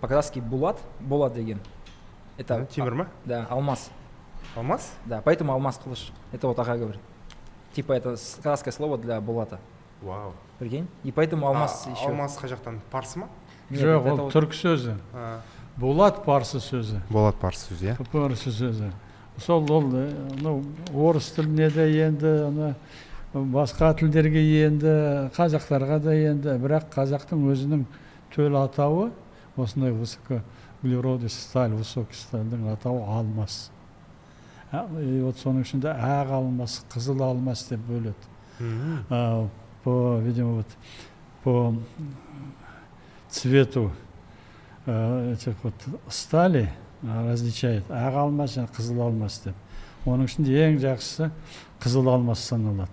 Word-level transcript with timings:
По-казахски 0.00 0.40
булат, 0.40 0.76
булат 1.00 1.32
деген. 1.32 1.58
Это 2.38 2.66
Тимир 2.66 2.94
ма? 2.94 3.06
Да, 3.24 3.46
алмаз. 3.48 3.90
Алмаз? 4.54 4.92
Да, 5.06 5.22
поэтому 5.24 5.52
алмаз 5.54 5.78
кылыш. 5.82 6.12
Это 6.32 6.48
вот 6.48 6.58
ага 6.58 6.76
говорит. 6.76 7.00
Типа 7.72 7.94
это 7.94 8.10
казахское 8.42 8.72
слово 8.72 8.98
для 8.98 9.18
булата. 9.22 9.58
Вау. 10.02 10.34
Прикинь? 10.58 10.86
И 11.02 11.12
поэтому 11.12 11.46
алмаз 11.46 11.86
А, 11.86 11.90
еще. 11.92 12.08
алмаз 12.08 12.36
қай 12.36 12.50
жақтан 12.50 12.80
парсы 12.90 13.18
ма 13.20 13.28
жоқ 13.70 14.10
ол 14.10 14.16
вот- 14.18 14.34
түрік 14.34 14.52
сөзі 14.52 14.98
А, 15.14 15.40
болат 15.78 16.22
парсы 16.26 16.58
сөзі 16.58 17.00
болады 17.08 17.38
парсы 17.38 17.72
сөзі 17.72 17.94
иә 17.96 18.10
парсы 18.12 18.50
сөзі 18.50 18.92
сол 19.38 19.64
ол 19.72 19.90
э, 19.94 20.12
ну 20.42 20.62
орыс 20.94 21.30
тіліне 21.32 21.70
де 21.70 21.88
енді 22.04 22.26
ана 22.48 22.74
басқа 23.32 23.94
тілдерге 23.98 24.44
енді 24.66 25.30
қазақтарға 25.34 25.98
да 26.00 26.12
енді 26.14 26.58
бірақ 26.60 26.92
қазақтың 26.92 27.48
өзінің 27.48 27.84
төл 28.34 28.56
атауы 28.62 29.10
осындай 29.56 29.92
высокоуглеродный 29.92 31.30
сталь 31.30 31.72
высокий 31.72 32.16
стальдің 32.16 32.68
атауы 32.72 33.02
алмас. 33.06 33.70
И 34.72 35.20
вот 35.22 35.38
соның 35.38 35.62
ішінде 35.62 35.88
ақ 35.92 36.32
алмас 36.36 36.84
қызыл 36.92 37.22
алмас 37.22 37.66
деп 37.68 37.80
бөледі. 37.86 38.16
По, 39.84 40.18
видимо, 40.18 40.56
вот 40.56 40.66
по 41.44 41.74
цвету 43.30 43.92
этих 44.86 45.54
вот 45.62 45.74
стали 46.08 46.72
различает 47.02 47.84
ақ 47.88 48.14
алмас 48.26 48.56
және 48.56 48.68
қызыл 48.74 49.00
алмас 49.06 49.40
деп. 49.44 49.54
Оның 50.04 50.26
ішінде 50.26 50.52
ең 50.66 50.80
жақсысы 50.82 51.30
қызыл 51.82 52.10
алмас 52.10 52.40
саналады. 52.40 52.90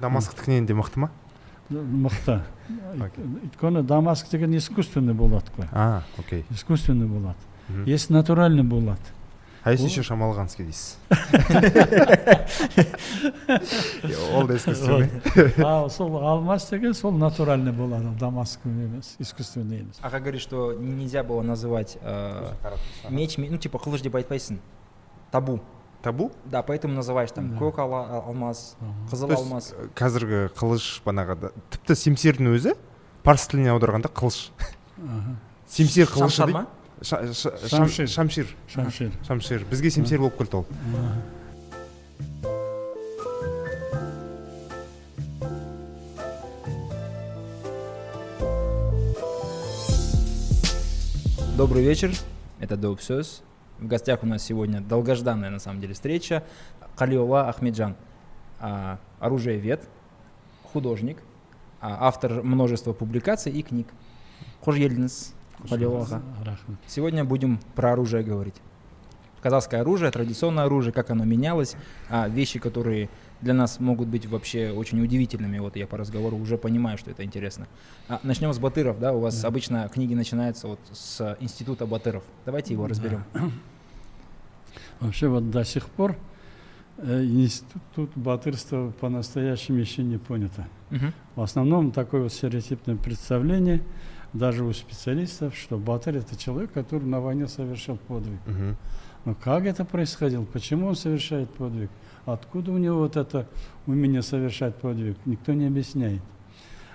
Дамасктікінен 0.00 0.66
де 0.66 0.74
мықты 0.74 0.98
ма? 1.00 1.10
Мықты. 1.70 2.42
Өйткені 2.98 3.82
дамаск 3.82 4.28
деген 4.30 4.54
искусственный 4.56 5.14
болады 5.14 5.46
ғой 5.56 5.68
а 5.72 6.02
окей. 6.18 6.44
Искусственный 6.50 7.06
болады. 7.06 7.38
Есть 7.86 8.10
натуральный 8.10 8.62
болады. 8.62 9.00
А 9.64 9.72
если 9.72 9.86
еще 9.86 10.02
шамалғанский 10.02 10.64
дейсіз? 10.64 10.96
Ол 14.34 14.46
да 14.46 14.56
искусственный. 14.56 15.10
А 15.58 15.88
сол 15.88 16.16
алмас 16.24 16.68
деген 16.70 16.94
сол 16.94 17.12
натуральный 17.12 17.72
болады 17.72 18.08
дамаск 18.18 18.60
емес 18.64 19.16
искусственный 19.18 19.80
емес. 19.80 19.96
Ага 20.00 20.20
говорит, 20.20 20.40
что 20.40 20.72
нельзя 20.72 21.22
было 21.22 21.42
называть 21.42 21.98
э, 22.00 22.52
меч, 23.10 23.36
ме- 23.38 23.50
ну 23.50 23.58
типа 23.58 23.78
кылыш 23.78 24.00
деп 24.00 24.14
айтпайсың. 24.14 24.58
Табу. 25.30 25.60
Табу 26.02 26.30
Да, 26.44 26.62
поэтому 26.62 26.94
называешь 26.94 27.30
там 27.32 27.50
Да. 27.50 27.56
көк 27.64 27.78
ала- 27.78 28.22
алмаз, 28.26 28.76
қызыл 29.10 29.34
алмаз. 29.34 29.72
э, 29.76 29.88
қазіргі 29.94 30.48
қылыш 30.54 31.02
банағыда 31.04 31.52
тіпті 31.70 31.94
семсердің 31.94 32.54
өзі 32.54 32.76
парсы 33.24 33.50
тіліне 33.50 33.70
аударғанда 33.74 34.08
қылыш 34.08 34.50
семсер 35.68 36.06
қылышы 36.06 36.36
Шамшар 36.38 36.48
ма? 36.52 36.66
Шамшир. 37.02 38.08
шамшир 38.08 38.46
шамшир 38.68 39.12
шамшир 39.26 39.64
бізге 39.70 39.90
семсер 39.90 40.18
болып 40.18 40.38
келді 40.38 40.56
ол. 40.56 40.66
Добрый 51.56 51.82
вечер, 51.82 52.12
это 52.60 52.76
Доуп 52.76 53.00
Сёс. 53.00 53.42
В 53.78 53.86
гостях 53.86 54.22
у 54.22 54.26
нас 54.26 54.42
сегодня 54.42 54.80
долгожданная 54.80 55.50
на 55.50 55.60
самом 55.60 55.80
деле 55.80 55.94
встреча. 55.94 56.42
Калиола 56.96 57.48
Ахмеджан, 57.48 57.94
а, 58.58 58.98
оружиевед, 59.20 59.88
художник, 60.64 61.18
а, 61.80 62.08
автор 62.08 62.42
множества 62.42 62.92
публикаций 62.92 63.52
и 63.52 63.62
книг. 63.62 63.86
Аға. 66.02 66.22
рахмет 66.44 66.78
Сегодня 66.86 67.24
будем 67.24 67.60
про 67.74 67.92
оружие 67.92 68.22
говорить. 68.22 68.56
Казахское 69.42 69.80
оружие, 69.80 70.10
традиционное 70.10 70.64
оружие, 70.64 70.92
как 70.92 71.10
оно 71.10 71.24
менялось, 71.24 71.76
а, 72.08 72.28
вещи, 72.28 72.58
которые 72.58 73.08
для 73.40 73.54
нас 73.54 73.78
могут 73.80 74.08
быть 74.08 74.26
вообще 74.26 74.70
очень 74.72 75.00
удивительными. 75.02 75.58
Вот 75.58 75.76
я 75.76 75.86
по 75.86 75.96
разговору 75.96 76.36
уже 76.36 76.58
понимаю, 76.58 76.98
что 76.98 77.10
это 77.10 77.24
интересно. 77.24 77.66
А, 78.08 78.18
начнем 78.22 78.52
с 78.52 78.58
Батыров, 78.58 78.98
да? 78.98 79.12
У 79.12 79.20
вас 79.20 79.40
Да. 79.40 79.48
обычно 79.48 79.88
книги 79.88 80.14
начинаются 80.14 80.66
вот 80.68 80.80
с 80.92 81.36
института 81.40 81.86
Батыров. 81.86 82.24
Давайте 82.46 82.74
его 82.74 82.84
Да. 82.84 82.88
разберем. 82.90 83.24
Вообще 85.00 85.28
вот 85.28 85.50
до 85.50 85.64
сих 85.64 85.88
пор 85.88 86.16
э, 86.98 87.22
институт 87.24 88.10
батырства 88.16 88.92
по-настоящему 89.00 89.78
еще 89.78 90.02
не 90.02 90.18
понято. 90.18 90.66
Мгм. 90.90 91.12
В 91.36 91.42
основном 91.42 91.92
такое 91.92 92.22
вот 92.22 92.32
стереотипное 92.32 92.96
представление, 92.96 93.84
даже 94.32 94.64
у 94.64 94.72
специалистов, 94.72 95.56
что 95.56 95.78
батыр 95.78 96.16
это 96.16 96.36
человек, 96.36 96.72
который 96.72 97.04
на 97.04 97.20
войне 97.20 97.46
совершил 97.46 97.96
подвиг. 97.98 98.40
Мгм. 98.46 98.76
Но 99.24 99.34
как 99.34 99.64
это 99.64 99.84
происходило? 99.84 100.44
Почему 100.44 100.88
он 100.88 100.96
совершает 100.96 101.50
подвиг? 101.54 101.90
Откуда 102.32 102.72
у 102.72 102.78
него 102.78 102.98
вот 102.98 103.16
это 103.16 103.46
умение 103.86 104.20
совершать 104.20 104.74
подвиг? 104.74 105.16
Никто 105.24 105.54
не 105.54 105.66
объясняет. 105.66 106.20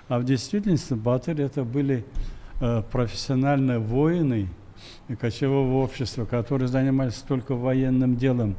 А 0.08 0.20
в 0.20 0.24
действительности 0.24 0.94
батырь 0.94 1.42
это 1.42 1.64
были 1.64 2.04
э, 2.60 2.82
профессиональные 2.92 3.80
воины 3.80 4.48
кочевого 5.20 5.82
общества, 5.82 6.24
которые 6.24 6.68
занимались 6.68 7.14
только 7.14 7.56
военным 7.56 8.16
делом. 8.16 8.54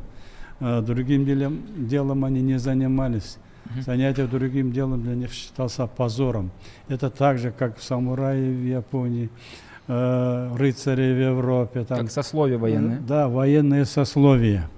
Э, 0.59 0.81
другим 0.81 1.25
делом, 1.25 1.61
делом 1.77 2.25
они 2.25 2.41
не 2.41 2.59
занимались. 2.59 3.37
Мгм. 3.65 3.81
Занятие 3.83 4.27
другим 4.27 4.73
делом 4.73 5.01
для 5.01 5.15
них 5.15 5.31
считался 5.31 5.87
позором. 5.87 6.51
Это 6.89 7.09
так 7.09 7.37
же, 7.37 7.51
как 7.51 7.79
самураи 7.79 8.51
в 8.51 8.65
Японии, 8.65 9.29
э, 9.87 10.55
рыцари 10.57 11.13
в 11.13 11.21
Европе. 11.21 11.85
Там, 11.85 11.99
Как 11.99 12.11
сословие 12.11 12.57
военное. 12.57 12.99
да, 12.99 13.29
военные 13.29 13.85
сословия. 13.85 14.69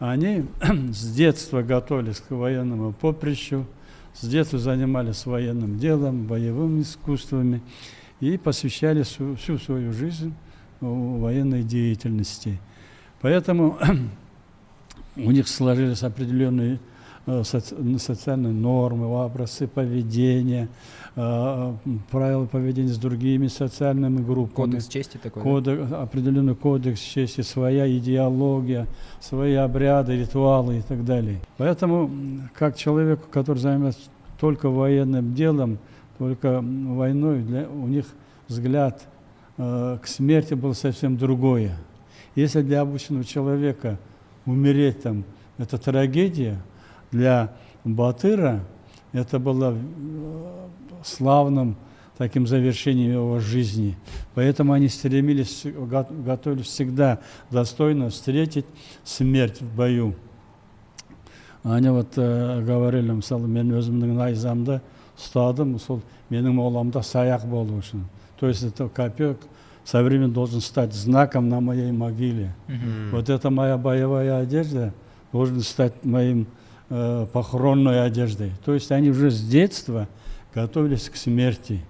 Они 0.00 0.46
с 0.92 1.12
детства 1.12 1.62
готовились 1.62 2.20
к 2.20 2.30
военному 2.30 2.92
поприщу, 2.92 3.66
с 4.14 4.26
детства 4.26 4.58
занимались 4.58 5.26
военным 5.26 5.78
делом, 5.78 6.26
боевыми 6.26 6.80
искусствами 6.80 7.62
и 8.18 8.38
посвящали 8.38 9.02
всю, 9.02 9.36
всю 9.36 9.58
свою 9.58 9.92
жизнь 9.92 10.32
э, 10.80 10.86
военной 10.86 11.62
деятельности. 11.62 12.58
Поэтому 13.20 13.78
у 15.16 15.30
них 15.30 15.46
сложились 15.46 16.02
определенные 16.02 16.80
социальные 17.26 18.52
нормы, 18.52 19.24
образцы 19.24 19.66
поведения, 19.66 20.68
э, 21.16 21.74
правила 22.10 22.46
поведения 22.46 22.88
с 22.88 22.98
другими 22.98 23.46
социальными 23.46 24.22
группами. 24.22 24.72
Кодекс 24.72 24.88
чести 24.88 25.18
такой. 25.18 25.42
да? 25.42 25.48
Кодекс, 25.48 25.92
определенный 25.92 26.54
кодекс 26.54 27.00
чести, 27.00 27.42
своя 27.42 27.90
идеология, 27.90 28.86
свои 29.20 29.54
обряды, 29.54 30.16
ритуалы 30.16 30.78
и 30.78 30.82
так 30.82 31.04
далее. 31.04 31.40
Поэтому, 31.58 32.10
как 32.54 32.76
человек, 32.76 33.20
который 33.30 33.58
занимается 33.58 34.00
только 34.40 34.70
военным 34.70 35.34
делом, 35.34 35.78
только 36.18 36.60
войной, 36.62 37.42
для, 37.42 37.68
у 37.68 37.86
них 37.86 38.06
взгляд 38.48 39.02
э, 39.58 39.98
к 40.02 40.06
смерти 40.06 40.54
был 40.54 40.74
совсем 40.74 41.16
другое. 41.16 41.76
Если 42.34 42.62
для 42.62 42.80
обычного 42.80 43.24
человека 43.24 43.98
умереть 44.46 45.02
там– 45.02 45.24
это 45.58 45.76
трагедия, 45.76 46.58
для 47.11 47.51
Батыра 47.83 48.61
это 49.13 49.39
было 49.39 49.75
э, 49.75 50.67
славным 51.03 51.75
таким 52.17 52.47
завершением 52.47 53.11
его 53.11 53.39
жизни. 53.39 53.97
Поэтому 54.35 54.73
они 54.73 54.87
стремились, 54.87 55.65
го- 55.65 56.07
готовились 56.25 56.65
всегда 56.67 57.19
достойно 57.51 58.09
встретить 58.09 58.65
смерть 59.03 59.61
в 59.61 59.75
бою. 59.75 60.15
Они 61.63 61.89
вот 61.89 62.13
э, 62.15 62.61
говорили, 62.61 63.11
мысалы 63.11 63.47
мен 63.47 63.71
өзімнің 63.73 64.13
найзамды 64.19 64.81
ұстадым 65.17 65.79
сол 65.79 66.01
менің 66.29 66.53
моламда 66.59 67.01
саяқ 67.01 67.45
болу 67.49 67.79
үшін 67.79 68.03
то 68.39 68.47
есть 68.47 68.63
это 68.63 68.87
копек 68.89 69.37
со 69.85 70.03
временем 70.03 70.33
должен 70.33 70.59
стать 70.61 70.93
знаком 70.93 71.47
на 71.49 71.61
моей 71.61 71.91
могиле 71.91 72.53
Мгм. 72.67 73.11
вот 73.13 73.29
эта 73.29 73.49
моя 73.49 73.77
боевая 73.77 74.41
одежда 74.41 74.93
должен 75.31 75.61
стать 75.61 76.03
моим 76.03 76.45
э, 76.90 77.26
похоронной 77.32 78.04
одеждой. 78.04 78.52
То 78.64 78.74
есть 78.74 78.92
они 78.92 79.10
уже 79.10 79.30
с 79.30 79.40
детства 79.42 80.08
готовились 80.54 81.08
к 81.08 81.16
смерти. 81.16 81.80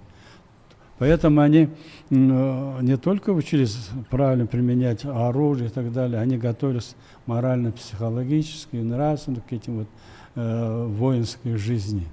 Поэтому 0.99 1.41
они 1.41 1.67
э, 2.11 2.77
не 2.81 2.95
только 2.97 3.31
учились 3.31 3.89
правильно 4.11 4.45
применять 4.45 5.03
оружие 5.03 5.67
и 5.67 5.71
так 5.71 5.91
далее, 5.91 6.19
они 6.21 6.37
готовились 6.37 6.95
морально, 7.25 7.71
психологически, 7.71 8.75
нравственно 8.75 9.41
к 9.41 9.51
этим 9.51 9.79
вот 9.79 9.87
э, 10.35 10.85
воинской 10.85 11.55
жизни, 11.55 12.07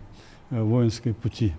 э, 0.51 0.63
воинской 0.63 1.13
пути. 1.13 1.53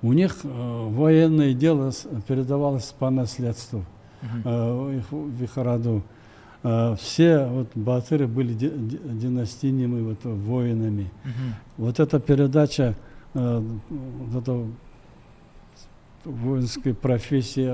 У 0.00 0.12
них 0.14 0.38
э, 0.42 0.48
военное 0.90 1.52
дело 1.52 1.92
передавалось 2.26 2.94
по 2.98 3.10
наследству 3.10 3.84
их- 4.44 5.12
в 5.12 5.42
их 5.44 5.56
роду. 5.56 6.02
Э, 6.64 6.96
Все 6.98 7.46
вот 7.46 7.68
батыры 7.74 8.26
были 8.26 8.52
ди- 8.52 8.68
ди- 8.70 9.00
династийными 9.04 10.02
вот, 10.02 10.24
воинами. 10.24 11.10
Мгм. 11.24 11.54
Вот 11.76 12.00
эта 12.00 12.18
передача 12.18 12.94
э, 13.34 13.62
вот 13.88 14.42
этого 14.42 14.66
воинской 16.24 16.94
профессии 16.94 17.68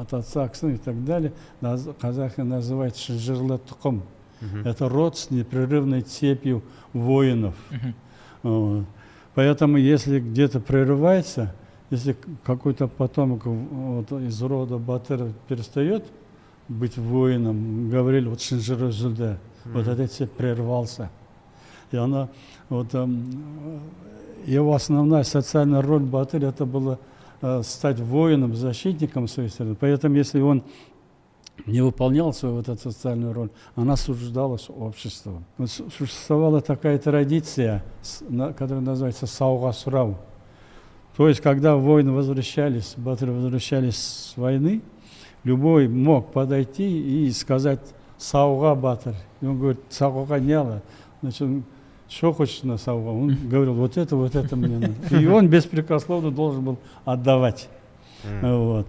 от 0.00 0.12
отца 0.14 0.48
к 0.48 0.54
сыну 0.54 0.74
и 0.74 0.78
так 0.78 1.04
далее, 1.04 1.32
наз- 1.60 1.92
казахи 2.00 2.40
называют 2.40 2.96
шижирлы 2.96 3.58
тұқым. 3.68 4.02
Мгм. 4.40 4.66
Это 4.66 4.88
род 4.88 5.18
с 5.18 5.30
непрерывной 5.30 6.02
цепью 6.02 6.62
воинов. 6.92 7.54
Мгм. 7.70 7.94
Вот. 8.44 8.84
Поэтому, 9.34 9.76
если 9.76 10.20
где-то 10.20 10.60
прерывается, 10.60 11.54
если 11.90 12.16
какой-то 12.44 12.86
потомок 12.86 13.46
вот, 13.46 14.12
из 14.12 14.40
рода 14.42 14.78
Батыр 14.78 15.32
перестает 15.48 16.04
быть 16.68 16.98
воином, 16.98 17.90
говорили, 17.90 18.28
вот 18.28 18.40
Шинжир 18.40 18.84
Үзілді, 18.84 19.36
вот 19.74 19.86
Мгм. 19.86 19.90
этот 19.92 20.12
цепь 20.12 20.30
прервался. 20.36 21.08
И 21.92 21.96
она, 21.96 22.28
вот, 22.68 22.94
эм, 22.94 23.80
его 24.46 24.74
основная 24.74 25.24
социальная 25.24 25.82
роль 25.82 26.02
Батыр 26.02 26.44
это 26.44 26.66
было 26.66 26.98
э, 27.42 27.62
стать 27.62 28.00
воином, 28.00 28.54
защитником 28.56 29.28
своей 29.28 29.48
страны. 29.48 29.74
Поэтому, 29.80 30.16
если 30.16 30.40
он 30.40 30.62
не 31.66 31.80
выполнял 31.82 32.32
свою 32.32 32.56
вот 32.56 32.68
эту 32.68 32.90
социальную 32.92 33.32
роль, 33.32 33.48
она 33.76 33.92
осуждалась 33.94 34.68
обществом. 34.68 35.44
Вот 35.56 35.70
су- 35.70 35.88
существовала 35.90 36.60
такая 36.60 36.98
традиция, 36.98 37.82
которая 38.56 38.80
называется 38.80 39.26
сауга 39.26 39.72
сурау. 39.72 40.16
То 41.16 41.28
есть, 41.28 41.40
когда 41.40 41.76
воины 41.76 42.12
возвращались, 42.12 42.94
батыры 42.96 43.32
возвращались 43.32 43.96
с 43.96 44.36
войны, 44.36 44.80
любой 45.48 45.88
мог 45.88 46.32
подойти 46.32 47.26
и 47.26 47.30
сказать 47.32 47.80
сауга 48.18 48.74
батыр. 48.74 49.14
И 49.40 49.46
он 49.46 49.58
говорит, 49.58 49.80
сауга 49.88 50.38
не 50.38 50.54
надо. 50.54 50.82
Значит, 51.22 51.42
он, 51.42 51.64
что 52.08 52.32
хочешь 52.32 52.62
на 52.62 52.76
сауга? 52.76 53.08
Он 53.08 53.34
говорил, 53.48 53.74
вот 53.74 53.96
это, 53.96 54.16
вот 54.16 54.34
это 54.34 54.56
мне 54.56 54.78
надо. 54.78 55.16
И 55.16 55.26
он 55.26 55.48
беспрекословно 55.48 56.30
должен 56.30 56.64
был 56.64 56.78
отдавать. 57.04 57.68
Вот. 58.42 58.86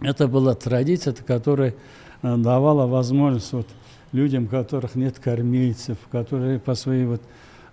Это 0.00 0.28
была 0.28 0.54
традиция, 0.54 1.12
которая 1.12 1.74
э, 2.22 2.36
давала 2.36 2.86
возможность 2.86 3.52
вот 3.52 3.66
людям, 4.12 4.44
у 4.44 4.48
которых 4.48 4.94
нет 4.94 5.18
кормильцев, 5.18 5.98
которые 6.12 6.60
по 6.60 6.74
своей 6.74 7.04
вот 7.04 7.22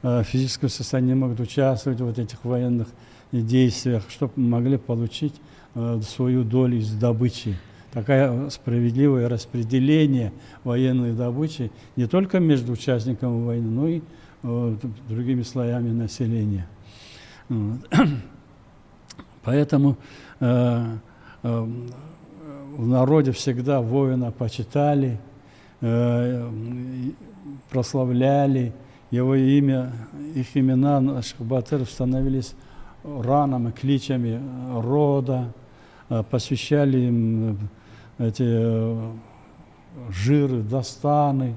э, 0.01 0.23
физическому 0.23 0.69
состоянию 0.69 1.15
не 1.15 1.21
могут 1.21 1.39
участвовать 1.39 1.99
в 1.99 2.05
вот 2.05 2.17
этих 2.17 2.43
военных 2.43 2.87
действиях, 3.31 4.03
чтобы 4.09 4.33
могли 4.37 4.77
получить 4.77 5.35
э, 5.75 5.99
свою 6.01 6.43
долю 6.43 6.77
из 6.77 6.91
добычи. 6.93 7.57
Такое 7.95 8.49
справедливое 8.49 9.29
распределение 9.29 10.33
военной 10.65 11.13
добычи 11.13 11.71
не 11.95 12.07
только 12.07 12.41
между 12.41 12.73
участниками 12.73 13.45
войны, 13.45 13.69
но 13.69 13.87
и 13.87 14.01
э, 14.43 14.75
другими 15.07 15.43
слоями 15.43 15.91
населения. 15.91 16.67
Поэтому 19.43 19.95
э, 20.41 20.97
э, 21.43 21.67
в 22.75 22.85
народе 22.85 23.31
всегда 23.31 23.79
воина 23.79 24.29
почитали, 24.29 25.17
э, 25.79 26.51
прославляли 27.69 28.73
его 29.09 29.35
имя, 29.35 29.93
их 30.35 30.47
имена 30.57 30.99
наших 30.99 31.39
батыров 31.39 31.89
становились 31.89 32.55
ранами, 33.05 33.71
кличами 33.71 34.41
рода, 34.81 35.53
э, 36.09 36.23
посвящали 36.29 36.97
им 36.99 37.57
эти 38.17 38.43
э, 38.45 39.11
жиры, 40.09 40.61
достаны, 40.61 41.55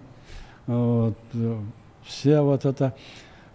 вот, 0.66 1.16
э, 1.34 1.58
все 2.04 2.40
вот 2.40 2.64
это 2.64 2.94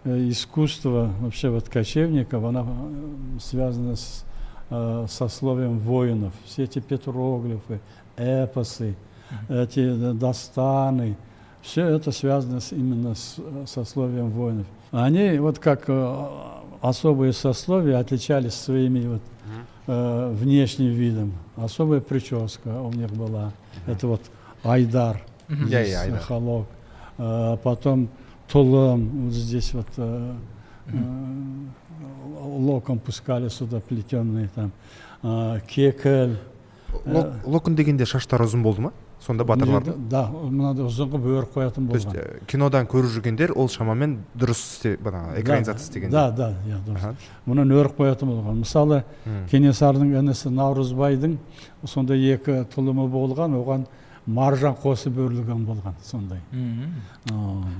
э, 0.04 0.28
искусство 0.28 1.12
вообще 1.20 1.50
вот 1.50 1.68
кочевников, 1.68 2.44
оно 2.44 2.66
э, 2.66 3.38
связано 3.40 3.96
с 3.96 4.24
э, 4.70 5.06
сословием 5.08 5.78
воинов. 5.78 6.32
Все 6.44 6.64
эти 6.64 6.78
петроглифы, 6.78 7.80
эпосы, 8.16 8.96
эти 9.48 9.80
э, 9.80 10.12
достаны, 10.14 11.16
все 11.62 11.86
это 11.86 12.12
связано 12.12 12.60
с, 12.60 12.72
именно 12.72 13.14
с 13.14 13.36
э, 13.38 13.64
сословием 13.66 14.30
воинов. 14.30 14.66
Они 14.90 15.38
вот 15.38 15.58
как 15.58 15.84
э, 15.88 16.26
особые 16.80 17.32
сословия 17.32 17.98
отличались 17.98 18.54
своими 18.54 19.06
вот 19.06 19.22
э, 19.86 20.32
внешним 20.34 20.92
видом. 20.92 21.32
Особая 21.56 22.00
прическа 22.00 22.68
у 22.80 22.92
них 22.92 23.10
была. 23.12 23.52
Это 23.86 24.06
вот 24.06 24.20
айдар. 24.62 25.22
Я- 25.48 25.84
здесь 25.84 25.94
айдар. 25.96 26.20
холок. 26.20 26.66
Э, 27.18 27.56
потом 27.62 28.08
тулым, 28.50 29.26
вот 29.26 29.32
здесь 29.32 29.72
вот 29.74 29.86
э, 29.96 30.34
э, 30.88 30.96
локон 32.42 32.98
пускали 32.98 33.48
сюда 33.48 33.80
плетеные 33.80 34.48
там. 34.54 34.72
Э, 35.22 35.60
кекель. 35.68 36.38
Лок- 37.06 37.32
локон 37.44 37.74
дегенде 37.74 38.04
шаштар 38.06 38.42
ұзын 38.42 38.62
болды 38.62 38.80
ма 38.80 38.92
сонда 39.24 39.44
батырлардың 39.48 40.04
Да, 40.10 40.26
мынандай 40.28 40.84
ұзын 40.84 41.08
қылып 41.12 41.26
өріп 41.32 41.54
қоятын 41.56 41.88
то 41.88 41.94
есть 41.96 42.06
болған. 42.08 42.18
э, 42.20 42.44
кинодан 42.46 42.86
көріп 42.86 43.10
жүргендер 43.16 43.52
ол 43.56 43.68
шамамен 43.72 44.18
дұрыс 44.36 44.60
істе 44.60 44.96
бағанағы 45.00 45.40
экранизация 45.40 45.84
істегендер 45.86 46.12
Да, 46.12 46.30
да, 46.30 46.48
иә, 46.68 46.78
дұрыс. 46.86 47.16
Мұнан 47.46 47.72
өріп 47.72 47.96
қоятын 47.98 48.28
болған. 48.28 48.62
Мысалы 48.64 49.02
кенесарының 49.50 50.14
інісі 50.20 50.50
наурызбайдың 50.52 51.38
сондай 51.86 52.20
екі 52.34 52.64
тұлымы 52.74 53.08
болған 53.10 53.56
оған 53.60 53.86
маржан 54.26 54.74
қосып 54.80 55.16
өрілген 55.20 55.64
болған 55.68 55.94
сондай. 56.02 56.40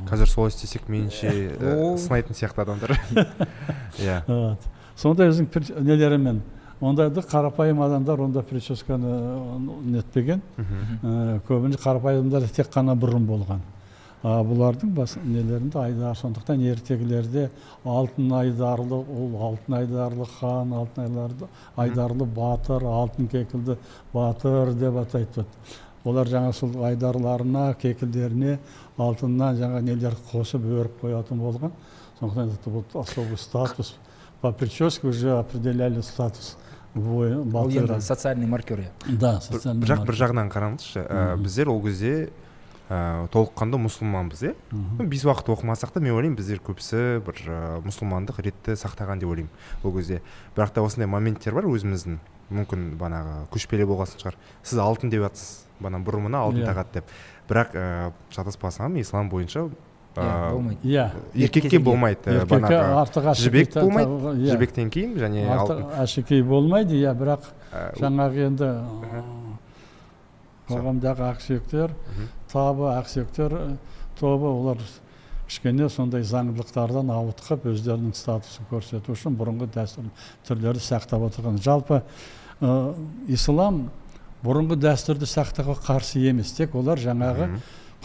Қазір 0.09 0.29
солай 0.29 0.51
істесек 0.53 0.89
меніңше 0.89 1.31
э, 1.59 1.97
сынайтын 2.01 2.37
сияқты 2.37 2.63
адамдар. 2.65 2.93
Иә. 3.99 4.23
Вот. 4.27 4.61
сондай 4.97 5.29
өзінің 5.33 5.81
нелерімен 5.83 6.43
ондайды 6.85 7.21
қарапайым 7.21 7.83
адамдар 7.85 8.21
онда 8.21 8.43
прическаны 8.43 9.11
э, 9.11 9.59
нетпеген. 9.97 10.43
Мгм. 10.57 10.99
Ә, 11.03 11.41
көбіне 11.49 11.79
қарапайымдар 11.81 12.49
тек 12.53 12.69
қана 12.73 12.95
бұрын 12.95 13.27
болған. 13.27 13.63
А 14.25 14.39
бұлардың 14.41 14.95
бас 14.97 15.19
нелерінде 15.21 15.79
айдар 15.79 16.17
сондықтан 16.17 16.63
ертегілерде 16.65 17.51
алтын 17.85 18.31
айдарлы 18.33 19.03
ол 19.03 19.35
алтын 19.51 19.75
айдарлы 19.83 20.27
хан 20.39 20.73
алтын 20.73 21.03
айдарлы, 21.05 21.49
айдарлы 21.77 22.25
батыр 22.25 22.87
алтын 22.89 23.29
кекілді 23.29 23.77
батыр 24.15 24.73
деп 24.73 24.97
атайды 24.97 25.45
вот. 25.45 25.47
олар 26.05 26.29
жаңа 26.29 26.53
сол 26.53 26.73
айдарларына 26.85 27.75
кекілдеріне 27.83 28.59
алтыннан 28.97 29.61
жаңа 29.61 29.83
нелер 29.85 30.17
қосып 30.33 30.65
өріп 30.73 31.05
қоятын 31.05 31.45
болған. 31.45 31.73
Сондықтан 32.21 32.49
это 32.49 32.71
вот 32.71 32.87
особый 32.95 33.37
статус. 33.37 33.95
По 34.41 34.53
прическе 34.53 35.09
уже 35.09 35.39
определяли 35.39 36.01
статус. 36.01 36.57
Ол 36.95 37.69
енді 37.71 38.01
социальный 38.01 38.47
маркер 38.47 38.79
иә. 38.81 38.91
Да 39.19 39.33
Бір- 39.35 39.43
социальный 39.43 39.83
бірақ 39.87 40.05
бір 40.07 40.15
жағынан 40.15 40.51
қараңызшы. 40.51 41.03
Ә, 41.09 41.35
Мгм. 41.35 41.43
біздер 41.43 41.69
ол 41.69 41.83
кезде 41.83 42.31
ә, 42.91 43.27
толыққанды 43.29 43.79
мұсылманбыз 43.83 44.43
иә. 44.43 44.55
Бес 45.03 45.25
уақыт 45.25 45.49
оқымасақ 45.49 45.91
та 45.93 46.01
мен 46.01 46.13
ойлаймын 46.15 46.37
біздер 46.37 46.61
көбісі 46.61 47.21
бір 47.25 47.35
ә, 47.49 47.83
мұсылмандық 47.83 48.39
ретті 48.43 48.73
сақтаған 48.79 49.19
деп 49.19 49.29
ойлаймын. 49.29 49.51
Ол 49.83 49.93
кезде. 49.97 50.23
Бірақ 50.57 50.71
та 50.73 50.83
осындай 50.83 51.07
моменттер 51.09 51.55
бар 51.55 51.65
өзіміздің. 51.65 52.19
Мүмкін 52.53 52.97
банағы 53.01 53.49
көшпелі 53.51 53.87
болған 53.89 54.15
шығар. 54.21 54.35
Сіз 54.63 54.79
алтын 54.79 55.11
деп 55.11 55.23
жатсыз 55.25 55.65
бана 55.81 55.99
бұрымына 55.99 56.37
алтын 56.45 56.61
Иә. 56.63 56.69
тағады 56.75 56.93
деп. 56.93 57.05
Бірақ 57.49 57.73
ә, 57.75 58.13
шатаспасам 58.31 58.95
ислам 59.01 59.29
бойынша 59.31 59.69
болмайды. 60.15 60.79
Иә. 60.85 61.07
Еркекке 61.35 61.79
болмайды 61.79 62.35
еркекке 62.35 62.79
артық 62.79 63.31
жібек 63.41 63.75
болмайды, 63.75 64.35
иә. 64.39 64.51
жібектен 64.55 64.91
кейін 64.91 65.17
және 65.19 65.47
артық 65.57 65.95
ашекей 66.03 66.43
болмайды 66.43 66.99
иә 67.01 67.15
бірақ 67.19 67.49
ә, 67.73 67.87
жаңағы 67.99 68.45
енді 68.49 68.71
қоғамдағы 70.69 71.27
ақсүйектер 71.33 71.97
табы 72.53 72.93
ақсүйектер 72.95 73.59
тобы 74.21 74.47
олар 74.49 74.79
кішкене 75.49 75.89
сондай 75.93 76.25
заңдылықтардан 76.25 77.11
ауытқып 77.13 77.67
өздерінің 77.73 78.15
статусын 78.17 78.69
көрсету 78.71 79.13
үшін 79.15 79.37
бұрынғы 79.39 79.69
дәстүр 79.75 80.09
түрлерді 80.49 80.83
сақтап 80.83 81.27
отырған. 81.29 81.59
Жалпы 81.63 82.01
ислам 83.29 83.89
бұрынғы 84.45 84.79
дәстүрді 84.81 85.29
сақтауға 85.29 85.77
қарсы 85.85 86.23
емес. 86.25 86.55
Тек 86.57 86.75
олар 86.79 87.01
жаңағы 87.01 87.51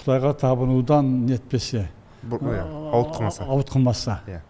құдайға 0.01 0.33
табынудан 0.43 1.13
нетпесе. 1.29 1.87
Ауытқымаса. 2.23 3.43
Ауытқымаса. 3.45 4.19
Иә. 4.27 4.41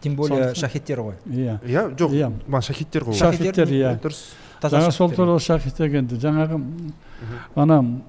Тем 0.00 0.14
более 0.16 0.54
шахеттер 0.54 1.00
ғой. 1.00 1.14
Иә. 1.26 1.60
Иә 1.64 1.96
жоқ 1.96 2.10
Иә. 2.12 2.32
мана 2.46 2.62
шахидтер 2.62 3.04
ғой. 3.04 3.14
Шахид- 3.14 3.38
шахидтер 3.38 3.68
иә. 3.68 4.00
Дұрыс. 4.00 4.34
Жаңа 4.62 4.90
сол 4.92 5.10
туралы 5.10 5.40
шахид 5.40 5.74
дегенде 5.76 6.16
жаңағы 6.16 6.60
ана 7.54 8.00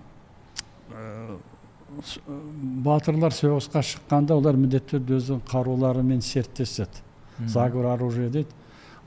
с- 2.03 2.19
батырлар 2.27 3.31
соғысқа 3.31 3.81
шыққанда 3.81 4.35
олар 4.35 4.55
міндетті 4.55 4.97
түрде 4.99 5.17
өз 5.17 5.29
қаруларымен 5.49 6.21
серттеседі. 6.21 7.01
Заговор 7.47 7.85
оружие 7.93 8.29
дейді. 8.29 8.49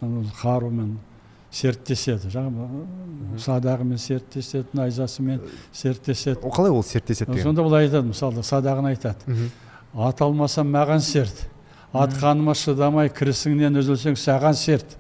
Қарумен 0.01 0.97
серттеседі 1.51 2.29
жаңағы 2.33 3.39
садағымен 3.41 3.99
серттеседі 3.99 4.77
найзасымен 4.77 5.41
серттеседі. 5.73 6.43
Ол 6.43 6.53
қалай 6.53 6.71
ол 6.71 6.83
серттеседі 6.85 7.33
деген? 7.33 7.45
Сонда 7.45 7.63
ол 7.63 7.75
айтады 7.75 8.11
мысалы 8.11 8.45
садағын 8.45 8.91
айтады. 8.91 9.39
Ат 9.95 10.21
алмасам 10.21 10.69
маған 10.75 11.01
серт 11.01 11.47
атқаныма 11.93 12.53
шыдамай 12.59 13.09
кірісіңнен 13.09 13.81
үзілсең 13.81 14.19
саған 14.21 14.55
серт 14.55 14.99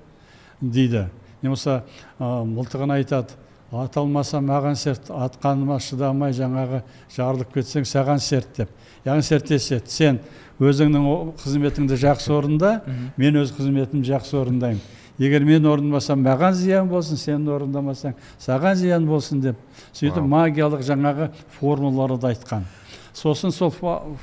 дейді. 0.60 1.08
Не 1.42 1.52
болмаса 1.52 1.84
мылтығын 2.18 2.96
айтады 2.96 3.36
ата 3.70 4.00
алмаса 4.00 4.40
маған 4.40 4.76
серт 4.80 5.10
атқаныма 5.12 5.76
шыдамай 5.84 6.32
жаңағы 6.32 6.80
жарылып 7.12 7.52
кетсең 7.58 7.84
саған 7.84 8.22
серт 8.24 8.48
деп. 8.56 8.70
Яғни 9.04 9.22
серттеседі. 9.22 9.90
Сен 9.92 10.20
өзіңнің 10.58 11.34
қызметіңді 11.42 12.00
жақсы 12.00 12.32
орында 12.32 12.72
мен 13.20 13.36
өз 13.42 13.52
қызметімді 13.52 14.08
жақсы 14.08 14.40
орындаймын. 14.40 14.80
Егер 15.18 15.44
мен 15.44 15.66
орындамасам 15.66 16.22
маған 16.22 16.54
зиян 16.54 16.88
болсын 16.88 17.18
сен 17.18 17.46
орындамасаң 17.48 18.14
саған 18.42 18.76
зиян 18.78 19.06
болсын 19.06 19.40
деп 19.42 19.56
сөйтіп 19.96 20.26
магиялық 20.30 20.84
жаңағы 20.86 21.30
формулаларды 21.58 22.30
айтқан. 22.30 22.66
Сосын 23.14 23.52
сол 23.52 23.72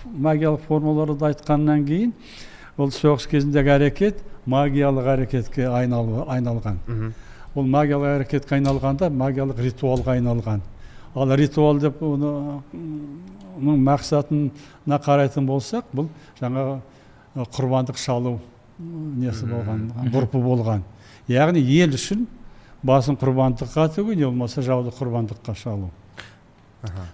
магиялық 0.06 0.64
формулаларды 0.68 1.28
айтқаннан 1.32 1.84
кейін 1.88 2.14
ол 2.78 2.94
соғыс 2.96 3.28
кезіндегі 3.32 3.76
әрекет 3.76 4.24
магиялық 4.46 5.12
әрекетке 5.16 5.68
айнал, 5.68 6.26
айналған. 6.28 6.80
Ол 7.56 7.68
магиялық 7.68 8.22
әрекетке 8.22 8.56
айналғанда 8.60 9.10
магиялық 9.12 9.60
ритуалға 9.68 10.16
айналған. 10.16 10.64
Ал 11.16 11.36
ритуал 11.36 11.80
деп 11.80 12.02
оны 12.04 12.62
оның 13.56 13.86
мақсатына 13.88 15.00
қарайтын 15.04 15.48
болсақ 15.48 15.92
бұл 15.96 16.10
жаңағы 16.42 16.80
құрбандық 17.56 18.00
шалу 18.00 18.40
несі 18.80 19.46
болған 19.50 19.86
ғұрпы 20.14 20.42
болған. 20.44 20.82
Яғни 21.32 21.62
ел 21.64 21.94
үшін 21.96 22.26
басын 22.84 23.18
құрбандыққа 23.18 23.88
тігу 23.96 24.14
не 24.14 24.26
болмаса 24.26 24.62
жауды 24.62 24.92
құрбандыққа 24.96 25.56
шалу. 25.56 25.92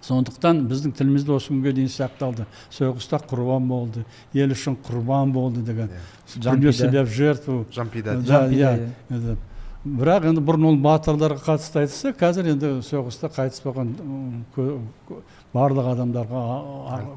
Сондықтан 0.04 0.66
біздің 0.68 0.92
тілімізде 0.98 1.32
осы 1.32 1.54
күнге 1.54 1.72
дейін 1.78 1.88
сақталды. 1.94 2.44
Соғыста 2.76 3.22
құрбан 3.24 3.70
болды 3.70 4.04
ел 4.34 4.52
үшін 4.52 4.76
құрбан 4.84 5.32
болды 5.32 5.62
деген 5.62 5.90
себя 6.28 7.04
в 7.06 7.08
жертву 7.08 7.66
жампида 7.72 8.18
Да, 8.18 8.26
Жан 8.26 8.52
иә. 8.52 8.74
пида, 8.76 8.90
енді 9.16 9.38
бірақ 9.86 10.28
енді 10.28 10.42
бұрын 10.44 10.66
ол 10.68 10.76
батырларға 10.78 11.40
қатысты 11.46 11.80
айтылса 11.86 12.12
қазір 12.20 12.52
енді 12.52 12.74
соғыста 12.84 13.32
қайтыс 13.32 13.64
болған 13.64 13.96
барлық 15.54 15.88
адамдарға 15.96 16.44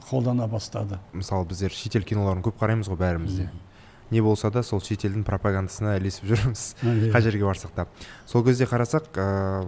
қолдана 0.08 0.46
бастады. 0.48 0.98
Мысалы 1.12 1.44
біздер 1.50 1.70
шетел 1.74 2.02
киноларын 2.06 2.42
көп 2.42 2.56
қараймыз 2.62 2.88
ғой 2.88 2.96
бәріміз 3.02 3.36
де. 3.36 3.48
Не 4.10 4.20
болса 4.22 4.50
да 4.50 4.62
сол 4.62 4.80
шетелдің 4.84 5.24
пропагандасына 5.24 5.96
ілесіп 5.98 6.28
жүрміз. 6.30 6.62
Қай 6.82 7.24
жерге 7.24 7.44
барсақ 7.46 7.74
та. 7.74 7.86
Сол 8.26 8.44
кезде 8.44 8.68
қарасақ 8.68 9.10
ә, 9.16 9.66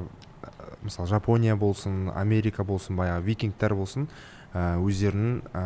мысалы 0.83 1.09
жапония 1.09 1.57
болсын 1.57 2.11
америка 2.15 2.65
болсын 2.65 2.97
баяғы 2.97 3.25
викингтер 3.27 3.75
болсын 3.75 4.09
ә, 4.53 4.77
өздерінің 4.81 5.41
ә, 5.53 5.65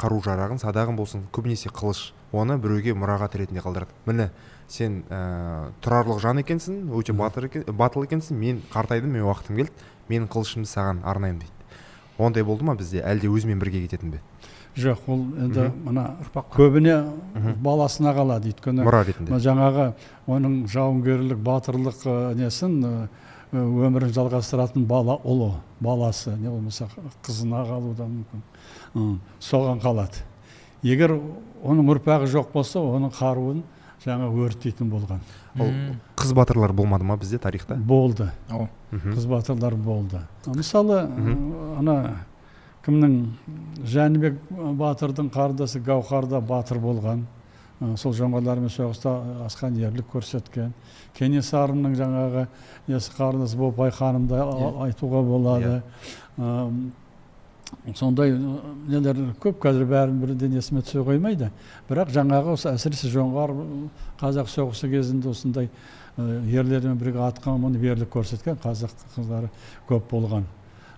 қару 0.00 0.20
жарағын 0.24 0.60
садағын 0.62 0.96
болсын 0.96 1.26
көбінесе 1.32 1.70
қылыш 1.70 2.12
оны 2.32 2.58
біреуге 2.58 2.96
мұрағат 2.96 3.36
ретінде 3.38 3.62
қалдырады. 3.64 3.94
Міне 4.06 4.30
сен 4.68 5.04
ә, 5.10 5.70
тұрарлық 5.84 6.18
жан 6.20 6.40
екенсің 6.42 6.88
өте 6.96 7.14
батыр 7.14 7.46
екен, 7.46 7.64
батыл 7.68 8.08
екенсің 8.08 8.40
мен 8.40 8.62
қартайдым 8.72 9.12
мен 9.14 9.28
уақытым 9.28 9.60
келді 9.60 9.92
менің 10.10 10.26
қылышымды 10.32 10.70
саған 10.70 11.04
арнаймын 11.06 11.44
дейді. 11.44 11.52
Ондай 12.18 12.42
болды 12.42 12.64
ма 12.64 12.74
бізде? 12.74 13.02
Әлде 13.04 13.28
өзімен 13.28 13.60
бірге 13.60 13.82
кететін 13.86 14.16
бе? 14.16 14.20
Жоқ 14.76 15.06
ол 15.08 15.22
енді 15.40 15.70
мына 15.84 16.04
Ұрпаққа. 16.20 16.52
көбіне 16.56 16.96
баласына 17.64 18.12
қалады 18.16 18.50
өйткені 18.52 18.84
мұра 18.84 19.04
ретінде. 19.06 19.30
мына 19.32 19.40
жаңағы 19.40 19.86
оның 20.28 20.66
жауынгерлік 20.68 21.38
батырлық 21.40 22.04
несін 22.36 23.08
өмірін 23.52 24.12
жалғастыратын 24.12 24.84
бала 24.86 25.16
ұлы 25.24 25.52
баласы 25.80 26.36
не 26.36 26.48
болмаса 26.50 26.88
қызына 27.24 27.62
қалуы 27.68 27.94
да 27.96 28.04
мүмкін. 28.04 29.18
Соған 29.40 29.80
қалады. 29.80 30.20
Егер 30.82 31.14
оның 31.64 31.88
ұрпағы 31.96 32.26
жоқ 32.28 32.52
болса 32.52 32.80
оның 32.80 33.14
қаруын 33.16 33.62
жаңа 34.04 34.28
өртейтін 34.28 34.90
болған. 34.90 35.20
Ол 35.58 35.70
қыз 36.16 36.34
батырлар 36.36 36.72
болмады 36.72 37.04
ма 37.04 37.16
бізде 37.16 37.38
тарихта? 37.38 37.74
Болды. 37.76 38.30
Қыз 38.92 39.26
батырлар 39.26 39.74
болды. 39.74 40.20
Мысалы 40.46 41.00
ана 41.78 42.26
кімнің? 42.86 43.14
Жәнібек 43.86 44.36
батырдың 44.78 45.30
қарындасы 45.34 45.80
гауһар 45.84 46.28
да 46.30 46.40
батыр 46.40 46.78
болған. 46.78 47.24
Сол 48.00 48.14
жоңғарлармен 48.16 48.70
соғыста 48.72 49.10
асқан 49.44 49.74
ерлік 49.76 50.06
көрсеткен. 50.14 50.70
Кенесарының 51.18 51.96
жаңағы 51.98 52.46
несі 52.88 53.12
қарындасы 53.18 53.58
бопай 53.60 53.90
ханымды 53.90 54.38
а- 54.38 54.46
Иә. 54.46 54.70
айтуға 54.86 55.22
болады. 55.26 55.82
Ы, 56.38 56.72
сондай 57.94 58.32
нелер 58.32 59.34
көп 59.42 59.58
қазір 59.60 59.84
бәрін 59.90 60.20
бірден 60.22 60.56
есіме 60.56 60.80
түсе 60.80 61.04
қоймайды. 61.04 61.50
Бірақ 61.90 62.14
жаңағы 62.14 62.54
осы 62.54 62.70
әсіресе 62.72 63.10
жоңғар 63.12 63.52
қазақ 64.20 64.48
соғысы 64.48 64.88
кезінде 64.88 65.28
осындай 65.28 65.68
ерлермен 66.16 66.96
бірге 66.96 67.18
атқа 67.18 67.58
мініп 67.60 67.82
ерлік 67.92 68.08
көрсеткен 68.14 68.56
қазақ 68.56 68.94
қыздары 69.16 69.50
көп 69.88 70.08
болған. 70.10 70.44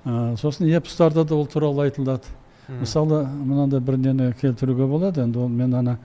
Ы, 0.09 0.37
сосын 0.41 0.71
эпостарда 0.73 1.25
да 1.25 1.37
ол 1.37 1.47
туралы 1.47 1.85
айтылады. 1.85 2.25
Мысалы 2.69 3.27
мынандай 3.27 3.81
бір 3.81 3.99
нені 4.01 4.33
келтіруге 4.41 4.87
болады 4.89 5.21
енді 5.21 5.39
ол 5.39 5.49
мен 5.53 5.75
ана 5.75 5.99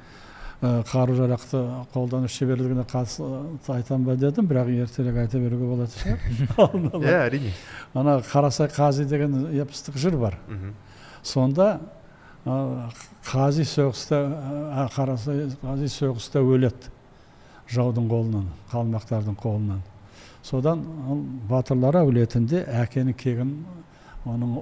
ы, 0.60 0.84
қару 0.92 1.16
жарақты 1.16 1.62
қолдану 1.94 2.28
шеберлігіне 2.28 2.84
қатысты 2.84 3.72
айтамын 3.72 4.06
ба 4.10 4.16
дедім 4.20 4.48
бірақ 4.48 4.72
ертерек 4.76 5.22
айта 5.24 5.40
беруге 5.40 5.70
болатын 5.72 6.02
шығар. 6.04 7.00
Иә 7.00 7.22
әрине. 7.30 7.54
Ана 7.94 8.18
қарасай 8.28 8.68
қази 8.76 9.06
деген 9.08 9.38
эпостық 9.64 9.96
жыр 9.96 10.18
бар. 10.20 10.36
Сонда 11.24 11.80
қази 12.44 13.64
соғыста 13.64 14.20
қарасай 14.98 15.48
қази 15.64 15.88
соғыста 15.96 16.44
өледі 16.44 16.92
жаудың 17.72 18.12
қолынан 18.12 18.52
қалмақтардың 18.74 19.40
қолынан. 19.40 19.80
Содан 20.44 20.84
ол 21.08 21.24
батырлар 21.48 22.02
әулетінде 22.02 22.66
әкенің 22.68 23.16
кегін 23.16 23.54
оның 24.26 24.58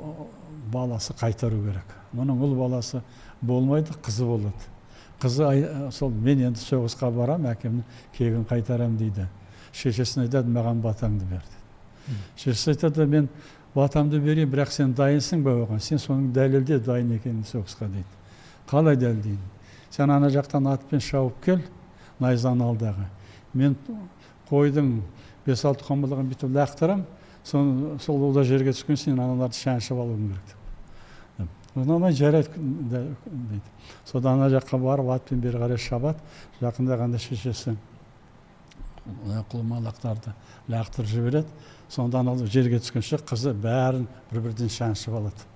баласы 0.72 1.14
қайтару 1.20 1.60
керек. 1.66 1.96
Мұның 2.16 2.42
ұл 2.42 2.56
баласы 2.58 3.02
болмайды 3.42 3.94
қызы 4.04 4.26
болады. 4.26 4.70
Қызы 5.22 5.46
ай- 5.48 5.92
сол 5.92 6.10
мен 6.10 6.40
енді 6.48 6.60
соғысқа 6.60 7.12
барам 7.14 7.46
әкемнің 7.46 7.84
кегін 8.18 8.46
қайтарамын 8.50 8.98
дейді. 8.98 9.28
Шешесіне 9.74 10.26
айтады 10.26 10.50
маған 10.50 10.82
батаңды 10.82 11.26
бер 11.30 11.44
дейді. 11.46 12.18
Шешесі 12.36 12.74
айтады 12.74 13.06
мен 13.06 13.30
батамды 13.76 14.20
берейін 14.20 14.50
бірақ 14.52 14.72
сен 14.72 14.94
дайынсың 14.94 15.44
ба 15.44 15.52
оған? 15.52 15.80
Сен 15.80 15.98
соның 15.98 16.32
дәлелде 16.34 16.80
дайын 16.80 17.12
екенін 17.16 17.44
соғысқа 17.46 17.88
дейді. 17.88 18.10
Қалай 18.68 18.96
дәлелдеймін 18.98 19.40
сен 19.92 20.10
ана 20.10 20.28
жақтан 20.30 20.68
атпен 20.74 21.00
шауып 21.00 21.34
кел 21.46 21.60
найзаны 22.20 22.64
алдағы. 22.64 23.06
Мен 23.54 23.76
қойдың 24.50 25.02
бес 25.46 25.64
алты 25.66 25.84
қомылығын 25.86 26.30
бүйтіп 26.32 26.54
лақтырамын 26.56 27.06
соны 27.44 28.00
сол 28.00 28.22
ұлда 28.30 28.44
жерге 28.48 28.74
түскен 28.76 28.98
сен 28.98 29.20
аналарды 29.20 29.58
шаншып 29.58 29.98
алуың 29.98 30.28
керек 30.32 30.48
деп. 30.52 30.58
Ұнамай 31.76 32.12
жарайды 32.14 32.50
де- 32.92 33.16
дейді 33.32 33.62
содан 34.06 34.42
ана 34.42 34.50
жаққа 34.52 34.80
барып 34.82 35.10
атпен 35.16 35.40
бері 35.42 35.58
қарай 35.62 35.78
шабады 35.80 36.20
жақындағанда 36.62 37.18
шешесі 37.20 37.78
құлмалақтарды 39.52 40.34
лақтырып 40.70 41.08
жібереді. 41.10 41.48
Сонда 41.90 42.20
анау 42.20 42.46
жерге 42.46 42.80
түскенше 42.80 43.18
қызы 43.26 43.54
бәрін 43.54 44.06
бір 44.32 44.42
бірден 44.42 44.70
шаншып 44.70 45.14
алады. 45.18 45.48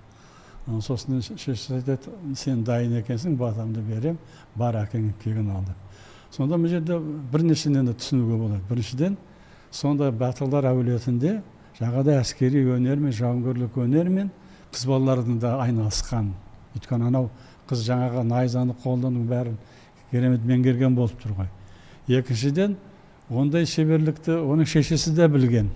Сосын 0.82 1.20
ше- 1.22 1.36
шешесі 1.38 1.76
айтады 1.78 2.34
сен 2.36 2.64
дайын 2.64 2.96
екенсің 3.02 3.36
батамды 3.38 3.80
беремін 3.80 4.18
бар 4.56 4.74
әкеңнің 4.82 5.12
кегін 5.22 5.50
ал 5.54 5.62
деп. 5.62 5.76
Сонда 6.30 6.56
бұл 6.56 6.68
жерде 6.68 6.98
бірнеше 7.32 7.70
нені 7.70 7.94
түсінуге 7.94 8.36
болады. 8.36 8.60
Біріншіден 8.68 9.16
сондай 9.70 10.10
батырлар 10.10 10.64
әулетінде 10.72 11.42
жаңағыдай 11.76 12.20
әскери 12.22 12.62
өнермен 12.76 13.12
жауынгерлік 13.12 13.76
өнермен 13.82 14.30
қыз 14.72 14.86
балалардың 14.88 15.40
да 15.40 15.56
айналысқан. 15.64 16.32
Өйткені 16.76 17.08
анау 17.10 17.30
қыз 17.68 17.82
жаңағы 17.86 18.24
найзаны 18.26 18.76
қолдану 18.82 19.24
бәрін 19.28 19.56
керемет 20.10 20.44
меңгерген 20.46 20.94
болып 20.96 21.16
тұр 21.22 21.36
ғой. 21.40 21.50
Екіншіден 22.08 22.76
ондай 23.30 23.66
шеберлікті 23.66 24.38
оның 24.42 24.68
шешесі 24.70 25.12
де 25.16 25.28
білген. 25.28 25.70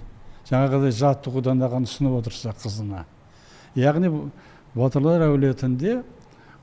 Жаңағыдай 0.50 0.95
жаттығудан 0.97 1.61
аған 1.66 1.87
ұсынып 1.88 2.21
отырса 2.21 2.54
қызына. 2.62 3.04
Яғни 3.76 4.11
батырлар 4.75 5.26
әулетінде 5.28 6.00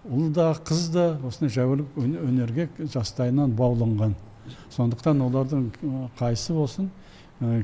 ұл 0.08 0.32
да 0.36 0.54
қыз 0.66 0.90
да 0.94 1.08
осындай 1.28 1.66
өн- 1.96 2.18
өнерге 2.24 2.70
жастайынан 2.80 3.52
баулынған. 3.56 4.16
Сондықтан 4.72 5.22
олардың 5.22 5.70
қайсы 6.20 6.54
болсын 6.56 6.90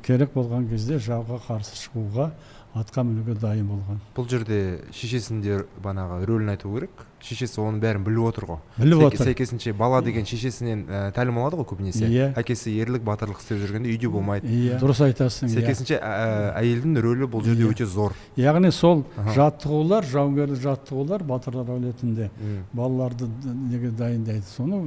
керек 0.05 0.33
болған 0.35 0.67
кезде 0.69 0.99
жауға 1.01 1.39
қарсы 1.47 1.77
шығуға 1.87 2.31
атқа 2.73 3.03
мінуге 3.05 3.35
дайын 3.37 3.67
болған. 3.69 3.99
Бұл 4.17 4.25
жерде 4.29 4.57
шешесінің 4.93 5.41
де 5.45 5.57
банағы 5.83 6.23
рөлін 6.25 6.49
айту 6.55 6.71
керек. 6.73 7.03
Шешесі 7.23 7.59
оның 7.61 7.77
бәрін 7.83 8.03
біліп 8.03 8.25
отыр 8.31 8.45
ғой. 8.49 8.57
Біліп 8.79 9.03
отыр. 9.07 9.27
сәйкесінше 9.29 9.73
бала 9.77 10.01
деген 10.03 10.25
шешесінен 10.25 10.81
ә, 10.89 11.01
тәлім 11.15 11.37
алады 11.39 11.59
ғой 11.61 11.67
көбінесе. 11.69 12.09
Иә. 12.09 12.31
әкесі 12.35 12.73
ерлік 12.81 13.05
батырлық 13.05 13.39
істеп 13.39 13.61
жүргенде 13.61 13.93
үйде 13.93 14.09
болмайды. 14.09 14.49
Иә. 14.49 14.79
Дұрыс 14.81 15.03
айтасың 15.05 15.47
иә. 15.47 15.53
сәйкесінше 15.53 15.99
ә, 16.01 16.57
әйелдің 16.59 16.97
рөлі 17.05 17.29
бұл 17.29 17.45
жерде 17.45 17.63
Иә. 17.63 17.71
өте 17.77 17.85
зор. 17.85 18.17
Яғни 18.35 18.71
сол 18.73 19.05
жаттығулар 19.37 20.03
жауынгерлік 20.09 20.59
жаттығулар 20.65 21.23
батырлар 21.23 21.69
әулетінде 21.77 22.31
М. 22.41 22.65
балаларды 22.73 23.29
неге 23.69 23.91
дайындайды 23.91 24.43
соны 24.49 24.81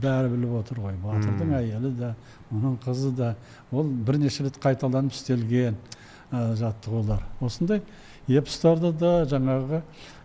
бәрі 0.00 0.30
біліп 0.32 0.52
отыр 0.62 0.78
ғой. 0.86 0.94
Батырдың 1.02 1.52
әйелі 1.58 1.90
де 1.98 2.14
оның 2.51 2.77
қызы 2.85 3.11
да 3.15 3.35
ол 3.71 3.83
бірнеше 3.83 4.43
рет 4.43 4.57
қайталанып 4.61 5.13
істелген 5.13 5.75
ә, 6.31 6.55
жаттығулар 6.55 7.23
осындай 7.41 7.81
эпостарда 8.27 8.91
да 8.91 9.13
жаңағы 9.29 9.81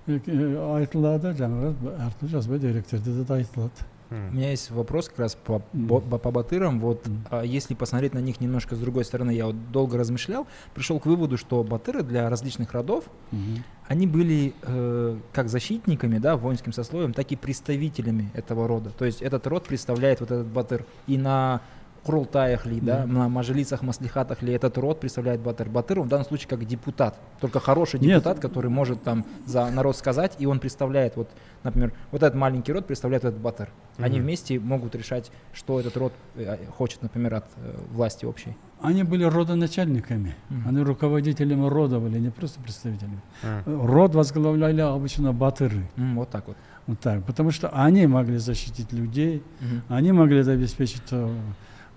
э, 0.08 0.20
э, 0.26 0.76
айтылады 0.80 1.34
жаңағы 1.36 1.74
әртүрлі 2.08 2.30
жазба 2.36 2.58
деректерде 2.58 3.12
де 3.24 3.34
айтылады 3.34 3.88
У 4.10 4.14
М. 4.16 4.34
меня 4.36 4.50
есть 4.50 4.72
вопрос 4.72 5.08
как 5.08 5.20
раз 5.20 5.36
по, 5.36 5.62
Мгм. 5.72 5.86
бо- 5.86 6.00
по, 6.00 6.18
по 6.18 6.30
батырам. 6.32 6.80
Вот 6.80 7.06
Мгм. 7.06 7.26
а, 7.30 7.42
если 7.44 7.74
посмотреть 7.74 8.12
на 8.12 8.18
них 8.18 8.40
немножко 8.40 8.74
с 8.74 8.78
другой 8.80 9.04
стороны, 9.04 9.30
я 9.30 9.46
вот 9.46 9.70
долго 9.70 9.96
размышлял, 9.96 10.48
пришел 10.74 10.98
к 10.98 11.06
выводу, 11.06 11.36
что 11.36 11.62
батыры 11.62 12.02
для 12.02 12.28
различных 12.28 12.72
родов, 12.72 13.04
Мгм. 13.30 13.62
они 13.86 14.08
были 14.08 14.52
э, 14.62 15.16
как 15.32 15.48
защитниками, 15.48 16.18
да, 16.18 16.36
воинским 16.36 16.72
сословием, 16.72 17.12
так 17.12 17.30
и 17.30 17.36
представителями 17.36 18.32
этого 18.34 18.66
рода. 18.66 18.90
То 18.90 19.04
есть 19.04 19.22
этот 19.22 19.46
род 19.46 19.68
представляет 19.68 20.18
вот 20.18 20.32
этот 20.32 20.48
батыр. 20.48 20.84
И 21.06 21.16
на 21.16 21.60
Курултаях 22.05 22.67
ли, 22.67 22.79
да, 22.79 23.07
на 23.07 23.27
Мажилицах, 23.29 23.81
Маслихатах 23.81 24.43
ли 24.43 24.53
этот 24.53 24.77
род 24.77 24.99
представляет 24.99 25.41
батыр. 25.41 25.69
Батыр 25.69 25.99
он 26.01 26.05
в 26.05 26.09
данном 26.09 26.25
случае 26.27 26.47
как 26.47 26.63
депутат, 26.63 27.17
только 27.41 27.59
хороший 27.59 27.99
Нет. 27.99 28.19
депутат, 28.19 28.39
который 28.39 28.69
может 28.69 29.01
там 29.01 29.25
за 29.47 29.67
народ 29.71 29.97
сказать, 29.97 30.35
и 30.37 30.45
он 30.45 30.59
представляет, 30.59 31.15
вот, 31.15 31.27
например, 31.63 31.93
вот 32.11 32.21
этот 32.21 32.35
маленький 32.35 32.73
род 32.73 32.85
представляет 32.85 33.25
этот 33.25 33.39
батыр. 33.39 33.69
Они 33.97 34.17
Мгм. 34.19 34.25
вместе 34.27 34.59
могут 34.59 34.93
решать, 34.93 35.31
что 35.51 35.79
этот 35.79 35.97
род 35.97 36.13
э, 36.35 36.57
хочет, 36.77 37.01
например, 37.01 37.33
от 37.33 37.45
э, 37.57 37.75
власти 37.91 38.25
общей. 38.25 38.55
Они 38.81 39.01
были 39.01 39.23
родоначальниками, 39.23 40.35
Мгм. 40.49 40.67
они 40.69 40.81
руководителями 40.83 41.67
рода 41.67 41.99
были, 41.99 42.19
не 42.19 42.29
просто 42.29 42.59
представителями. 42.59 43.19
М. 43.41 43.63
Род 43.83 44.13
возглавляли 44.13 44.81
обычно 44.81 45.33
батыры. 45.33 45.87
М, 45.97 46.15
вот 46.17 46.29
так 46.29 46.47
вот. 46.47 46.57
Вот 46.85 46.99
так, 46.99 47.23
потому 47.23 47.49
что 47.49 47.69
они 47.69 48.05
могли 48.05 48.37
защитить 48.37 48.93
людей, 48.93 49.41
Мгм. 49.59 49.81
они 49.89 50.11
могли 50.11 50.41
обеспечить 50.41 51.01
э, 51.11 51.29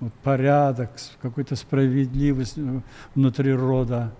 вот, 0.01 0.13
порядок, 0.23 0.91
какую-то 1.23 1.57
справедливость 1.57 2.59
э, 2.59 2.81
внутри 3.15 3.53
рода. 3.53 4.13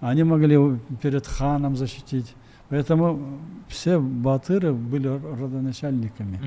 Они 0.00 0.24
могли 0.24 0.56
перед 1.02 1.26
ханом 1.26 1.76
защитить. 1.76 2.34
Поэтому 2.70 3.38
все 3.68 3.98
батыры 3.98 4.72
были 4.72 5.08
родоначальниками. 5.08 6.40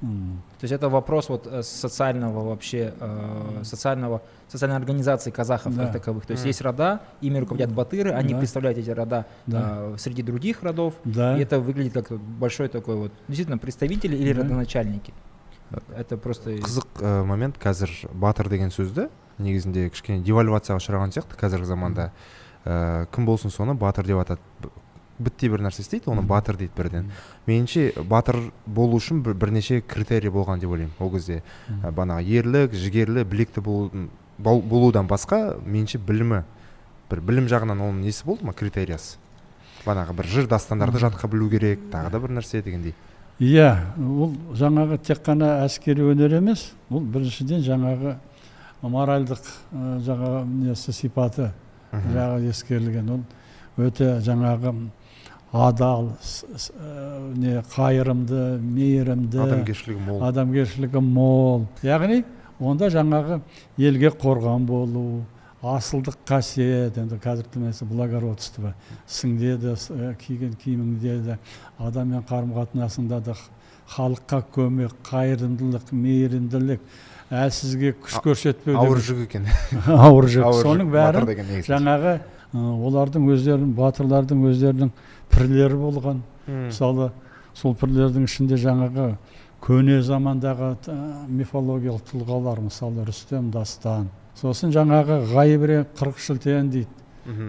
М. 0.00 0.40
То 0.60 0.64
есть 0.64 0.72
это 0.72 0.88
вопрос 0.88 1.28
вот 1.28 1.48
э, 1.50 1.62
социального 1.64 2.48
вообще, 2.48 2.94
э, 3.00 3.60
социального, 3.64 4.22
социальной 4.46 4.76
организации 4.76 5.32
казахов 5.32 5.74
Да. 5.74 5.82
как 5.84 5.92
таковых. 5.94 6.26
То 6.26 6.32
есть 6.32 6.44
Мгм. 6.44 6.48
есть 6.48 6.60
рода, 6.62 7.00
ими 7.20 7.38
руководят 7.38 7.72
батыры, 7.72 8.12
они 8.12 8.34
Да. 8.34 8.38
представляют 8.38 8.78
эти 8.78 8.90
рода 8.90 9.26
Да. 9.46 9.78
э, 9.80 9.96
среди 9.98 10.22
других 10.22 10.62
родов. 10.62 10.94
Да. 11.04 11.36
И 11.36 11.40
это 11.42 11.58
выглядит 11.58 11.92
как 11.94 12.12
большой 12.20 12.68
такой 12.68 12.94
вот, 12.94 13.12
действительно, 13.26 13.58
представители 13.58 14.16
или 14.16 14.32
Да. 14.32 14.42
родоначальники. 14.42 15.12
Это 15.96 16.16
просто... 16.16 16.56
қызық 16.56 17.02
ә, 17.02 17.24
момент. 17.28 17.58
Қазір 17.60 17.90
батыр 18.12 18.48
деген 18.48 18.70
сөзді 18.72 19.08
негізінде 19.38 19.88
кішкене 19.92 20.22
девальвацияға 20.24 20.80
ұшыраған 20.80 21.12
сияқты 21.14 21.36
қазіргі 21.38 21.68
заманда. 21.68 22.10
Ә, 22.64 23.06
кім 23.12 23.26
болсын 23.28 23.52
соны 23.52 23.74
батыр 23.78 24.06
деп 24.08 24.18
атады. 24.22 24.40
Б- 24.62 24.70
бітте 25.18 25.50
бір 25.52 25.60
нәрсе 25.66 25.82
істейді 25.84 26.08
оны 26.12 26.22
батыр 26.22 26.56
дейді 26.56 26.72
бірден. 26.76 27.10
Меніңше 27.46 28.00
батыр 28.08 28.38
болу 28.66 28.96
үшін 28.98 29.20
бір, 29.26 29.34
бірнеше 29.34 29.80
критерий 29.82 30.30
болған 30.32 30.62
деп 30.62 30.70
ойлаймын 30.70 30.94
ол 30.98 31.10
кезде. 31.12 31.42
Ә, 31.68 31.92
бағанағы 31.92 32.38
ерлік 32.38 32.74
жігерлі 32.74 33.24
білекті 33.28 33.60
болудың- 33.60 34.08
болудан 34.38 35.08
басқа 35.10 35.58
меніңше 35.66 35.98
білімі 35.98 36.44
бір 37.10 37.20
білім 37.20 37.48
жағынан 37.50 37.80
оның 37.82 38.00
несі 38.06 38.24
болды 38.24 38.46
ма 38.46 38.52
критериясы? 38.52 39.18
Бағанағы 39.84 40.14
бір 40.18 40.26
жыр 40.26 40.46
дастандарды 40.50 40.98
жатқа 41.02 41.28
білу 41.30 41.50
керек 41.50 41.80
тағы 41.90 42.10
да 42.10 42.18
бір 42.20 42.36
нәрсе 42.38 42.62
дегендей. 42.62 42.94
Иә 43.38 43.70
ол 43.98 44.32
жаңағы 44.58 44.98
тек 45.06 45.22
қана 45.26 45.60
әскери 45.64 46.02
өнер 46.10 46.38
емес 46.40 46.72
бұл 46.90 47.04
біріншіден 47.06 47.62
жаңағы 47.62 48.16
моральдық 48.82 49.42
жаңағы 50.06 50.44
несі 50.66 50.92
сипаты 50.92 51.52
жағы 51.92 52.48
ескерілген. 52.50 53.10
Ол 53.14 53.22
өте 53.86 54.18
жаңағы 54.26 54.74
адал 55.52 56.10
не 57.38 57.62
қайырымды 57.74 58.58
мейірімді 58.60 59.40
адамгершілігі 59.46 60.00
мол. 60.06 60.22
адамгершілігі 60.28 61.00
мол. 61.00 61.66
Яғни 61.82 62.24
онда 62.60 62.90
жаңағы 62.92 63.40
елге 63.78 64.10
қорған 64.10 64.66
болу 64.66 65.24
асылдық 65.62 66.14
қасиет 66.28 66.98
енді 67.00 67.18
қазіргі 67.18 67.50
тілмен 67.56 67.72
благородство. 67.90 68.74
Ісіңде 69.08 69.56
де 69.58 69.74
ә, 69.74 70.14
киген 70.20 70.54
киіміңде 70.54 71.16
де 71.24 71.38
адаммен 71.78 72.22
қарым 72.28 72.52
қатынасыңда 72.54 73.18
да 73.26 73.34
халыққа 73.90 74.42
көмек 74.54 74.94
қайырымдылық 75.08 75.90
мейірімділік. 75.90 76.84
Әлсізге 77.28 77.92
күш 77.98 78.20
көрсетпеу 78.22 78.78
ауыр 78.78 79.02
жүк 79.02 79.24
екен. 79.26 79.48
Ауыр 79.86 80.28
жүк. 80.30 80.46
Соның 80.62 80.92
бәрі 80.94 81.62
жаңағы 81.66 82.14
олардың 82.54 83.26
өздерінің 83.34 83.74
батырлардың 83.76 84.46
өздерінің 84.52 84.92
пірлері 85.34 85.80
болған. 85.82 86.22
Мысалы 86.46 87.10
сол 87.58 87.74
пірлердің 87.76 88.30
ішінде 88.30 88.56
жаңағы 88.62 89.10
көне 89.64 89.98
замандағы 90.06 90.70
мифологиялық 91.28 92.06
тұлғалар 92.12 92.62
мысалы 92.62 93.04
рүстем 93.08 93.50
дастан 93.52 94.08
сосын 94.38 94.70
жаңағы 94.74 95.20
ғайбіре 95.32 95.80
қырық 95.98 96.18
шілтен 96.22 96.70
дейді. 96.70 96.88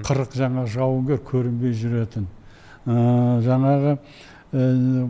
Қырық 0.04 0.34
жаңағы 0.36 0.68
жауынгер 0.74 1.20
көрінбей 1.24 1.72
жүретін. 1.78 2.26
Ә, 2.86 3.40
жаңағы 3.46 3.94
ә, 4.52 5.08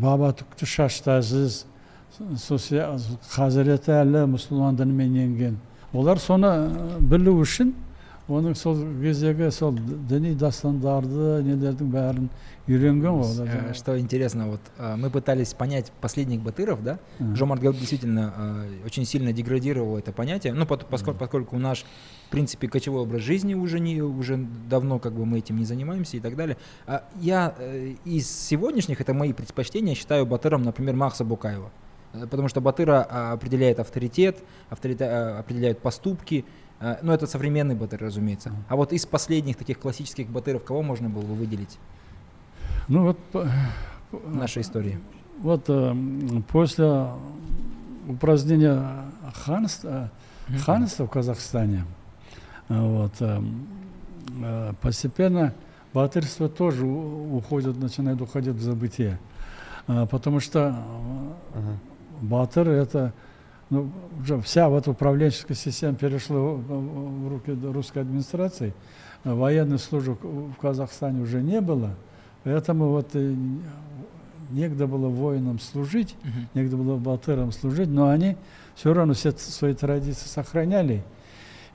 баба 0.00 0.30
түкті 0.38 0.66
шашты 0.66 1.10
әзіз 1.18 1.64
сол 2.40 2.58
сия- 2.58 2.94
хазіреті 3.34 3.92
әлі 3.92 4.22
мұсылман 4.32 4.76
дінімен 4.78 5.16
енген. 5.24 5.56
Олар 5.92 6.18
соны 6.18 6.46
ә, 6.46 7.00
білу 7.00 7.34
үшін 7.42 7.74
оның 8.29 8.53
сол 8.55 8.77
кездегі 9.01 9.49
сол 9.51 9.73
діни 10.07 10.35
дастандарды 10.39 11.41
нелердің 11.43 11.89
бәрін 11.91 12.29
үйренген 12.69 13.17
ғой 13.17 13.25
олар 13.25 13.47
Э, 13.47 13.51
жаңағы. 13.51 13.73
Что 13.73 13.99
интересно, 13.99 14.47
вот 14.47 14.61
э, 14.77 14.95
мы 14.95 15.09
пытались 15.09 15.53
понять 15.53 15.91
последних 15.99 16.39
батыров, 16.41 16.81
да, 16.83 16.99
М. 17.19 17.35
Жомарт 17.35 17.61
Галк 17.61 17.75
действительно 17.77 18.33
э, 18.37 18.85
очень 18.85 19.05
сильно 19.05 19.33
деградировал 19.33 19.97
это 19.97 20.13
понятие, 20.13 20.53
ну, 20.53 20.65
пот- 20.65 20.85
поскольку, 20.89 21.19
поскольку 21.19 21.55
у 21.57 21.59
нас, 21.59 21.79
в 22.27 22.29
принципе, 22.29 22.69
кочевой 22.69 23.01
образ 23.01 23.21
жизни 23.21 23.53
уже, 23.55 23.79
не, 23.79 24.01
уже 24.01 24.37
давно 24.69 24.99
как 24.99 25.13
бы 25.13 25.25
мы 25.25 25.39
этим 25.39 25.57
не 25.57 25.65
занимаемся 25.65 26.15
и 26.15 26.19
так 26.21 26.35
далее. 26.37 26.55
А 26.87 27.03
я 27.19 27.53
э, 27.57 27.95
из 28.05 28.29
сегодняшних, 28.31 29.01
это 29.01 29.13
мои 29.13 29.33
предпочтения, 29.33 29.93
считаю 29.95 30.25
батыром, 30.25 30.61
например, 30.63 30.95
Махса 30.95 31.25
Букаева. 31.25 31.69
Э, 32.13 32.27
Потому 32.27 32.47
что 32.47 32.61
батыра 32.61 33.05
а, 33.09 33.33
определяет 33.33 33.79
авторитет, 33.79 34.37
авторита- 34.69 35.05
э, 35.05 35.39
определяет 35.39 35.79
поступки, 35.79 36.45
э, 36.45 36.64
ну, 37.02 37.12
это 37.12 37.26
современный 37.26 37.74
батыр, 37.74 38.00
разумеется. 38.02 38.52
А 38.68 38.76
вот 38.76 38.92
из 38.92 39.06
последних 39.06 39.56
таких 39.56 39.78
классических 39.78 40.28
батыров, 40.28 40.64
кого 40.64 40.82
можно 40.82 41.08
было 41.08 41.22
бы 41.22 41.34
выделить 41.34 41.78
Ну 42.88 43.02
вот 43.04 43.18
по- 43.32 43.48
в 44.12 44.34
нашей 44.34 44.62
истории? 44.62 44.98
Вот 45.40 45.64
э, 45.68 45.94
после 46.48 47.06
упразднения 48.08 49.04
ханства, 49.34 50.10
ханства 50.64 51.06
в 51.06 51.10
Казахстане, 51.10 51.84
э, 52.68 52.80
вот, 52.80 53.12
э, 53.20 53.42
э, 54.42 54.72
постепенно 54.80 55.52
батырство 55.92 56.48
тоже 56.48 56.84
уходит, 56.86 57.76
начинает 57.78 58.20
уходить 58.20 58.54
в 58.54 58.62
забытие. 58.62 59.18
Э, 59.88 60.06
Потому 60.10 60.40
что 60.40 60.74
э, 61.54 61.60
батыр 62.22 62.68
это 62.68 63.12
ну, 63.70 63.90
уже 64.20 64.40
вся 64.42 64.68
вот 64.68 64.88
управленческая 64.88 65.56
система 65.56 65.94
перешла 65.96 66.36
в, 66.36 67.28
руки 67.28 67.50
русской 67.72 68.00
администрации. 68.00 68.72
Военной 69.24 69.78
службы 69.78 70.14
в 70.14 70.54
Казахстане 70.60 71.22
уже 71.22 71.42
не 71.42 71.60
было, 71.60 71.90
поэтому 72.44 72.88
вот 72.90 73.14
негде 74.50 74.86
было 74.86 75.08
воинам 75.08 75.58
служить, 75.58 76.14
Мгм. 76.22 76.48
негде 76.54 76.76
было 76.76 76.96
батырам 76.96 77.50
служить, 77.52 77.88
но 77.88 78.08
они 78.08 78.36
все 78.74 78.92
равно 78.94 79.14
все 79.14 79.32
свои 79.32 79.74
традиции 79.74 80.28
сохраняли. 80.28 81.02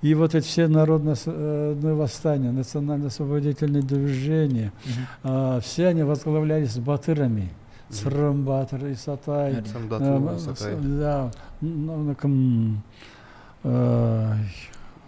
И 0.02 0.16
вот 0.16 0.34
эти 0.34 0.46
все 0.46 0.68
народные 0.68 1.16
э, 1.26 1.76
восстания, 1.94 2.52
национально-освободительные 2.52 3.84
движения, 3.84 4.72
а, 5.24 5.60
все 5.60 5.88
они 5.88 6.02
возглавлялись 6.04 6.78
батырами. 6.80 7.50
Сырым 7.92 8.44
батыр, 8.46 8.92
Исатай, 8.92 9.62
Э, 9.62 11.30
ну, 11.62 12.16
кім 12.16 12.82
э, 13.64 14.36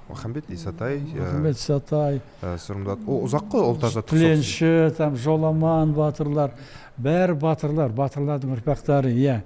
махамбет 0.09 0.49
исатай 0.49 0.97
ә, 0.99 1.17
Мұхаммед 1.17 1.55
Исатай. 1.57 2.21
ә, 2.41 2.57
сырымдат 2.57 3.05
ұзақ 3.07 3.47
қой 3.49 3.63
ұлт 3.71 3.85
азаттық 3.87 4.11
тіленші 4.11 4.91
там 4.97 5.15
жоламан 5.15 5.93
батырлар. 5.95 6.53
Бәрі 6.97 7.33
батырлар 7.39 7.89
батырлардың 7.95 8.53
ұрпақтары 8.57 9.13
иә. 9.15 9.39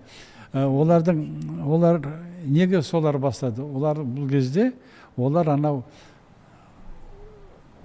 Ә, 0.52 0.66
олардың 0.66 1.22
олар 1.64 2.02
неге 2.44 2.82
солар 2.82 3.18
бастады? 3.18 3.64
Олар 3.64 4.02
бұл 4.02 4.28
кезде 4.30 4.74
олар 5.16 5.54
анау 5.54 5.84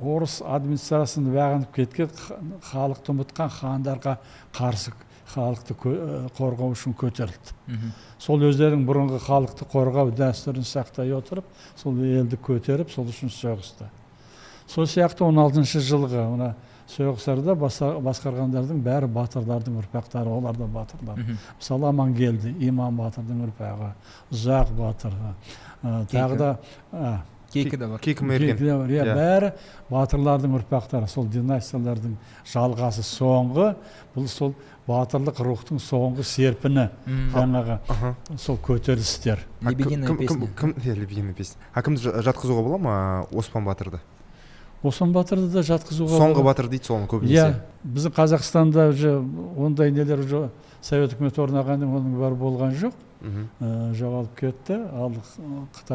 орыс 0.02 0.40
администрациясына 0.42 1.30
бағынып 1.36 1.74
кеткен 1.76 2.10
халықты 2.72 3.12
ұмытқан 3.14 3.52
хандарға 3.60 4.16
қарсы 4.56 4.90
халықты 5.34 5.74
ә, 5.74 6.18
қорғау 6.36 6.74
үшін 6.74 6.94
көтерілді. 6.98 7.54
Сол 8.22 8.44
өздерінің 8.48 8.84
бұрынғы 8.88 9.20
халықты 9.26 9.66
қорғау 9.72 10.12
дәстүрін 10.16 10.66
сақтай 10.68 11.12
отырып 11.16 11.48
сол 11.76 11.96
елді 12.04 12.38
көтеріп 12.38 12.92
сол 12.92 13.08
үшін 13.10 13.32
соғысты. 13.32 13.88
Сол 14.66 14.86
сияқты 14.86 15.24
16 15.24 15.82
жылғы 15.82 16.26
мына 16.36 16.52
соғыстарда 16.92 17.54
басқарғандардың 17.56 18.80
бәрі 18.84 19.08
батырлардың 19.12 19.78
ұрпақтары 19.80 20.28
олар 20.28 20.56
да 20.58 20.66
батырлар 20.66 21.20
мысалы 21.58 21.88
амангелді 21.88 22.52
иман 22.68 22.96
батырдың 22.98 23.44
ұрпағы 23.46 23.92
ұзақ 24.34 24.72
батыр 24.76 25.14
ә, 25.82 26.04
тағы 26.10 26.36
да 26.36 26.50
кейкі 27.52 27.76
да 27.76 27.88
бар. 27.88 28.00
Кейкі 28.00 28.24
мерген. 28.24 28.56
Де 28.56 28.64
иә 28.64 29.04
Иә. 29.04 29.14
бәрі 29.16 29.50
батырлардың 29.90 30.56
ұрпақтары. 30.56 31.08
Сол 31.08 31.26
династиялардың 31.28 32.14
жалғасы 32.48 33.04
соңғы. 33.04 33.74
Бұл 34.14 34.28
сол 34.28 34.54
батырлық 34.92 35.40
рухтың 35.42 35.80
соңғы 35.82 36.22
серпіні 36.24 36.88
жаңағы 37.34 37.78
сол 38.38 38.56
көтерілістер. 38.62 39.38
Кім- 39.62 39.70
лебединая 39.70 40.16
песня. 40.16 40.48
кім 40.58 40.74
иә 40.84 40.94
лебединая 40.96 41.34
песня. 41.34 41.56
А 41.74 41.82
кімді 41.82 42.02
жа- 42.08 42.22
жатқызуға 42.22 42.62
бола 42.62 42.78
ма 42.78 43.26
оспан 43.32 43.64
батырды? 43.64 44.00
Оспан 44.82 45.12
батырды 45.12 45.46
да 45.52 45.60
жатқызуға 45.60 46.18
соңғы 46.18 46.42
батыр 46.42 46.68
дейді 46.68 46.84
соны 46.84 47.06
иә 47.06 47.08
көбінесе 47.08 47.54
біздің 47.86 48.12
қазақстанда 48.16 48.88
уже 48.90 49.12
ондай 49.56 49.90
нелер 49.92 50.18
уже 50.18 50.50
совет 50.82 51.12
үкіметі 51.14 51.38
орнағаннан 51.44 51.86
оның 51.86 52.16
бәрі 52.18 52.36
болған 52.40 52.74
жоқ. 52.74 52.92
Мхм. 53.22 53.44
Ә, 53.60 53.94
жоғалып 53.94 54.34
кетті. 54.34 54.80
Ал 54.92 55.12
Қ- 55.14 55.86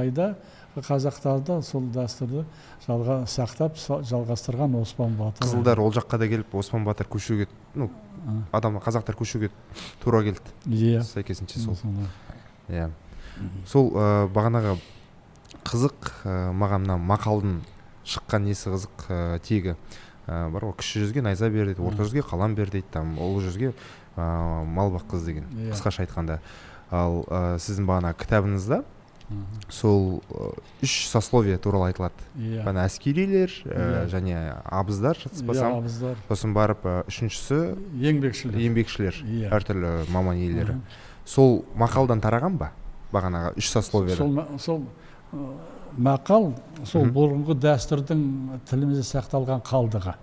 қытайда 0.77 1.09
қазақтарда 1.09 1.61
сол 1.65 1.87
дәстүрді 1.93 2.43
жалға 2.85 3.17
сақтап 3.25 3.77
са- 3.77 4.01
жалғастырған 4.05 4.75
оспан 4.81 5.15
батыр. 5.17 5.45
қызылдар 5.47 5.79
ол 5.79 5.91
жаққа 5.91 6.17
да 6.19 6.27
келіп 6.27 6.53
оспан 6.55 6.83
батыр 6.85 7.07
көшуге 7.07 7.47
ну 7.75 7.89
адам 8.51 8.77
қазақтар 8.77 9.15
көшуге 9.15 9.49
тура 10.03 10.21
келді. 10.23 10.39
Иә. 10.65 11.01
Сәйкесінше 11.01 11.59
сол. 11.59 11.75
Иә. 12.69 12.89
Сол 13.65 13.91
ә, 13.95 14.27
бағанағы 14.33 14.77
қызық 15.65 16.11
ә, 16.25 16.51
маған 16.53 16.85
мына 16.85 16.97
мақалдың 16.97 17.59
шыққан 18.05 18.43
несі 18.47 18.69
қызық 18.69 19.07
ә, 19.09 19.39
тегі 19.39 19.75
ә, 20.27 20.49
бар 20.51 20.61
ғой. 20.65 20.73
Кіші 20.77 21.05
жүзге 21.05 21.21
найза 21.21 21.49
бер 21.49 21.65
дейді 21.71 21.81
орта 21.85 22.03
жүзге 22.03 22.23
қалам 22.25 22.55
бер 22.55 22.69
дейді 22.69 22.87
там 22.91 23.15
ұлы 23.17 23.43
жүзге 23.47 23.73
ә, 24.17 24.65
мал 24.65 24.91
баққыз 24.91 25.25
деген 25.25 25.45
Иә. 25.53 25.73
қысқаша 25.73 26.05
айтқанда. 26.05 26.39
Ал 26.91 27.23
ә, 27.29 27.57
сіздің 27.59 27.85
бағана 27.87 28.13
кітабыңызда. 28.15 28.83
Сол 29.69 30.21
ә, 30.31 30.51
үш 30.85 30.93
сословие 31.11 31.57
туралы 31.59 31.89
айтылады. 31.91 32.15
Иә. 32.37 32.61
Бағана 32.61 32.85
әскерилер 32.87 33.51
ә, 33.67 34.05
және 34.11 34.37
абыздар 34.63 35.19
иә 35.19 35.25
жатыспасам 35.25 35.79
абыздар. 35.81 36.21
Сосын 36.29 36.53
барып 36.55 36.85
ә, 36.87 36.95
үшіншісі 37.11 37.59
еңбекшілер. 38.07 38.59
еңбекшілер 38.63 39.19
иә. 39.25 39.51
әртүрлі 39.51 39.93
маман 40.15 40.39
иелері. 40.39 40.77
Сол 41.27 41.65
мақалдан 41.75 42.23
тараған 42.23 42.55
ба? 42.57 42.71
Бағанағы 43.11 43.57
үш 43.59 43.71
сословиеда 43.75 44.15
сол 44.15 44.59
сол 44.59 44.85
мақал 45.97 46.53
сол 46.87 47.11
бұрынғы 47.11 47.57
дәстүрдің 47.67 48.23
тілімізде 48.69 49.03
сақталған 49.11 49.63
қалдығы. 49.67 50.15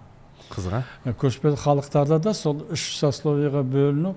Қызға? 0.49 0.85
Ә, 1.05 1.13
көшпелі 1.13 1.61
халықтарда 1.61 2.23
да 2.25 2.33
сол 2.37 2.65
үш 2.73 2.95
сословиеға 3.01 3.65
бөліну 3.69 4.15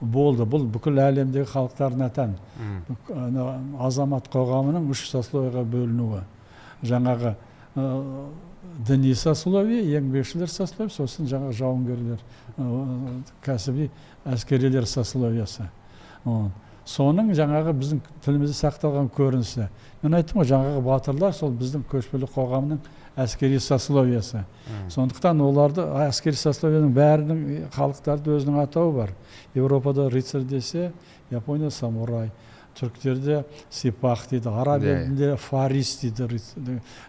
болды. 0.00 0.46
Бұл 0.48 0.66
бүкіл 0.72 1.00
әлемдегі 1.02 1.48
халықтарына 1.50 2.10
тән 2.14 2.36
азамат 3.80 4.30
қоғамының 4.32 4.88
үш 4.92 5.06
сословиеға 5.10 5.64
бөлінуі. 5.68 6.22
Жаңағы 6.86 7.34
ә, 7.76 7.90
діни 8.88 9.14
сословие 9.14 9.82
еңбекшілер 9.98 10.48
сословие 10.48 10.94
сосын 10.94 11.28
жаңағы 11.30 11.58
жауынгерлер 11.60 12.24
ә, 12.56 13.20
кәсіби 13.44 13.90
әскерилер 14.24 14.86
сословиясы. 14.88 15.68
Вот. 16.24 16.50
соның 16.90 17.30
жаңағы 17.36 17.74
біздің 17.78 18.00
тілімізде 18.24 18.56
сақталған 18.56 19.10
көрінісі. 19.14 19.68
Мен 20.02 20.16
айттым 20.16 20.40
ғой 20.40 20.48
жаңағы 20.50 20.80
батырлар 20.84 21.34
сол 21.36 21.52
біздің 21.54 21.84
көшпелі 21.90 22.28
қоғамның 22.34 22.80
әскери 23.22 23.60
сословиясы. 23.60 24.44
Мм. 24.66 24.90
сондықтан 24.90 25.40
оларды 25.44 25.84
әскери 26.06 26.38
сословияның 26.38 26.92
бәрінің 26.94 27.40
халықтарда 27.74 28.36
өзінің 28.36 28.62
атауы 28.64 28.92
бар. 28.96 29.10
Еуропада 29.54 30.08
рыцарь 30.10 30.42
десе 30.42 30.92
япония 31.30 31.70
самурай 31.70 32.30
түріктерде 32.78 33.44
сипах 33.70 34.26
дейді 34.30 34.50
араб 34.52 34.84
Иә, 34.84 34.94
елінде 35.04 35.36
фарис 35.36 35.98
дейді 36.00 36.40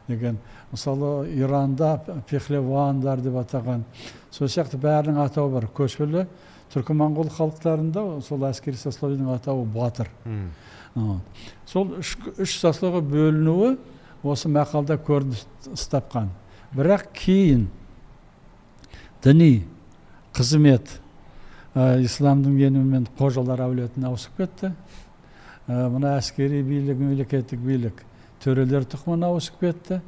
деген. 0.07 0.37
Мысалы 0.71 1.29
иранда 1.35 1.99
пехлевандар 2.29 3.21
деп 3.21 3.37
атаған. 3.41 3.83
Сол 4.31 4.47
сияқты 4.47 4.79
бәрінің 4.81 5.21
атауы 5.25 5.53
бар. 5.53 5.69
Көшпелі 5.75 6.25
түркі 6.73 6.95
моңғол 6.97 7.31
халықтарында 7.37 8.21
сол 8.25 8.45
әскери 8.49 8.79
сословияның 8.79 9.35
атауы 9.35 9.65
батыр. 9.65 10.09
Сол 11.65 11.97
үш, 11.99 12.17
үш 12.37 12.57
бөлінуі 12.61 13.77
осы 14.23 14.49
мақалда 14.51 14.97
көрініс 15.01 15.87
тапқан 15.91 16.29
бірақ 16.75 17.09
кейін 17.17 17.67
діни 19.23 19.63
қызмет 20.35 20.99
ә, 21.75 21.99
исламдың 22.03 22.57
енуімен 22.67 23.07
қожалар 23.19 23.65
әулетіне 23.67 24.09
ауысып 24.09 24.37
кетті. 24.39 24.71
Ә, 25.67 25.89
мына 25.91 26.15
әскери 26.19 26.61
билік 26.65 26.99
мемлекеттік 26.99 27.59
билік 27.63 28.01
төрелер 28.43 28.87
тұқымына 28.89 29.31
ауысып 29.31 29.59
кетті. 29.61 29.99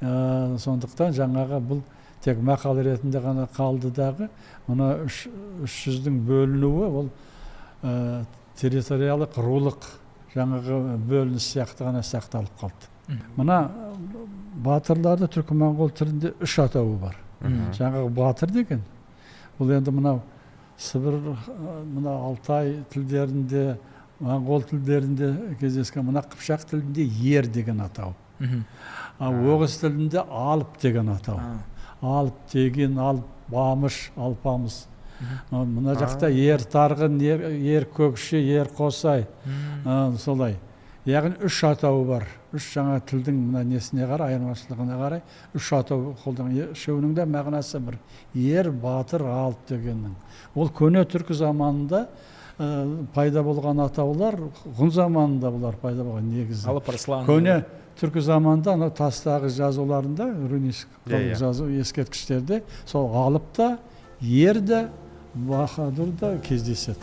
Ә, 0.00 0.56
сондықтан 0.62 1.14
жаңағы 1.18 1.60
бұл 1.66 1.82
тек 2.24 2.40
мақал 2.40 2.80
ретінде 2.82 3.20
ғана 3.20 3.48
қалды 3.56 3.92
дағы 3.94 4.30
мына 4.68 4.94
үш, 5.04 5.26
үш 5.64 5.82
жүздің 5.88 6.22
бөлінуі 6.28 6.88
ол 7.02 7.12
ә, 7.82 8.24
территориялық 8.60 9.38
рулық 9.42 9.86
жаңағы 10.34 10.98
бөлініс 11.10 11.52
сияқты 11.52 11.86
ғана 11.86 12.02
сақталып 12.06 12.58
қалды. 12.60 12.93
Мына 13.36 13.58
батырларды 14.64 15.28
түркі 15.28 15.56
моңғол 15.60 15.90
тілінде 15.96 16.34
үш 16.44 16.58
атауы 16.64 16.96
бар. 17.00 17.16
Жаңағы 17.76 18.08
батыр 18.14 18.52
деген. 18.54 18.84
Бұл 19.58 19.74
енді 19.76 19.92
мынау 19.94 20.22
сібір 20.78 21.18
мына 21.84 22.14
алтай 22.30 22.78
тілдерінде 22.92 23.76
моңғол 24.24 24.64
тілдерінде 24.70 25.30
кездескен 25.60 26.06
мына 26.08 26.24
қыпшақ 26.24 26.64
тілінде 26.70 27.04
ер 27.34 27.46
деген 27.46 27.80
атау. 27.84 28.14
Ал 29.20 29.32
оғыз 29.54 29.78
тілінде 29.82 30.24
алып 30.24 30.80
деген 30.82 31.12
атау. 31.14 31.38
Алып 32.02 32.40
деген 32.52 32.98
алып 32.98 33.24
бамыш 33.48 34.10
алпамыс. 34.16 34.86
Мына 35.50 35.94
жақта 35.94 36.30
ер 36.32 36.64
тарғын 36.72 37.20
ер, 37.22 37.86
көкше 37.94 38.40
ер 38.40 38.68
қосай. 38.76 39.26
Солай. 40.18 40.56
Яғни 41.06 41.36
үш 41.44 41.58
атауы 41.68 42.04
бар. 42.08 42.26
Үш 42.54 42.68
жаңа 42.76 43.00
тілдің 43.08 43.36
мына 43.50 43.62
несіне 43.66 44.06
қарай 44.08 44.34
айырмашылығына 44.36 44.98
қарай 45.00 45.22
үш 45.58 45.70
атау 45.76 46.14
қолданған. 46.24 46.72
Үшеуінің 46.74 47.14
де 47.16 47.26
мағынасы 47.28 47.80
бір. 47.84 47.98
Ер 48.34 48.70
батыр 48.70 49.26
алып 49.28 49.64
дегеннің. 49.68 50.14
Ол 50.54 50.70
көне 50.70 51.02
түркі 51.10 51.34
заманында 51.36 52.06
ә, 52.58 53.06
пайда 53.14 53.42
болған 53.44 53.82
атаулар 53.84 54.38
ғұн 54.78 54.92
заманында 54.94 55.50
бұлар 55.54 55.80
пайда 55.82 56.06
болған 56.06 56.30
негізі. 56.30 56.68
Алып 56.70 56.88
арслан 56.94 57.26
көне 57.28 57.58
түркі 58.00 58.22
заманында 58.24 58.74
анау 58.78 58.90
тастағы 58.94 59.50
жазуларында 59.54 60.30
рунический 60.50 60.90
Иә, 61.06 61.34
иә. 61.34 61.38
жазу 61.38 61.68
ескерткіштерде 61.70 62.62
сол 62.86 63.10
алып 63.14 63.50
та 63.54 63.78
ер 64.20 64.60
де 64.60 64.86
баһадүр 65.34 66.14
да 66.20 66.38
кездеседі. 66.38 67.02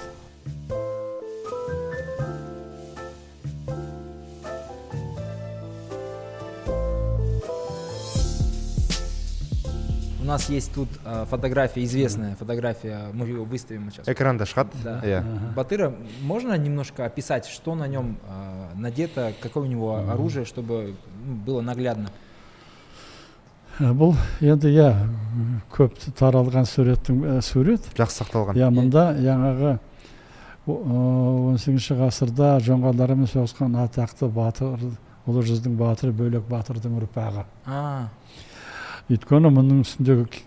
нас 10.30 10.48
есть 10.48 10.72
тут 10.74 10.88
а, 11.04 11.24
фотография, 11.24 11.84
известная 11.84 12.34
фотография, 12.36 13.08
мы 13.12 13.26
ее 13.26 13.44
выставим 13.44 13.90
сейчас. 13.90 14.08
экранда 14.08 14.44
шығады 14.44 14.70
Да. 14.82 15.00
иә 15.04 15.18
Ага. 15.20 15.52
Батыра, 15.54 15.92
можно 16.22 16.56
немножко 16.58 17.04
описать, 17.06 17.46
что 17.46 17.74
на 17.74 17.86
нем 17.86 18.18
а, 18.28 18.70
надето, 18.74 19.32
какое 19.40 19.64
у 19.64 19.66
него 19.66 19.96
оружие, 19.96 20.44
чтобы 20.44 20.96
ну, 21.24 21.34
было 21.34 21.60
наглядно? 21.60 22.10
Ә, 23.78 23.92
бұл 23.92 24.14
енді 24.40 24.70
иә 24.72 24.92
көп 25.74 25.98
таралған 26.16 26.64
суреттің 26.64 27.18
ә, 27.28 27.40
сурет 27.44 27.84
жақсы 27.92 28.22
сақталған 28.22 28.56
иә 28.56 28.70
мұнда 28.72 29.10
жаңағы 29.20 29.78
он 30.66 31.58
сегізінші 31.60 31.98
ғасырда 32.00 32.54
жоңғарлармен 32.64 33.28
соғысқан 33.28 33.76
атақты 33.84 34.30
батыр 34.32 34.80
ұлы 35.28 35.42
жүздің 35.44 35.76
батыры 35.76 36.14
бөлек 36.16 36.48
батырдың 36.48 36.96
ұрпағы 37.02 37.44
А, 37.66 38.08
Өйткені 39.09 39.49
мұның 39.51 39.81
үстіндегі 39.85 40.25
ки- 40.31 40.45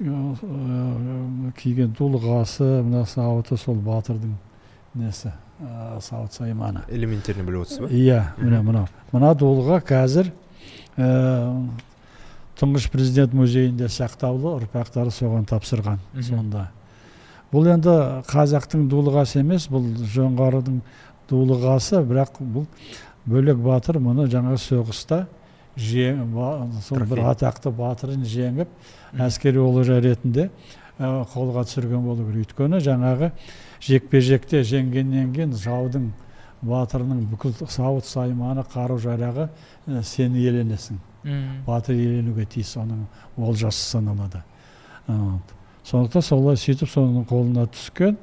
киген 1.61 1.95
дулығасы 1.99 2.69
мына 2.85 3.05
сауыты 3.09 3.57
сол 3.61 3.77
батырдың 3.85 4.35
несі 4.95 5.33
ә, 5.61 5.99
сауыт 6.01 6.33
сайманы. 6.39 6.85
Элементтерін 6.89 7.47
біліп 7.49 7.65
отырсыз 7.67 7.81
ба? 7.83 7.89
Иә 7.91 8.21
міне 8.39 8.61
мынау. 8.63 8.87
Мына 9.13 9.35
дулыға 9.35 9.81
қазір 9.85 10.31
тұңғыш 12.61 12.87
президент 12.93 13.35
музейінде 13.35 13.89
сақтаулы 13.91 14.53
ұрпақтары 14.61 15.11
соған 15.15 15.47
тапсырған 15.51 15.99
сонда. 16.23 16.69
Бұл 17.53 17.69
енді 17.73 17.95
қазақтың 18.31 18.87
дулығасы 18.91 19.41
емес 19.43 19.67
бұл 19.71 19.85
жоңғардың 20.15 20.79
дулығасы 21.31 22.01
бірақ 22.07 22.39
бұл 22.41 22.67
бөлек 23.27 23.59
батыр 23.63 23.99
мұны 24.03 24.29
жаңа 24.31 24.57
соғыста 24.61 25.25
сол 25.77 27.05
бір 27.11 27.25
атақты 27.33 27.73
батырын 27.75 28.25
жеңіп 28.29 28.69
әскери 29.21 29.59
олжа 29.63 30.01
ретінде 30.01 30.51
қолға 30.99 31.65
түсірген 31.67 32.05
болу 32.05 32.29
керек 32.29 32.49
өйткені 32.49 32.81
жаңағы 32.85 33.31
жекпе 33.83 34.21
жекте 34.23 34.63
жеңгеннен 34.63 35.33
кейін 35.35 35.57
жаудың 35.59 36.13
батырының 36.65 37.25
бүкіл 37.33 37.57
сауыт 37.69 38.07
сайманы 38.07 38.63
қару 38.73 38.97
жарағы 39.03 39.49
ә, 39.89 40.03
сен 40.03 40.37
иеленесің 40.39 41.01
батыр 41.67 41.97
иеленуге 41.97 42.45
тиіс 42.45 42.77
оның 42.81 43.05
олжасы 43.37 43.83
саналады. 43.91 44.43
Сондықтан 45.85 46.23
солай 46.25 46.57
сөйтіп 46.57 46.89
соның 46.89 47.27
қолына 47.29 47.67
түскен 47.73 48.17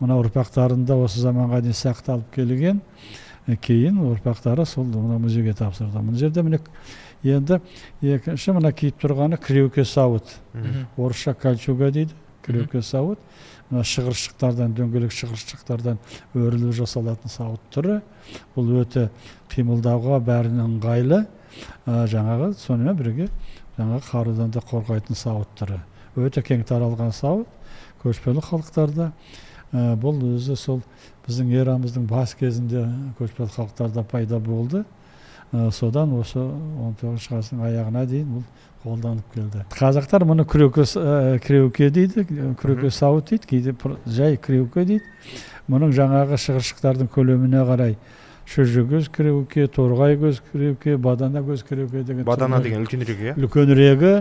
мына 0.00 0.16
ұрпақтарында 0.22 0.96
осы 1.04 1.22
заманға 1.22 1.60
дейін 1.64 1.78
сақталып 1.78 2.32
келген 2.34 2.80
кейін 3.54 4.00
ұрпақтары 4.02 4.66
сол 4.66 4.84
мына 4.90 5.20
музейге 5.22 5.54
тапсырды 5.54 6.00
мына 6.02 6.18
жерде 6.18 6.42
міне 6.42 6.58
енді 7.22 7.60
екінші 8.02 8.56
мына 8.56 8.72
киіп 8.74 8.98
тұрғаны 9.02 9.38
креуке 9.38 9.84
сауыт. 9.84 10.36
Орысша 10.96 11.34
кольчуга 11.34 11.90
дейді. 11.90 12.14
Креуке 12.42 12.82
сауыт. 12.82 13.18
Мына 13.70 13.82
шығыршықтардан 13.86 14.74
дөңгелек 14.76 15.14
шығыршықтардан 15.14 15.98
өріліп 16.34 16.74
жасалатын 16.74 17.30
сауыт 17.30 17.62
түрі. 17.74 18.00
Бұл 18.56 18.74
өте 18.82 19.08
қимылдауға 19.54 20.20
бәріне 20.26 20.66
ыңғайлы. 20.66 21.24
Ә, 21.86 22.04
жаңағы 22.10 22.52
сонымен 22.60 22.98
бірге 22.98 23.28
жаңағы 23.78 24.02
қарудан 24.10 24.54
да 24.54 24.62
қорғайтын 24.62 25.18
сауыт 25.18 25.54
түрі. 25.58 25.80
Өте 26.16 26.42
кең 26.42 26.66
таралған 26.68 27.14
сауыт. 27.14 27.48
Көшпелі 28.02 28.42
халықтарда 28.44 29.10
бұл 29.72 30.20
өзі 30.36 30.56
сол 30.56 30.82
біздің 31.26 31.50
эрамыздың 31.62 32.06
бас 32.10 32.34
кезінде 32.38 32.84
көшпелі 33.18 33.50
халықтарда 33.54 34.04
пайда 34.06 34.38
болды. 34.38 34.84
Ә, 35.52 35.70
содан 35.70 36.12
осы 36.18 36.40
19 36.40 37.28
ғасырдың 37.30 37.64
аяғына 37.68 38.04
дейін 38.06 38.30
бұл 38.34 38.44
қолданып 38.82 39.34
келді. 39.34 39.64
Қазақтар 39.74 40.24
мұны 40.26 40.46
крюке 40.46 40.82
ә, 40.98 41.38
креуке 41.42 41.90
дейді 41.90 42.26
крюке 42.58 42.90
сауыт 42.90 43.30
дейді 43.30 43.46
кейде 43.46 43.74
жай 44.06 44.36
креуке 44.36 44.84
дейді. 44.84 45.04
Мұның 45.70 45.94
жаңағы 45.94 46.38
шығыршықтардың 46.42 47.10
көлеміне 47.14 47.62
қарай 47.66 47.96
шөжегөз 48.46 49.08
креуке 49.14 49.66
торғай 49.70 50.18
көз 50.18 50.42
креуке 50.52 50.96
бадана 50.96 51.42
көз 51.46 51.64
креуке 51.66 52.02
деген 52.06 52.26
бадана 52.26 52.60
деген 52.62 52.84
үлкенірек 52.84 53.22
иә? 53.22 53.34
үлкенірегі 53.38 54.12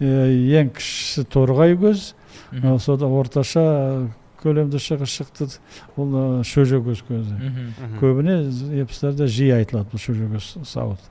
ең 0.00 0.72
кішісі 0.76 1.24
торғай 1.32 1.76
көз. 1.80 2.12
Содан 2.80 3.12
орташа 3.16 3.64
көлемді 4.42 4.80
шығыршықты 4.82 5.48
ол 5.96 6.12
ә, 6.18 6.24
шөжегөз 6.44 7.02
көзі 7.08 7.38
көбіне 8.00 8.36
эпостарда 8.82 9.26
жиі 9.30 9.54
айтылады 9.60 9.88
бұл 9.94 10.02
шөжегөз 10.02 10.50
сауыт 10.68 11.08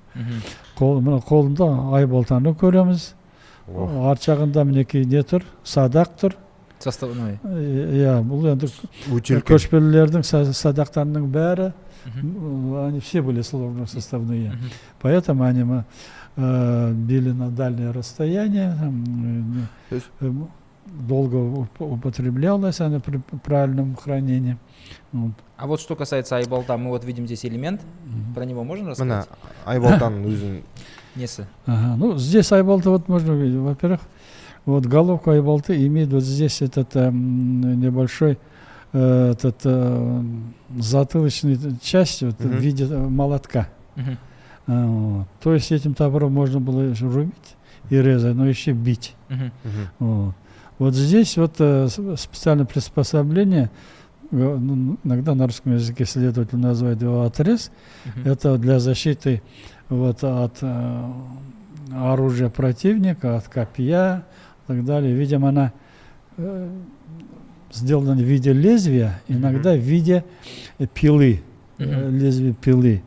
қол 0.77 1.01
мына 1.01 1.19
қолында 1.23 1.67
айбалтаны 1.97 2.53
көреміз. 2.59 3.13
Арт 3.71 4.25
жағында 4.25 4.63
мінекей 4.67 5.05
не 5.05 5.21
тұр? 5.23 5.43
Садақ 5.63 6.15
тұр. 6.19 6.33
Составной. 6.81 7.37
Э, 7.45 8.01
иә 8.01 8.15
бұл 8.25 8.49
енді 8.51 8.67
үлкен 9.13 9.43
көшпелілердің 9.45 10.25
са- 10.25 10.49
садақтарының 10.51 11.27
бәрі. 11.31 11.71
Они 12.87 12.99
все 12.99 13.21
были 13.21 13.41
сложно 13.43 13.85
составные. 13.85 14.51
Поэтому 14.99 15.43
они 15.43 15.63
э, 16.35 16.91
били 16.93 17.31
на 17.31 17.51
дальнее 17.51 17.91
расстояние 17.91 18.75
долго 20.91 21.37
уп- 21.37 21.79
употреблялось 21.79 22.79
она 22.81 22.99
при 22.99 23.17
правильном 23.43 23.95
хранении 23.95 24.57
Вот. 25.11 25.31
А 25.57 25.67
вот 25.67 25.79
что 25.79 25.95
касается 25.95 26.35
айболта, 26.37 26.75
мы 26.77 26.89
вот 26.89 27.05
видим 27.05 27.25
здесь 27.25 27.45
элемент. 27.45 27.81
Мгм. 28.05 28.33
Про 28.33 28.45
него 28.45 28.63
можно 28.63 28.89
рассказать? 28.89 29.27
айбалтаның 29.65 30.25
өзін 30.31 30.61
Несы. 31.15 31.45
Ага, 31.65 31.95
ну 31.97 32.17
здесь 32.17 32.51
айбалта 32.51 32.89
вот 32.89 33.07
можно 33.09 33.33
увидеть. 33.33 33.59
Во-первых, 33.59 33.99
вот 34.65 34.85
головка 34.85 35.31
айбалты 35.33 35.85
имеет 35.87 36.09
вот 36.13 36.23
здесь 36.23 36.61
этот 36.61 36.95
эм, 36.95 37.79
небольшой 37.81 38.37
э, 38.93 39.31
этот 39.31 39.57
э, 39.65 40.23
затылочный 40.79 41.57
часть 41.81 42.21
вот, 42.23 42.39
в 42.39 42.45
Мгм. 42.45 42.57
виде 42.57 42.85
э, 42.85 42.97
молотка. 42.97 43.67
А, 44.67 44.85
вот. 44.87 45.27
То 45.41 45.53
есть 45.53 45.71
этим 45.71 45.93
топором 45.93 46.33
можно 46.33 46.59
было 46.59 46.93
рубить 47.01 47.55
и 47.89 47.97
резать, 48.01 48.35
но 48.35 48.47
еще 48.47 48.71
бить. 48.71 49.15
Мгм. 49.29 49.51
Вот, 49.99 50.35
вот 50.81 50.95
здесь 50.95 51.37
вот 51.37 51.55
э, 51.59 51.87
специальное 52.17 52.65
приспособление, 52.65 53.69
э, 54.31 54.57
ну, 54.59 54.97
иногда 55.03 55.35
на 55.35 55.45
русском 55.45 55.73
языке 55.75 56.05
следователь 56.05 56.57
называет 56.57 56.99
его 57.01 57.21
отрез, 57.21 57.71
Мгм. 58.05 58.27
это 58.31 58.57
для 58.57 58.79
защиты 58.79 59.43
вот 59.89 60.23
от 60.23 60.57
э, 60.61 61.11
оружия 61.93 62.49
противника, 62.49 63.37
от 63.37 63.47
копья 63.47 64.23
и 64.63 64.67
так 64.67 64.83
далее. 64.85 65.13
Видимо, 65.13 65.49
она 65.49 65.71
э, 66.37 66.69
сделана 67.71 68.13
в 68.13 68.21
виде 68.25 68.51
лезвия, 68.53 69.21
иногда 69.27 69.73
в 69.75 69.79
виде 69.79 70.23
пилы, 70.95 71.41
Мгм. 71.77 72.17
лезвия 72.17 72.53
пилы. 72.53 73.03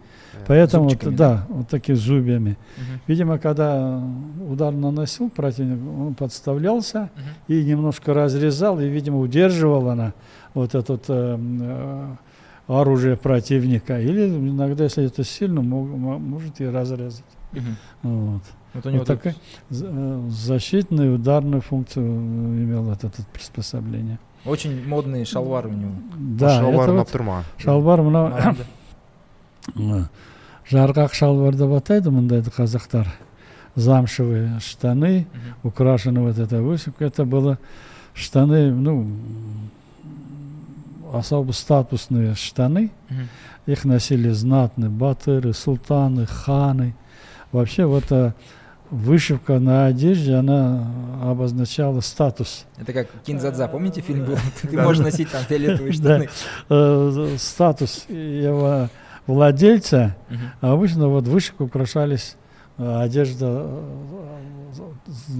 Поэтому, 0.48 0.88
вот, 0.88 1.14
да, 1.16 1.44
вот 1.48 1.68
такими 1.68 1.96
зубьями. 1.96 2.56
Мгм. 2.76 3.00
Видимо, 3.06 3.38
когда 3.38 4.02
удар 4.50 4.72
наносил 4.72 5.30
противник, 5.30 5.78
он 6.06 6.14
подставлялся 6.14 6.98
Мгм. 7.16 7.22
и 7.48 7.64
немножко 7.64 8.14
разрезал, 8.14 8.80
и, 8.80 8.88
видимо, 8.88 9.18
удерживал 9.20 9.88
она 9.88 10.12
вот 10.54 10.74
это 10.74 10.92
вот, 10.92 11.04
э, 11.08 11.38
э, 11.60 12.14
оружие 12.68 13.16
противника. 13.16 14.00
Или 14.00 14.28
иногда, 14.28 14.84
если 14.84 15.04
это 15.04 15.24
сильно, 15.24 15.60
мог- 15.62 15.88
мо- 15.88 16.18
может 16.18 16.60
и 16.60 16.66
разрезать. 16.66 17.24
Мгм. 17.52 17.76
Вот. 18.02 18.42
Вот 18.74 18.86
у 18.86 18.90
него 18.90 18.98
Вот 19.00 19.06
такая 19.06 19.34
э, 19.70 20.20
защитную, 20.30 21.14
ударную 21.14 21.60
функцию 21.60 22.04
имел 22.04 22.90
это, 22.90 23.06
это 23.06 23.22
приспособление. 23.32 24.18
очень 24.44 24.86
модные 24.88 25.24
шалвары 25.24 25.68
у 25.68 25.72
него. 25.72 25.92
Да, 26.38 26.60
шалбар 26.60 26.88
это 26.88 26.92
ұнап 26.92 27.04
вот 27.04 27.12
мына 28.02 28.18
Маған 28.28 28.56
да. 29.76 30.08
Жарғақ 30.70 31.12
шалбар 31.14 31.56
деп 31.58 31.74
атайды 31.76 32.10
мұндайды 32.14 32.52
қазақтар. 32.54 33.08
Замшевые 33.74 34.60
штаны 34.60 35.26
украшены 35.62 36.20
вот 36.20 36.38
этой 36.38 36.60
вышивкой 36.62 37.08
это 37.08 37.24
было 37.24 37.58
штаны 38.14 38.70
ну 38.70 39.06
особо 41.12 41.52
статусные 41.52 42.34
штаны. 42.34 42.90
Их 43.66 43.84
носили 43.84 44.30
знатные 44.30 44.90
батыры 44.90 45.52
султаны 45.52 46.26
ханы. 46.26 46.94
Вообще 47.52 47.84
вот 47.84 48.04
эта 48.04 48.34
вышивка 48.90 49.58
на 49.58 49.86
одежде 49.86 50.34
она 50.34 50.90
обозначала 51.22 52.00
статус. 52.00 52.64
Это 52.78 52.92
как 52.92 53.08
Кинзадза, 53.24 53.68
помните 53.68 54.00
фильм 54.00 54.24
был? 54.24 54.38
Ты 54.62 54.80
можешь 54.80 55.02
носить 55.02 55.30
там 55.30 55.42
фиолетовые 55.44 55.92
штаны. 55.92 56.28
э, 56.68 57.36
статус 57.38 58.06
его 58.08 58.88
владельца. 59.26 60.16
А 60.60 60.72
обычно 60.72 61.08
вот 61.08 61.26
вышивкой 61.28 61.66
украшались 61.66 62.36
э, 62.78 63.00
одежда 63.02 63.66
э, 63.66 64.82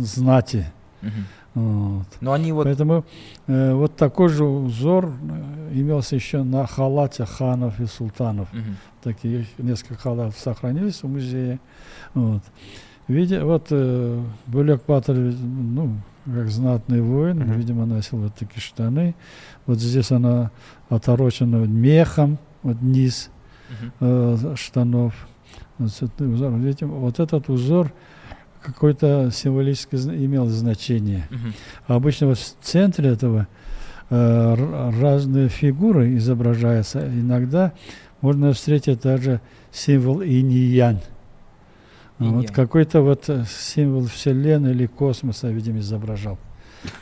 знати. 0.03 0.67
Мгм. 1.03 1.13
Вот. 1.55 2.07
Но 2.21 2.33
они 2.33 2.51
вот 2.53 2.65
Поэтому 2.65 3.05
э, 3.47 3.73
вот 3.75 3.95
такой 3.97 4.29
же 4.29 4.45
узор 4.45 5.07
э, 5.07 5.71
имелся 5.73 6.17
еще 6.17 6.43
на 6.43 6.67
халате 6.67 7.25
ханов 7.27 7.79
и 7.81 7.87
султанов. 7.87 8.53
Мгм. 8.53 8.77
Такие 9.03 9.47
несколько 9.59 9.95
халатов 9.95 10.39
сохранились 10.39 11.03
в 11.03 11.09
музее. 11.09 11.61
Вот. 12.15 12.43
Видя, 13.07 13.45
вот 13.45 13.67
э, 13.71 14.23
Бөлек 14.47 14.83
Батыр, 14.87 15.17
ну, 15.17 15.99
как 16.25 16.49
знатный 16.49 17.03
воин, 17.03 17.41
Мгм. 17.41 17.53
видимо, 17.53 17.87
носил 17.87 18.19
вот 18.19 18.35
такие 18.35 18.61
штаны. 18.61 19.15
Вот 19.67 19.79
здесь 19.79 20.11
она 20.11 20.51
оторочена 20.89 21.57
мехом, 21.67 22.39
вот 22.63 22.81
низ. 22.81 23.31
Э, 24.01 24.55
штанов. 24.57 25.15
Узор. 25.79 26.53
Видите, 26.53 26.87
вот 26.87 27.19
этот 27.19 27.49
узор 27.49 27.93
какой-то 28.63 29.31
символически 29.33 29.97
имел 29.97 30.47
значение. 30.47 31.29
А 31.87 31.97
обычно 31.97 32.29
вот 32.29 32.39
в 32.39 32.55
центре 32.63 33.11
этого 33.11 33.49
э, 34.11 34.91
разные 35.01 35.49
фигуры 35.49 36.17
изображаются. 36.17 37.01
Иногда 37.07 37.73
можно 38.21 38.53
встретить 38.53 39.03
даже 39.03 39.41
символ 39.73 40.23
инь-янь. 40.23 41.01
А 42.21 42.25
Вот 42.25 42.51
какой-то 42.53 43.03
вот 43.03 43.29
э, 43.29 43.45
символ 43.49 44.07
Вселенной 44.07 44.71
или 44.71 44.87
космоса, 44.87 45.49
видимо, 45.51 45.81
изображал. 45.81 46.39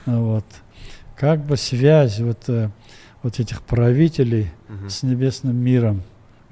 Вот. 0.07 0.47
Как 1.17 1.45
бы 1.45 1.57
связь 1.59 2.19
вот, 2.21 2.49
э, 2.49 2.71
вот 3.23 3.39
этих 3.39 3.61
правителей 3.63 4.51
Мгм. 4.69 4.89
с 4.89 5.03
небесным 5.03 5.57
миром, 5.57 6.03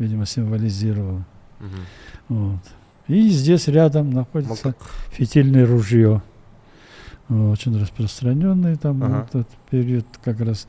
видимо, 0.01 0.27
символизировала. 0.27 1.25
Мгм. 1.61 1.85
Вот. 2.29 2.61
И 3.07 3.29
здесь 3.29 3.69
рядом 3.69 4.11
находится 4.11 4.69
мылтық 4.69 4.75
фитильное 5.13 5.67
ружье. 5.67 6.23
очень 7.29 7.81
распространенный 7.81 8.77
там 8.77 9.03
Ага. 9.05 9.27
этот 9.29 9.49
период 9.71 10.05
как 10.25 10.41
раз 10.41 10.67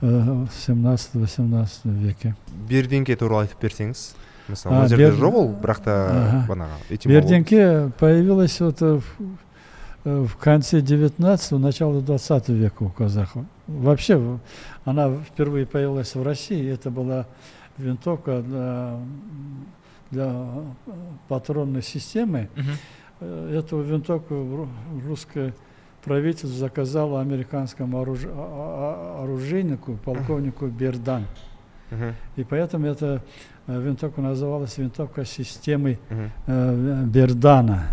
э, 0.00 0.06
в 0.06 0.48
17-18 0.68 1.68
веке. 1.84 2.36
бердеңке 2.68 3.16
туралы 3.16 3.46
айтып 3.46 3.60
берсеңіз 3.62 4.14
мысалы 4.48 4.74
А, 4.74 4.78
мына 4.78 4.88
жерде 4.88 5.10
жоқ 5.10 5.34
ол 5.34 5.48
бірақ 5.60 5.82
та 5.82 6.46
бағанағы 6.48 7.90
появилась 7.98 8.60
вот 8.60 8.82
э, 8.82 9.00
в, 9.00 9.04
э, 10.04 10.26
в 10.26 10.36
конце 10.36 10.80
19-го, 10.80 11.58
начало 11.58 12.00
20 12.00 12.48
века 12.50 12.82
у 12.84 12.88
казахов. 12.90 13.44
Вообще, 13.66 14.38
она 14.84 15.10
впервые 15.10 15.66
появилась 15.66 16.14
в 16.14 16.22
России. 16.22 16.70
Это 16.70 16.90
была 16.90 17.26
винтовка 17.78 18.42
для, 18.42 18.98
для 20.10 20.46
патронной 21.28 21.82
системы. 21.82 22.48
Э, 23.20 23.58
Эту 23.58 23.80
винтовку 23.80 24.34
ру- 24.34 24.68
русское 25.06 25.54
правительство 26.04 26.50
заказало 26.50 27.20
американскому 27.20 27.98
оруж- 28.02 28.28
а- 28.30 29.18
а- 29.20 29.24
оружейнику, 29.24 29.98
полковнику 30.04 30.66
Бердан. 30.66 31.24
Мгм, 31.90 32.14
И 32.36 32.44
поэтому 32.44 32.86
эта 32.86 33.22
э, 33.68 33.80
винтовка 33.80 34.20
называлась 34.20 34.76
винтовка 34.78 35.24
системы 35.24 35.98
э, 36.46 37.04
Бердана. 37.06 37.84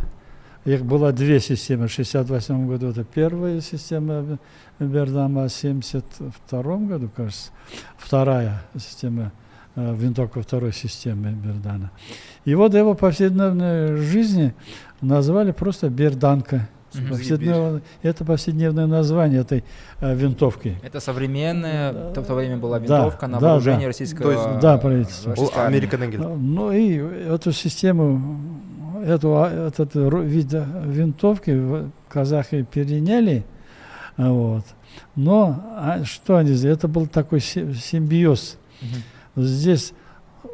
Их 0.65 0.84
было 0.86 1.12
две 1.12 1.39
системы. 1.39 1.88
В 1.88 1.91
1968 1.93 2.67
году 2.67 2.88
это 2.88 3.04
первая 3.04 3.60
система 3.62 4.38
Бердана, 4.80 5.43
а 5.46 5.48
в 5.50 5.54
1972 5.63 6.78
году, 6.88 7.10
кажется, 7.15 7.52
вторая 7.98 8.62
система, 8.78 9.32
винтовка 9.75 10.41
второй 10.41 10.71
системы 10.73 11.31
Бердана. 11.31 11.91
И 12.45 12.55
вот 12.55 12.73
его 12.73 12.93
повседневной 12.93 13.97
жизни 13.97 14.53
назвали 15.01 15.51
просто 15.51 15.89
Берданка. 15.89 16.67
Мгм. 16.93 17.09
Повседневно- 17.09 17.81
это 18.03 18.23
повседневное 18.23 18.86
название 18.86 19.41
этой 19.41 19.63
э, 19.99 20.13
винтовки. 20.15 20.75
Это 20.83 20.99
современная, 20.99 21.91
в 21.91 22.13
то 22.13 22.36
время 22.36 22.57
была 22.57 22.79
Да, 22.79 22.86
винтовка 22.86 23.25
на 23.27 23.39
да, 23.39 23.47
вооружении 23.47 23.81
да. 23.81 23.88
российского 23.88 24.23
То 24.23 24.31
есть, 24.31 24.59
да, 24.62 24.77
правительство. 24.77 25.29
ол 25.31 25.36
российской 25.36 25.59
армии. 25.59 25.77
америкадан 25.77 26.12
келді 26.12 26.25
А, 26.25 26.38
Ну 26.38 26.71
и 26.71 26.97
эту 27.33 27.51
систему, 27.51 28.38
эту, 29.07 29.27
а, 29.36 29.49
этот 29.67 29.95
вид 29.95 30.53
э, 30.53 30.63
винтовки 30.86 31.59
казахи 32.09 32.63
переняли, 32.73 33.43
вот. 34.17 34.63
Но 35.15 35.63
а, 35.75 36.03
что 36.05 36.36
они 36.38 36.53
сделали? 36.53 36.77
Это 36.77 36.88
был 36.88 37.07
такой 37.07 37.39
си- 37.39 37.73
симбиоз. 37.73 38.57
Мгм. 38.81 39.03
Здесь 39.36 39.93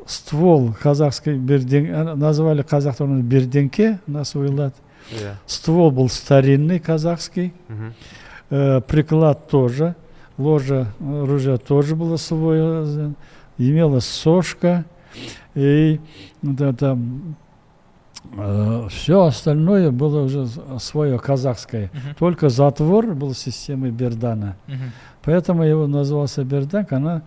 ствол 0.06 0.74
казахской 0.74 1.38
берден, 1.38 1.86
э, 1.86 2.15
назвали 2.15 2.62
казахстан 2.62 3.22
берденке 3.22 4.00
на 4.08 4.24
свой 4.24 4.50
лад. 4.50 4.76
иә 5.12 5.34
Ствол 5.46 5.92
был 5.92 6.10
старинный 6.10 6.80
казахский, 6.80 7.54
мгм. 7.68 7.94
Э, 8.52 8.82
приклад 8.82 9.48
тоже, 9.48 9.96
ложа 10.38 10.88
э, 11.00 11.24
оружия 11.24 11.58
тоже 11.58 11.96
было 11.96 12.18
свое, 12.18 12.86
э, 12.86 13.12
имела 13.58 14.00
сошка, 14.00 14.86
и 15.56 16.00
вот 16.42 16.62
это 16.62 16.98
все 18.89 19.24
остальное 19.24 19.92
было 19.92 20.24
уже 20.24 20.48
свое 20.80 21.18
казахское. 21.18 21.89
Мгм. 21.94 22.15
Только 22.20 22.50
затвор 22.50 23.13
был 23.15 23.34
системой 23.34 23.92
Бердана. 23.92 24.56
Мгм. 24.68 24.92
Поэтому 25.24 25.63
его 25.63 25.88
назывался 25.88 26.44
Берданк. 26.44 26.92
Она 26.92 27.18
э, 27.18 27.22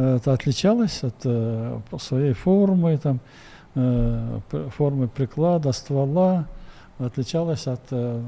это 0.00 0.32
отличалась 0.32 1.02
от 1.02 1.14
э, 1.24 1.80
своей 1.98 2.32
формы, 2.34 2.96
там, 2.98 3.20
э, 3.74 4.40
формы 4.76 5.08
приклада, 5.08 5.72
ствола, 5.72 6.46
отличалась 6.98 7.66
от 7.66 7.80
э, 7.90 8.22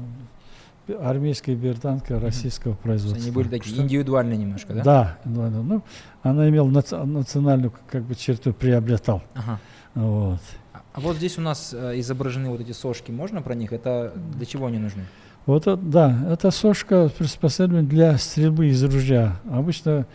армейской 1.01 1.53
берданки 1.55 2.13
российского 2.13 2.71
есть 2.71 2.81
производства. 2.81 3.21
Они 3.23 3.31
были 3.31 3.47
такие 3.47 3.73
Что- 3.75 3.83
индивидуальные 3.83 4.37
немножко, 4.37 4.73
да? 4.73 4.83
Да, 4.83 5.17
да. 5.25 5.49
Ну, 5.49 5.83
она 6.23 6.49
имела 6.49 6.67
наци- 6.67 7.03
национальную 7.05 7.71
как 7.91 8.03
бы 8.03 8.15
черту 8.15 8.53
приобретал. 8.53 9.21
Ага. 9.35 9.59
Вот. 9.95 10.39
А- 10.73 10.81
А 10.93 10.99
вот 10.99 11.17
здесь 11.17 11.37
у 11.37 11.41
нас 11.41 11.73
э, 11.77 11.99
изображены 11.99 12.49
вот 12.49 12.61
эти 12.61 12.71
сошки. 12.71 13.11
Можно 13.11 13.41
про 13.43 13.53
них? 13.53 13.71
Это 13.73 14.11
для 14.35 14.45
чего 14.47 14.65
они 14.65 14.79
нужны? 14.79 15.03
Вот 15.45 15.65
да, 15.89 16.17
это 16.29 16.51
сошка 16.51 17.09
приспособлена 17.17 17.83
для 17.87 18.17
стрельбы 18.17 18.67
из 18.67 18.83
ружья. 18.83 19.35
Обычно 19.51 20.05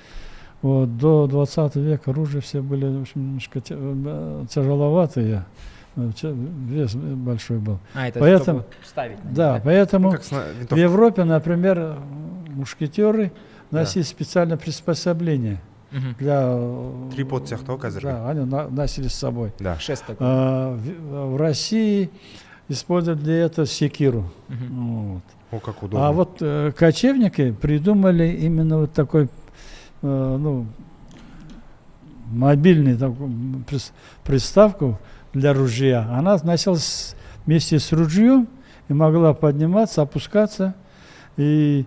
вот, 0.64 0.96
до 0.96 1.26
20 1.26 1.76
века 1.76 2.12
ружья 2.12 2.40
все 2.40 2.60
были 2.62 2.86
в 2.86 3.02
общем, 3.02 3.20
немножко 3.22 3.60
э, 3.68 4.44
тяжеловатые, 4.50 5.44
э, 5.96 6.10
вес 6.68 6.94
большой 6.94 7.58
был. 7.58 7.78
А, 7.94 8.08
это 8.08 8.18
Поэтому- 8.20 8.60
чтобы 8.60 8.74
ставить 8.84 9.24
на 9.24 9.28
них, 9.28 9.36
Да, 9.36 9.60
поэтому 9.64 10.10
Ну, 10.10 10.16
как 10.16 10.24
в. 10.70 10.76
Европе, 10.76 11.24
например, 11.24 11.96
мушкетеры 12.56 13.30
Да. 13.70 13.80
носили 13.80 14.02
специальное 14.04 14.56
приспособление 14.56 15.58
Мгм. 15.92 16.14
для... 16.18 16.40
э, 16.46 17.10
Трипод 17.14 17.46
ғой 17.48 17.78
қазіргі. 17.78 18.02
Да, 18.02 18.30
они 18.30 18.44
на- 18.44 18.68
носили 18.68 19.08
с 19.08 19.14
собой. 19.14 19.52
да 19.60 19.78
Шест 19.78 20.06
такой. 20.06 20.26
А, 20.26 20.74
в, 20.76 21.34
в 21.34 21.36
России 21.36 22.08
используют 22.68 23.22
для 23.22 23.44
этого 23.46 23.66
секиру. 23.66 24.24
Мгм. 24.48 25.12
Вот. 25.12 25.22
о 25.52 25.58
как 25.60 25.82
удобно 25.82 26.06
А 26.08 26.10
вот 26.12 26.38
э, 26.42 26.72
кочевники 26.72 27.52
придумали 27.52 28.26
именно 28.46 28.78
вот 28.78 28.92
такой, 28.92 29.28
ну, 30.08 30.66
мобильный 32.30 32.96
такой, 32.96 33.26
м, 33.26 33.64
прис- 33.68 33.92
приставку 34.24 34.98
для 35.32 35.52
ружья. 35.52 36.08
Она 36.12 36.36
носилась 36.42 37.14
вместе 37.46 37.78
с 37.78 37.92
ружьем 37.92 38.48
и 38.88 38.92
могла 38.92 39.34
подниматься, 39.34 40.02
опускаться. 40.02 40.74
И 41.36 41.84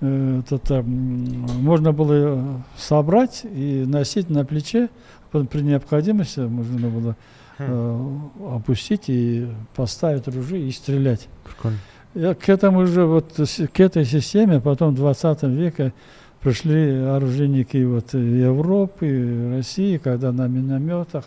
э, 0.00 0.42
это, 0.50 0.82
можно 0.82 1.92
было 1.92 2.62
собрать 2.76 3.42
и 3.44 3.84
носить 3.86 4.28
на 4.28 4.44
плече. 4.44 4.90
Потом 5.30 5.46
При 5.46 5.62
необходимости 5.62 6.40
можно 6.40 6.88
было 6.90 7.16
э, 7.58 8.08
опустить 8.54 9.04
и 9.08 9.48
поставить 9.74 10.28
ружье 10.28 10.60
и 10.60 10.70
стрелять. 10.72 11.28
прикольно 11.44 11.78
Я 12.14 12.34
к 12.34 12.48
этому 12.50 12.86
же 12.86 13.06
вот 13.06 13.32
к 13.72 13.80
этой 13.80 14.04
системе 14.04 14.60
потом 14.60 14.92
в 14.92 14.96
20 14.96 15.42
веке 15.44 15.94
пришли 16.42 16.98
оружейники 17.04 17.82
вот 17.84 18.14
Европы, 18.14 19.52
России, 19.56 19.98
когда 19.98 20.32
на 20.32 20.48
минометах, 20.48 21.24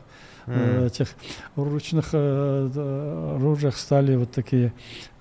М. 0.47 0.83
этих 0.85 1.07
ручных 1.55 2.09
э, 2.13 3.35
оружиях 3.35 3.77
стали 3.77 4.15
вот 4.15 4.31
такие 4.31 4.73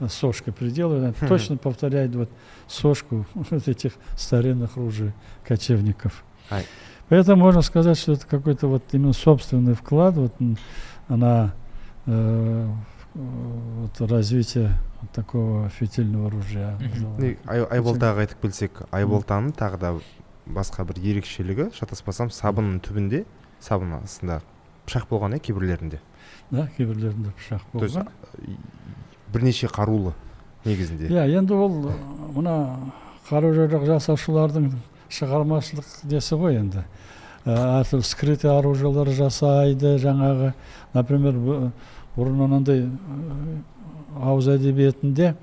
сошки 0.09 0.51
приделаны. 0.51 1.15
Хм. 1.19 1.27
Точно 1.29 1.57
повторяет 1.57 2.15
вот 2.15 2.29
сошку 2.67 3.25
вот 3.35 3.67
этих 3.69 3.93
старинных 4.19 4.77
ружей 4.77 5.13
кочевников. 5.47 6.25
Ай. 6.51 6.65
Поэтому 7.09 7.43
можно 7.43 7.63
сказать, 7.63 7.99
что 7.99 8.13
это 8.13 8.27
какой-то 8.27 8.67
вот 8.67 8.83
именно 8.93 9.13
собственный 9.15 9.75
вклад 9.75 10.15
вот 10.17 10.35
м, 10.41 10.57
на 11.09 11.55
э, 12.07 12.69
вот 13.15 14.01
развитие 14.11 14.73
вот 15.01 15.11
такого 15.13 15.69
фитильного 15.69 16.31
ай- 17.47 17.67
айболтаға 17.79 18.25
айтып 18.25 18.41
келсек 18.43 18.83
айболтаның 18.91 19.53
тағы 19.55 19.79
да 19.79 19.93
басқа 20.47 20.85
бір 20.89 20.99
ерекшелігі 20.99 21.69
шатаспасам 21.77 22.31
сабынның 22.35 22.81
түбінде 22.83 23.25
сабын 23.63 23.95
астында 24.03 24.41
пышақ 24.87 25.07
болған 25.11 25.37
иә 25.39 25.41
кейбіреулерінде 25.47 26.01
Да, 26.51 26.67
кейбіреулерінде 26.77 27.31
пышақ 27.39 27.61
то 27.73 27.85
есть 27.85 27.97
болған. 27.97 28.57
бірнеше 29.33 29.67
қарулы 29.69 30.13
негізінде. 30.65 31.09
Иә 31.09 31.29
енді 31.39 31.55
ол 31.55 31.89
ы, 31.89 31.95
мына 32.35 32.91
қару 33.31 33.55
жарақ 33.55 33.87
жасаушылардың 33.87 34.73
шығармашылық 35.11 35.87
несі 36.11 36.35
ғой 36.41 36.59
енді. 36.61 36.85
Ә, 37.45 37.81
әртүрлі 37.83 38.05
скрытый 38.09 38.51
оружиелар 38.51 39.09
жасайды 39.13 39.97
жаңағы 40.01 40.53
например 40.95 41.35
бұрын 42.18 42.44
анандай 42.46 42.82
ы, 42.86 42.90
ауыз 44.20 44.48
әдебиетінде 44.56 45.36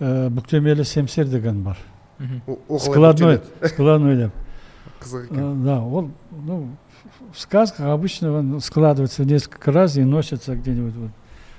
ә, 0.00 0.28
бүктемелі 0.30 0.84
семсер 0.84 1.26
деген 1.26 1.62
бар 1.62 1.78
Мгм. 2.18 2.42
О- 2.46 2.58
о, 2.68 2.76
қалай 2.76 2.80
складной 2.80 3.36
көтереді? 3.38 3.68
складной 3.68 4.16
деп 4.16 4.32
қызық 5.00 5.24
екен 5.24 5.38
Э, 5.38 5.64
Да, 5.64 5.80
он, 5.80 6.12
ну, 6.46 6.68
в 7.32 7.38
сказках 7.40 7.86
обычно 7.86 8.32
он 8.32 8.60
складывается 8.60 9.24
несколько 9.24 9.72
раз 9.72 9.96
и 9.96 10.04
носится 10.04 10.54
где-нибудь 10.54 10.94
вот 10.94 11.10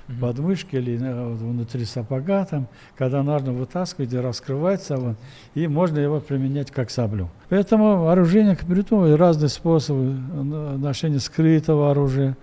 Мгм. 0.08 0.18
под 0.20 0.38
мышкой 0.38 0.80
или 0.80 1.00
э, 1.00 1.28
вот 1.30 1.38
внутри 1.40 1.84
сапога 1.84 2.44
там, 2.44 2.66
когда 2.96 3.22
нужно 3.24 3.52
вытаскивать 3.52 4.12
и 4.12 4.18
раскрывается 4.18 4.96
он, 4.98 5.16
и 5.54 5.66
можно 5.66 5.98
его 5.98 6.20
применять 6.20 6.70
как 6.70 6.90
саблю. 6.90 7.28
Поэтому 7.48 8.08
оружейник 8.08 8.64
придумывает 8.64 9.18
разные 9.18 9.48
способы 9.48 10.16
э, 10.32 10.76
ношения 10.76 11.18
скрытого 11.20 11.90
оружия. 11.90 12.36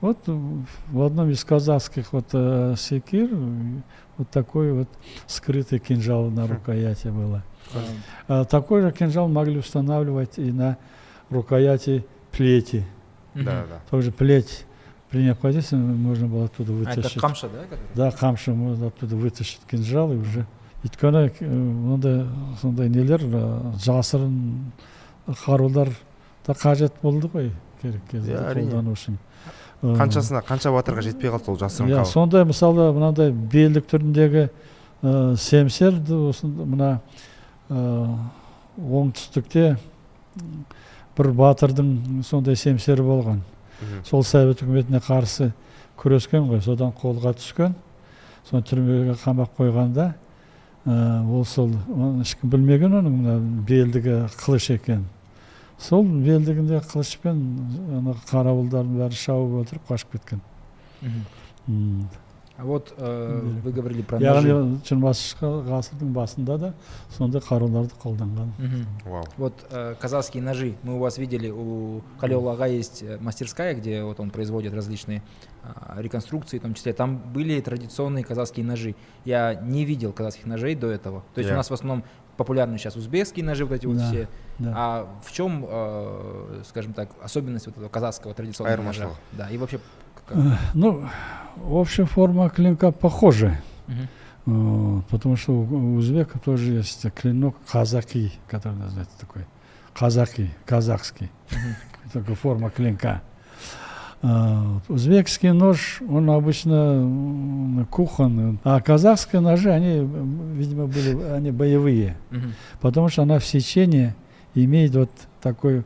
вот 0.00 0.18
э, 0.26 0.38
в 0.90 1.02
одном 1.02 1.30
из 1.30 1.44
казахских 1.44 2.12
вот 2.12 2.26
э, 2.32 2.74
секир 2.78 3.28
э, 3.30 3.80
вот 4.16 4.30
такой 4.30 4.72
вот 4.72 4.88
скрытый 5.26 5.78
кинжал 5.78 6.30
на 6.30 6.46
рукояти 6.46 7.08
было. 7.08 7.42
А 8.26 8.44
такой 8.44 8.82
же 8.82 8.92
кинжал 8.92 9.28
могли 9.28 9.58
устанавливать 9.58 10.38
и 10.38 10.50
на 10.50 10.78
рукояти 11.28 12.04
плети. 12.32 12.84
Да 13.34 13.64
да 13.68 13.80
Тоже 13.90 14.10
плеть 14.10 14.64
при 15.10 15.22
необходимости 15.22 15.74
можно 15.74 16.28
было 16.28 16.44
оттуда 16.46 16.72
А, 16.72 16.82
это 16.82 16.94
вытащить. 16.96 17.20
камша, 17.20 17.48
да? 17.48 17.76
Да, 17.94 18.10
камшем 18.10 18.56
можно 18.56 18.88
оттуда 18.88 19.16
вытащить 19.16 19.60
кинжал 19.68 20.12
и 20.12 20.16
уже 20.16 20.46
өйткені 20.82 21.28
э, 21.28 21.44
мынандай 21.44 22.26
сондай 22.60 22.88
нелер 22.88 23.20
э, 23.20 23.72
жасырын 23.84 24.72
қарулар 25.44 25.92
да 26.46 26.54
қажет 26.54 26.94
болды 27.02 27.28
ғой 27.28 27.50
керек 27.82 28.00
кезде 28.10 28.38
қолдану 28.38 28.96
үшін 28.96 29.18
Э, 29.18 29.59
қаншасына 29.82 30.42
қанша 30.44 30.72
батырға 30.74 31.04
жетпей 31.06 31.30
қалды 31.32 31.46
сол 31.46 31.58
жасырын 31.60 31.92
иә 31.94 32.04
сондай 32.04 32.44
мысалы 32.44 32.90
мынандай 32.92 33.30
белдік 33.32 33.86
түріндегі 33.88 34.48
ә, 35.02 35.36
семсерді 35.40 36.18
осы 36.30 36.46
мына 36.46 36.98
ә, 37.70 38.18
оңтүстікте 38.76 39.76
бір 41.16 41.30
батырдың 41.36 42.22
сондай 42.24 42.56
семсері 42.56 43.04
болған. 43.04 43.40
Сол 44.04 44.24
совет 44.24 44.60
үкіметіне 44.62 45.00
қарсы 45.04 45.50
күрескен 46.00 46.46
ғой 46.48 46.62
содан 46.64 46.92
қолға 46.96 47.34
түскен. 47.36 47.74
Соны 48.48 48.64
түрмеге 48.66 49.16
қамап 49.20 49.52
қойғанда 49.58 50.12
ә, 50.84 50.94
ол 51.28 51.44
сол 51.44 51.72
оны 51.92 52.24
ешкім 52.24 52.52
білмеген 52.52 52.98
оның 53.00 53.16
мына 53.16 53.38
белдігі 53.68 54.22
қылыш 54.40 54.70
екен. 54.76 55.04
сол 55.79 56.03
белдігінде 56.03 56.79
қылышпен 56.91 57.41
ана 57.97 58.15
қарауылдардың 58.31 58.95
бәрі 59.01 59.15
шауып 59.25 59.61
отырып 59.65 59.89
қашып 59.89 60.11
кеткен 60.17 60.41
Мгм. 61.01 61.25
М. 61.67 62.09
А 62.57 62.63
вот 62.63 62.93
э, 62.97 63.41
Да. 63.43 63.61
вы 63.65 63.71
говорили 63.73 64.01
про 64.01 64.17
ножи. 64.17 64.47
яғни 64.47 64.79
жиырмасыншы 64.87 65.67
ғасырдың 65.67 66.13
басында 66.13 66.57
да 66.57 66.73
сондай 67.17 67.41
қаруларды 67.41 67.91
қолданған 68.01 68.47
Мгм. 68.57 68.85
вау 69.05 69.25
Вот 69.37 69.53
э, 69.71 69.95
казахские 69.99 70.41
ножи. 70.41 70.75
Мы 70.83 70.95
у 70.95 70.99
вас 70.99 71.17
видели, 71.17 71.49
у 71.49 72.01
Халиола 72.17 72.53
Ага 72.53 72.67
есть 72.67 73.03
э, 73.03 73.17
мастерская, 73.19 73.73
где 73.75 74.03
вот 74.03 74.21
он 74.21 74.29
производит 74.29 74.73
различные 74.73 75.21
а, 75.63 75.99
реконструкции, 75.99 76.59
в 76.59 76.61
том 76.61 76.75
числе. 76.75 76.93
Там 76.93 77.17
были 77.33 77.59
традиционные 77.59 78.23
казахские 78.23 78.65
ножи. 78.65 78.95
Я 79.25 79.55
не 79.55 79.83
видел 79.83 80.13
казахских 80.13 80.45
ножей 80.45 80.75
до 80.75 80.89
этого. 80.91 81.23
То 81.33 81.39
есть 81.39 81.49
у 81.49 81.53
Я. 81.53 81.57
нас 81.57 81.69
в 81.69 81.73
основном 81.73 82.03
популярны 82.40 82.78
сейчас 82.78 82.96
узбекские 82.96 83.44
ножи, 83.44 83.64
вот 83.64 83.74
эти 83.74 83.86
вот 83.86 83.96
Да. 83.98 84.06
все. 84.08 84.28
да. 84.58 84.72
А 84.76 85.08
в 85.26 85.30
чем, 85.32 85.64
э, 85.68 86.62
скажем 86.68 86.92
так, 86.94 87.10
особенность 87.22 87.66
вот 87.66 87.76
этого 87.76 87.88
казахского 87.90 88.32
традиционного 88.34 88.82
ножа? 88.82 89.04
Айырмашылығы. 89.04 89.16
Да, 89.32 89.48
и 89.50 89.58
вообще 89.58 89.78
какая? 90.16 90.38
Э, 90.52 90.56
ну 90.74 91.04
общая 91.68 92.06
форма 92.06 92.48
клинка 92.48 92.90
похожая 92.92 93.60
Мгм. 93.86 94.08
Вот, 94.46 95.06
потому 95.08 95.36
что 95.36 95.52
у 95.52 95.96
узбеков 95.96 96.40
тоже 96.40 96.72
есть 96.72 97.06
клинок 97.12 97.56
казаки, 97.70 98.32
который 98.48 98.78
называется 98.78 99.18
такой. 99.20 99.44
Казаки, 99.94 100.50
казахский. 100.64 101.30
Такая 102.12 102.36
форма 102.36 102.70
клинка. 102.70 103.20
А, 104.22 104.80
Узбекский 104.88 105.50
нож, 105.52 106.02
он 106.06 106.28
обычно 106.28 107.86
кухонный, 107.90 108.58
а 108.64 108.80
казахские 108.80 109.40
ножи, 109.40 109.70
они, 109.70 110.06
видимо, 110.54 110.86
были 110.86 111.22
они 111.32 111.50
боевые, 111.50 112.16
потому 112.80 113.08
что 113.08 113.22
она 113.22 113.38
в 113.38 113.46
сечении 113.46 114.14
имеет 114.54 114.94
вот 114.94 115.10
такой 115.40 115.84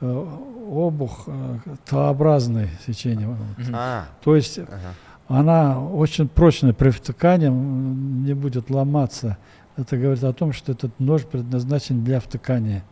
э, 0.00 0.26
обух 0.70 1.24
э, 1.26 1.58
Т-образное 1.88 2.70
сечение. 2.86 3.36
А 3.72 4.06
То 4.24 4.34
есть 4.34 4.58
ага. 4.58 4.94
она 5.28 5.80
очень 5.80 6.28
прочная 6.28 6.72
при 6.72 6.90
втыкании, 6.90 7.48
не 7.48 8.34
будет 8.34 8.70
ломаться. 8.70 9.36
Это 9.76 9.96
говорит 9.96 10.24
о 10.24 10.32
том, 10.32 10.52
что 10.52 10.72
этот 10.72 10.98
нож 10.98 11.22
предназначен 11.22 12.02
для 12.02 12.18
втыкания. 12.18 12.82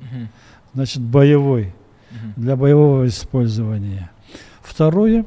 Значит, 0.74 1.02
боевой, 1.02 1.74
для 2.36 2.54
боевого 2.54 3.06
использования. 3.08 4.10
Второе, 4.68 5.24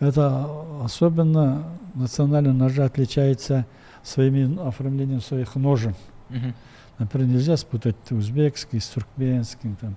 это 0.00 0.46
особенно 0.84 1.64
национальный 1.94 2.52
ножи 2.52 2.84
отличается 2.84 3.64
своим 4.02 4.60
оформлением 4.60 5.22
своих 5.22 5.54
ножен. 5.56 5.94
Мгм. 6.28 6.54
Например, 6.98 7.26
нельзя 7.28 7.56
спутать 7.56 7.96
узбекский 8.10 8.80
с 8.80 8.88
туркменским 8.88 9.76
там, 9.80 9.96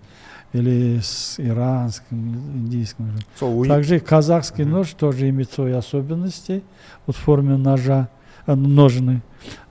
или 0.53 0.99
с 1.01 1.35
иранским, 1.39 2.35
индийским. 2.55 3.11
ойын 3.41 3.69
Также 3.69 3.97
и 3.97 3.99
казахский 3.99 4.63
Мгм. 4.63 4.73
нож 4.73 4.93
тоже 4.93 5.29
имеет 5.29 5.51
свои 5.51 5.73
особенности 5.73 6.63
вот 7.05 7.15
в 7.17 7.19
форме 7.19 7.57
ножа, 7.57 8.07
э, 8.47 8.55
ножны. 8.55 9.21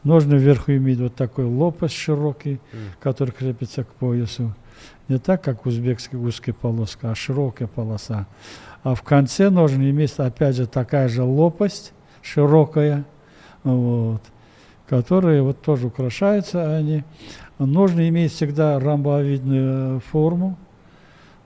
Ножны 0.05 0.35
вверху 0.37 0.73
имеют 0.73 1.01
вот 1.01 1.15
такой 1.17 1.45
лопасть 1.47 1.95
широкий, 1.95 2.61
М. 2.73 2.79
который 3.01 3.31
крепится 3.31 3.85
к 3.85 3.89
поясу. 3.89 4.55
Не 5.09 5.19
так, 5.19 5.43
как 5.43 5.65
узбекский 5.67 6.19
узкая 6.19 6.55
полоска, 6.55 7.11
а 7.11 7.15
широкая 7.15 7.67
полоса. 7.69 8.27
А 8.89 8.95
в 8.95 9.03
конце 9.03 9.51
ножен 9.51 9.83
имеется 9.83 10.25
опять 10.25 10.57
же 10.57 10.67
такая 10.67 11.09
же 11.09 11.23
лопасть 11.23 11.93
широкая, 12.23 13.05
вот, 13.63 14.23
которые 14.89 15.43
вот 15.43 15.61
тоже 15.61 15.89
украшаются 15.89 16.75
они. 16.75 17.05
Ножны 17.59 18.09
имеют 18.09 18.33
всегда 18.33 18.81
ромбовидную 18.81 20.01
форму. 20.01 20.57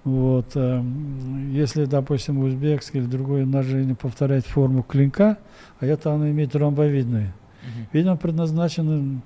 Вот, 0.04 0.52
эм, 0.54 1.50
если, 1.50 1.84
допустим, 1.86 2.38
узбекский 2.38 3.00
или 3.00 3.06
другой 3.06 3.44
ножи 3.44 3.84
не 3.84 3.94
повторяет 3.94 4.46
форму 4.46 4.84
клинка, 4.84 5.36
а 5.80 5.86
это 5.86 6.12
оно 6.12 6.30
имеет 6.30 6.54
ромбовидную. 6.54 7.32
Мгм. 7.62 7.88
Видимо, 7.92 8.16
предназначены 8.16 9.20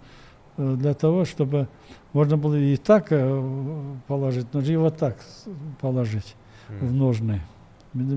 э, 0.57 0.77
для 0.79 0.95
того, 0.95 1.27
чтобы 1.27 1.69
можно 2.15 2.39
было 2.39 2.55
и 2.55 2.77
так 2.79 3.09
э, 3.11 3.43
положить 4.07 4.55
ножи, 4.55 4.73
и 4.73 4.77
вот 4.77 4.97
так 4.97 5.19
положить 5.83 6.35
в 6.81 6.87
М. 6.87 6.97
ножны. 6.97 7.43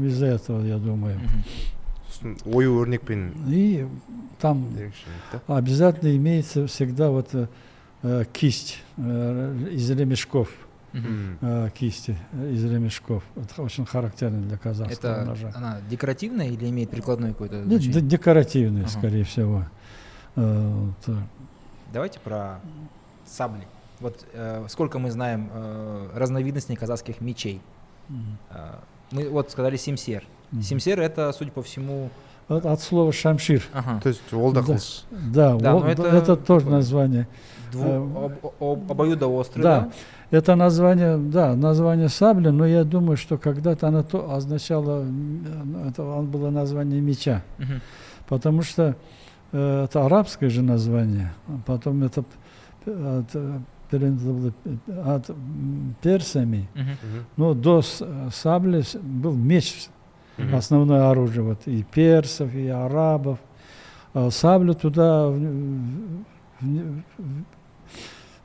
Из-за 0.08 0.26
этого, 0.28 0.64
я 0.66 0.78
думаю. 0.78 1.20
Ою 2.46 2.80
өрнекпен 2.82 3.34
И 3.48 3.88
там 4.42 4.68
обязательно 5.48 6.16
имеется 6.18 6.68
всегда 6.68 7.12
вот 7.12 7.30
э, 7.34 7.48
э, 8.04 8.26
кисть 8.34 8.82
э, 8.98 9.68
из 9.72 9.90
ремешков. 9.92 10.50
Мгм. 10.92 11.06
М. 11.06 11.38
э, 11.42 11.70
кисти 11.78 12.18
э, 12.34 12.52
из 12.52 12.64
ремешков. 12.66 13.24
Это 13.36 13.62
очень 13.62 13.86
характерно 13.86 14.42
для 14.42 14.58
казахского 14.58 15.12
Это 15.12 15.24
ножа. 15.26 15.52
она 15.56 15.78
декоративная 15.88 16.48
или 16.48 16.68
имеет 16.70 16.90
прикладное 16.90 17.30
какое-то 17.34 17.58
Ну, 17.58 17.66
значение? 17.76 18.02
д- 18.02 18.08
декоративный, 18.08 18.82
Ага. 18.82 18.90
скорее 18.90 19.24
всего. 19.24 19.66
Э, 20.36 20.74
вот, 20.76 21.16
э, 21.16 21.22
Давайте 21.94 22.20
про 22.20 22.60
сабли. 23.26 23.68
Вот 24.00 24.26
э, 24.34 24.66
сколько 24.70 24.98
мы 24.98 25.12
знаем 25.12 25.50
э, 25.54 26.10
разновидностей 26.16 26.76
казахских 26.76 27.22
мечей. 27.22 27.62
Э, 29.12 29.16
мы 29.16 29.30
вот 29.30 29.51
сказали 29.51 29.78
симсер. 29.78 30.24
Мгм. 30.51 30.62
Симсер 30.64 30.99
это, 30.99 31.32
судя 31.34 31.51
по 31.51 31.62
всему, 31.62 32.10
Вот 32.47 32.66
от 32.66 32.82
слова 32.82 33.12
шамшир. 33.14 33.64
ага, 33.74 33.99
то 34.01 34.10
есть 34.10 34.22
ол 34.34 34.51
да 34.51 34.62
Да. 35.12 35.55
Да, 35.57 35.89
это 35.89 36.03
это, 36.03 36.36
тоже 36.36 36.62
такое- 36.66 36.78
название. 36.78 37.28
дву- 37.72 37.84
Э, 37.86 37.97
об- 38.26 38.64
об- 38.64 38.91
обоюдоострый, 38.91 39.62
да. 39.64 39.80
да? 39.82 39.91
Это 40.38 40.55
название, 40.55 41.18
да, 41.18 41.55
название 41.55 42.10
сабли, 42.10 42.49
но 42.49 42.66
я 42.66 42.84
думаю, 42.84 43.18
что 43.18 43.38
когда-то 43.38 43.88
оно 43.88 44.01
то 44.03 44.34
означало, 44.34 45.05
это 45.88 46.03
он 46.03 46.28
было 46.28 46.49
название 46.49 47.01
меча. 47.01 47.43
Мгм. 47.60 47.82
Потому 48.28 48.62
что 48.64 48.95
э, 49.51 49.84
это 49.86 50.05
арабское 50.05 50.49
же 50.49 50.62
название. 50.64 51.34
а 51.47 51.60
Потом 51.66 52.03
это 52.03 52.24
п- 52.86 53.24
п- 53.90 54.92
от 55.06 55.30
персами. 56.02 56.68
Мгм. 56.76 57.26
Но 57.38 57.54
до 57.54 57.82
сабли 58.32 58.84
был 59.02 59.34
меч, 59.36 59.88
Мгм. 60.38 60.56
основное 60.56 61.10
оружие 61.10 61.44
вот 61.44 61.62
и 61.68 61.84
персов, 61.84 62.54
и 62.56 62.68
арабов. 62.68 63.40
А 64.14 64.30
саблю 64.32 64.74
туда 64.74 65.28
в- 65.28 65.38
в- 66.62 67.04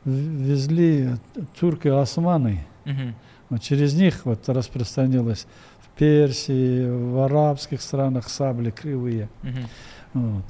в- 0.04 0.08
везли 0.10 1.10
турки 1.58 1.88
османы. 1.88 2.66
Мгм. 2.84 3.14
Вот 3.50 3.60
через 3.62 3.94
них 3.94 4.24
вот 4.26 4.48
распространилось 4.48 5.46
в 5.80 5.88
Персии, 5.98 6.86
в 6.88 7.18
арабских 7.24 7.80
странах 7.80 8.28
сабли 8.28 8.70
кривые. 8.70 9.28
Мгм. 9.42 9.64
Вот. 10.14 10.44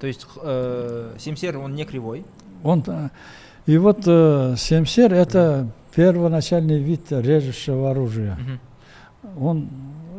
То 0.00 0.06
есть 0.06 0.26
э, 0.42 1.14
симсер, 1.18 1.58
он 1.58 1.74
не 1.74 1.84
кривой. 1.84 2.24
Он, 2.62 2.82
э, 2.86 3.10
и 3.66 3.78
вот 3.78 4.02
э, 4.06 4.54
семсер 4.56 5.12
это 5.12 5.68
первоначальный 5.94 6.78
вид 6.78 7.10
режущего 7.10 7.90
оружия. 7.90 8.36
Мгм. 8.36 9.44
Он 9.44 9.68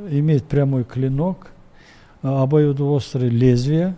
имеет 0.09 0.45
прямой 0.45 0.83
клинок, 0.83 1.51
э, 2.23 2.27
обоюдоострые 2.27 3.29
лезвия. 3.29 3.95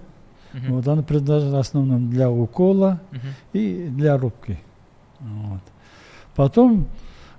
Мгм. 0.53 0.73
Вот 0.75 0.87
оно 0.87 1.03
предназначено 1.03 1.57
в 1.57 1.59
основном 1.59 2.09
для 2.09 2.29
укола 2.29 2.99
Мгм. 3.11 3.21
и 3.53 3.87
для 3.89 4.17
рубки. 4.17 4.59
Вот. 5.19 5.61
Потом 6.35 6.85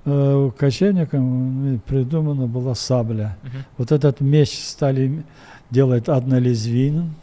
э, 0.07 0.51
кочевникам 0.57 1.81
придумана 1.87 2.47
была 2.47 2.75
сабля. 2.75 3.37
Мгм. 3.43 3.53
Вот 3.79 3.93
этот 3.93 4.21
меч 4.21 4.59
стали 4.59 5.23
делать 5.71 6.09
однолезвийным. 6.09 7.15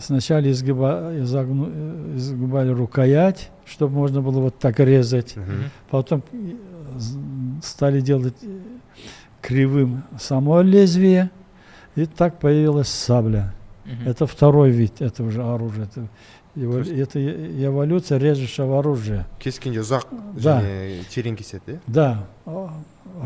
Сначала 0.00 0.40
изгиба- 0.40 1.12
изогну- 1.22 1.70
э, 1.72 2.16
изгибали 2.16 2.70
рукоять, 2.70 3.50
чтобы 3.64 3.94
можно 3.94 4.20
было 4.20 4.40
вот 4.40 4.58
так 4.58 4.80
резать. 4.80 5.36
Мгм. 5.36 5.70
Потом 5.90 6.22
э, 6.32 6.54
стали 7.62 8.00
делать 8.00 8.34
э, 8.42 8.58
кривым 9.42 10.02
само 10.18 10.62
лезвие. 10.62 11.30
И 11.94 12.06
так 12.06 12.38
появилась 12.40 12.88
сабля. 12.88 13.54
Мгм. 13.84 14.08
Это 14.08 14.26
второй 14.26 14.70
вид 14.70 15.00
этого 15.00 15.30
же 15.30 15.42
оружия. 15.42 15.84
Это 15.84 16.08
То 16.54 16.78
есть- 16.78 16.90
Это 16.92 17.20
эволюция 17.64 18.18
режущего 18.18 18.78
оружия. 18.78 19.26
кескенде 19.38 19.80
ұзақ 19.80 20.06
Да. 20.42 20.60
терең 21.10 21.36
кеседі 21.36 21.78
Да, 21.86 22.26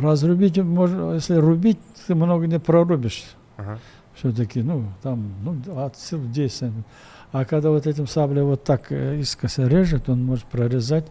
разрубить, 0.03 0.59
можно, 0.59 1.15
если 1.15 1.37
рубить, 1.37 1.79
ты 2.07 2.15
много 2.15 2.47
не 2.47 2.59
прорубишь. 2.59 3.25
Ага. 3.57 3.79
Все-таки, 4.21 4.61
ну, 4.63 4.85
там, 5.03 5.33
ну, 5.43 5.83
от 5.83 5.97
сил 5.97 6.21
10 6.23 6.53
сантиметров. 6.55 6.85
А 7.33 7.45
когда 7.47 7.71
вот 7.71 7.87
этим 7.87 8.07
саблей 8.07 8.43
вот 8.43 8.65
так 8.65 8.93
э, 8.93 9.19
искоса 9.21 9.67
режет, 9.67 10.09
он 10.11 10.25
может 10.25 10.45
прорезать 10.45 11.07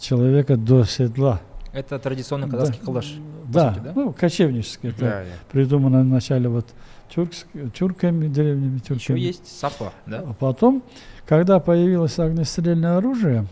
человека 0.00 0.56
до 0.56 0.84
седла. 0.84 1.40
Это 1.72 1.98
традиционный 2.00 2.48
Да. 2.48 2.56
казахский 2.58 2.84
калаш. 2.84 3.14
Да, 3.46 3.74
сути, 3.74 3.84
да? 3.84 3.92
ну, 3.94 4.12
кочевнический. 4.12 4.88
Иә 4.88 4.98
иә 4.98 5.26
придумано 5.52 6.00
вначале 6.00 6.48
вот 6.48 6.66
тюркск- 7.14 7.70
тюрками, 7.70 8.26
древними 8.26 8.78
тюрками. 8.78 9.18
Еще 9.18 9.26
есть 9.26 9.46
сапа, 9.60 9.92
да? 10.06 10.24
А 10.26 10.32
потом, 10.32 10.82
когда 11.26 11.60
появилось 11.60 12.18
огнестрельное 12.18 12.96
оружие, 12.96 13.46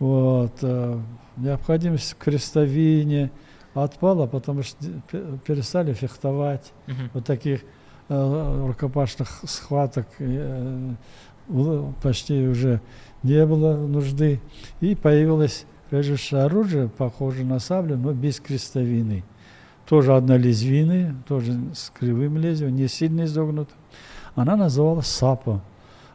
вот, 0.00 0.52
э, 0.62 0.98
необходимость 1.36 2.12
в 2.14 2.16
крестовине 2.16 3.30
отпала, 3.74 4.26
потому 4.26 4.62
что 4.62 4.78
перестали 5.46 5.92
фехтовать. 5.92 6.72
Мгм. 6.86 7.10
Вот 7.14 7.24
таких 7.26 7.60
рукопашных 8.09 9.41
схваток 9.45 10.07
э, 10.19 10.93
у- 11.49 11.93
почти 12.01 12.47
уже 12.47 12.81
не 13.23 13.45
было 13.45 13.75
нужды. 13.77 14.39
И 14.81 14.95
появилось 14.95 15.65
режущее 15.91 16.41
оружие, 16.43 16.89
похоже 16.89 17.43
на 17.45 17.59
саблю, 17.59 17.97
но 17.97 18.13
без 18.13 18.39
крестовины. 18.39 19.23
Тоже 19.87 20.15
однолезвийный, 20.15 21.13
тоже 21.27 21.59
с 21.73 21.89
кривым 21.89 22.37
лезвием, 22.37 22.75
не 22.75 22.87
сильно 22.87 23.25
изогнутым. 23.25 23.77
Она 24.35 24.55
называлась 24.55 25.07
сапа. 25.07 25.61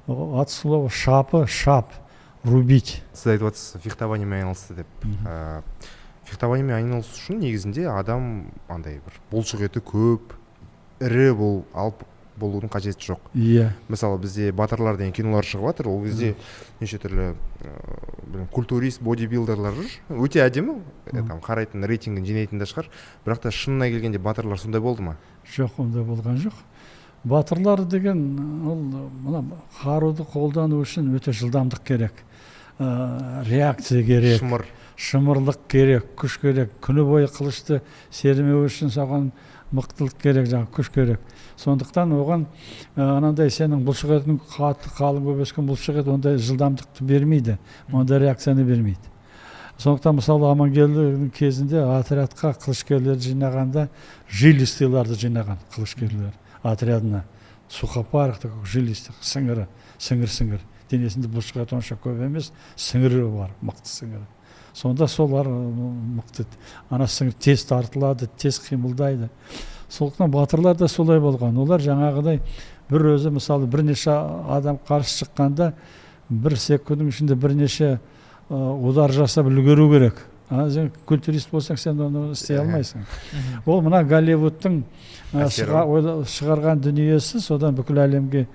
О, 0.07 0.41
От 0.41 0.51
слова 0.51 0.89
шапа, 0.89 1.47
шап, 1.47 1.93
рубить. 2.45 3.03
сіз 3.13 3.27
айтып 3.33 3.49
жатырсыз 3.49 3.83
фехтованиемен 3.83 4.39
айналысты 4.45 4.75
деп 4.79 4.87
ә, 5.27 5.63
фехтованиемен 6.25 6.77
айналысу 6.77 7.11
үшін 7.19 7.41
негізінде 7.43 7.89
адам 7.91 8.53
андай 8.69 9.01
бір 9.03 9.17
бұлшық 9.33 9.65
еті 9.67 9.81
көп 9.83 10.37
ірі 11.02 11.32
бол 11.36 11.62
алып 11.74 12.04
болудың 12.42 12.72
қажеті 12.74 13.12
жоқ. 13.12 13.20
Иә. 13.36 13.72
мысалы 13.90 14.18
бізде 14.18 14.52
батырлар 14.52 14.98
деген 14.98 15.14
кинолар 15.14 15.44
шығып 15.46 15.68
жатыр 15.68 15.88
ол 15.92 16.00
кезде 16.06 16.36
неше 16.80 16.98
түрлі 16.98 17.36
білмеймін, 17.62 18.48
культурист 18.52 19.02
бодибилдерлар 19.02 19.74
жүр. 19.78 19.92
Өте 20.10 20.42
әдемі 20.42 20.80
Мгм. 21.12 21.28
там 21.28 21.40
қарайтын 21.44 21.86
рейтингін 21.86 22.26
жинайтын 22.26 22.58
да 22.58 22.66
шығар. 22.66 22.88
Бірақ 23.26 23.42
та 23.42 23.50
шынына 23.52 23.90
келгенде 23.92 24.18
батырлар 24.18 24.58
сондай 24.58 24.82
болды 24.82 25.02
ма? 25.04 25.18
Жоқ 25.54 25.78
ондай 25.78 26.02
болған 26.04 26.38
жоқ. 26.42 26.54
Батырлар 27.24 27.84
деген 27.86 28.66
ол 28.66 28.80
мына 28.82 29.44
қаруды 29.84 30.26
қолдану 30.26 30.82
үшін 30.82 31.14
өте 31.14 31.32
жылдамдық 31.36 31.84
керек. 31.86 32.14
Ә, 32.80 33.44
реакция 33.46 34.02
керек. 34.04 34.40
Шымыр. 34.40 34.66
Шымырлық 34.98 35.58
керек 35.68 36.06
күш 36.18 36.40
керек. 36.42 36.72
Күні 36.82 37.06
бойы 37.06 37.28
қылышты 37.28 37.82
сермеу 38.10 38.66
үшін 38.66 38.90
саған 38.90 39.32
мықтылық 39.72 40.18
керек 40.22 40.48
жаңағы 40.52 40.72
күш 40.76 40.90
керек. 40.92 41.22
Сондықтан 41.58 42.12
оған 42.18 42.46
анандай 42.96 43.50
сенің 43.52 43.86
бұлшық 43.88 44.16
етің 44.18 44.40
қатты 44.52 44.92
қалың 44.98 45.24
болып 45.24 45.46
өскен 45.46 45.68
бұлшық 45.70 46.02
ет 46.02 46.10
ондай 46.12 46.38
жылдамдықты 46.38 47.06
бермейді 47.08 47.58
ондай 47.92 48.20
реакцияны 48.20 48.66
бермейді. 48.68 49.08
Сондықтан 49.78 50.20
мысалы 50.20 50.50
амангелді 50.52 51.30
кезінде 51.34 51.80
отрядқа 51.82 52.52
қылышкерлерді 52.60 53.32
жинағанда 53.32 53.88
жилистыйларды 54.30 55.16
жинаған 55.18 55.58
қылышкерлер 55.74 56.36
отрядына. 56.62 57.24
Сухопаров 57.72 58.38
такой 58.44 58.66
жилистый 58.68 59.16
сіңірі 59.24 59.66
сіңір 59.98 60.30
сіңір 60.30 60.62
денесінде 60.92 61.32
бұлшық 61.32 61.64
еті 61.64 61.78
онша 61.80 61.96
көп 61.96 62.20
емес 62.26 62.52
сіңірі 62.76 63.24
бар 63.32 63.56
мықты 63.64 63.88
сіңірі. 63.88 64.28
Сонда 64.74 65.08
солар 65.08 65.48
мықты 65.48 66.46
ана 66.90 67.06
сіңір 67.06 67.34
тез 67.40 67.66
тартылады 67.66 68.30
тез 68.38 68.60
қимылдайды. 68.70 69.30
Сондықтан 69.90 70.32
батырлар 70.32 70.76
да 70.78 70.88
солай 70.88 71.20
болған. 71.20 71.58
Олар 71.60 71.82
жаңағыдай 71.84 72.40
бір 72.90 73.08
өзі 73.16 73.32
мысалы 73.36 73.68
бірнеше 73.68 74.12
адам 74.50 74.80
қарсы 74.88 75.26
шыққанда 75.26 75.74
бір 76.30 76.56
секундтың 76.58 77.10
ішінде 77.12 77.36
бірнеше 77.36 78.00
удар 78.50 79.12
жасап 79.12 79.48
үлгеру 79.52 79.90
керек. 79.92 80.26
А 80.50 80.70
сен 80.70 80.92
культурист 81.08 81.52
болсаң 81.52 81.78
сен 81.80 82.00
оны 82.00 82.32
істей 82.32 82.60
алмайсың. 82.60 83.06
Ол 83.66 83.82
мына 83.84 84.04
голливудтың 84.04 84.82
шығарған 85.32 86.82
дүниесі 86.84 87.40
содан 87.40 87.76
бүкіл 87.76 88.02
әлемге 88.04 88.48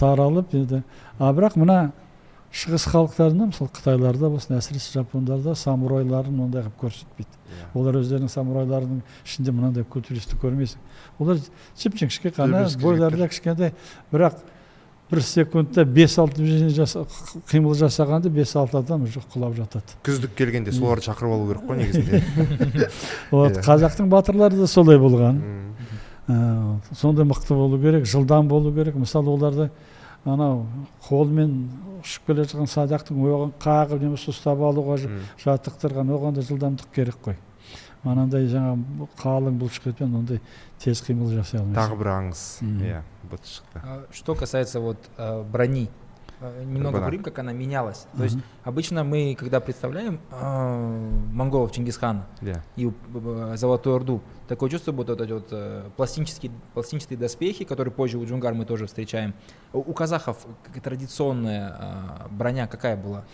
таралып 0.00 0.54
еді. 0.56 0.82
А 1.18 1.32
бірақ 1.32 1.58
мына 1.60 1.92
шығыс 2.52 2.86
халықтарында 2.90 3.48
мысалы 3.50 3.70
қытайларда 3.76 4.30
болсын 4.32 4.56
әсіресе 4.58 4.92
жапондарда 5.00 5.54
самурайларын 5.58 6.40
ондай 6.46 6.62
қылып 6.62 6.78
көрсетпейді. 6.86 7.32
Иә. 7.46 7.66
олар 7.78 7.94
өздерінің 8.00 8.28
самурайларының 8.32 9.00
ішінде 9.24 9.52
мынандай 9.54 9.84
культуристті 9.84 10.36
көрмейсің 10.42 10.78
олар 11.22 11.38
жіп 11.78 11.94
жіңішке 12.00 12.32
қана 12.34 12.64
бойларында 12.82 13.28
кішкентай 13.30 13.72
бірақ 14.12 14.40
бір 15.10 15.22
секундта 15.22 15.84
бес 15.84 16.16
алты 16.18 16.40
движение 16.40 16.70
жаса- 16.74 17.04
қимыл 17.52 17.76
жасағанда 17.78 18.28
бес 18.34 18.56
алты 18.56 18.78
адам 18.80 19.04
уже 19.04 19.20
құлап 19.32 19.54
жатады. 19.54 19.94
Күздік 20.02 20.34
келгенде 20.34 20.72
соларды 20.72 21.06
шақырып 21.06 21.32
алу 21.36 21.46
керек 21.46 21.62
қой 21.68 21.76
негізінде. 21.78 22.90
Вот 23.30 23.52
Иә. 23.52 23.62
қазақтың 23.62 24.08
батырлары 24.10 24.56
да 24.58 24.66
солай 24.66 24.98
болған. 24.98 25.38
Ә, 26.26 26.80
сондай 26.98 27.24
мықты 27.24 27.54
болу 27.54 27.78
керек 27.78 28.04
жылдам 28.06 28.48
болу 28.48 28.72
керек. 28.74 28.96
Мысалы 28.96 29.30
оларды 29.30 29.70
анау 30.26 30.66
қолмен 31.06 31.52
ұшып 32.02 32.26
келе 32.30 32.44
жатқан 32.46 32.68
садақтың 32.70 33.20
оғын 33.30 33.52
қағып 33.62 34.02
немесе 34.02 34.30
ұстап 34.32 34.62
алуға 34.66 34.98
жаттықтырған 35.42 36.10
оған 36.16 36.36
да 36.38 36.44
жылдамдық 36.46 36.90
керек 36.94 37.18
қой. 37.24 37.36
Анандай 38.06 38.46
жаңағы 38.46 39.08
қалың 39.18 39.56
бұлшық 39.58 39.88
етпен 39.90 40.12
ондай 40.14 40.40
тез 40.78 41.00
қимыл 41.02 41.32
жасай 41.34 41.58
алмайсың. 41.58 41.78
Тағы 41.78 41.96
бір 41.98 42.10
аңыз. 42.12 42.42
Иә 42.62 43.00
быт 43.30 43.48
шықты. 43.50 43.80
А, 43.82 44.04
Что 44.12 44.34
касается 44.34 44.80
вот 44.80 44.98
брони, 45.50 45.88
немного 46.60 46.74
Броня. 46.80 46.92
поговорим, 46.92 47.22
как 47.22 47.38
она 47.38 47.52
менялась. 47.52 48.06
То 48.16 48.24
есть 48.24 48.38
обычно 48.64 49.04
мы, 49.04 49.36
когда 49.38 49.60
представляем 49.60 50.20
э, 50.30 51.10
монголов 51.32 51.72
Чингисхана 51.72 52.26
и 52.76 52.86
э, 52.86 53.56
Золотую 53.56 53.96
Орду, 53.96 54.22
такое 54.48 54.70
чувство, 54.70 54.92
будто 54.92 55.12
вот 55.12 55.20
эти 55.20 55.32
вот 55.32 55.48
э, 55.50 55.90
пластинческие, 55.96 56.52
пластинчатые 56.74 57.18
доспехи, 57.18 57.64
которые 57.64 57.92
позже 57.92 58.18
у 58.18 58.24
джунгар 58.24 58.54
мы 58.54 58.64
тоже 58.64 58.86
встречаем. 58.86 59.34
У 59.72 59.80
у 59.80 59.92
казахов 59.92 60.46
традиционная 60.82 61.76
э, 61.78 62.28
броня 62.30 62.66
какая 62.66 62.96
была? 62.96 63.24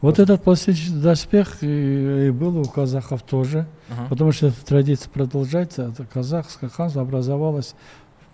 вот 0.00 0.18
этот 0.18 0.42
пластичный 0.42 1.00
доспех 1.00 1.62
и, 1.62 2.26
и 2.26 2.30
был 2.30 2.58
у 2.58 2.64
казахов 2.64 3.22
тоже 3.22 3.66
потому 4.08 4.32
что 4.32 4.48
эта 4.48 4.64
традиция 4.64 5.10
продолжается 5.10 5.90
это 5.90 6.04
казахское 6.04 6.68
ханство 6.68 7.02
образовалось 7.02 7.74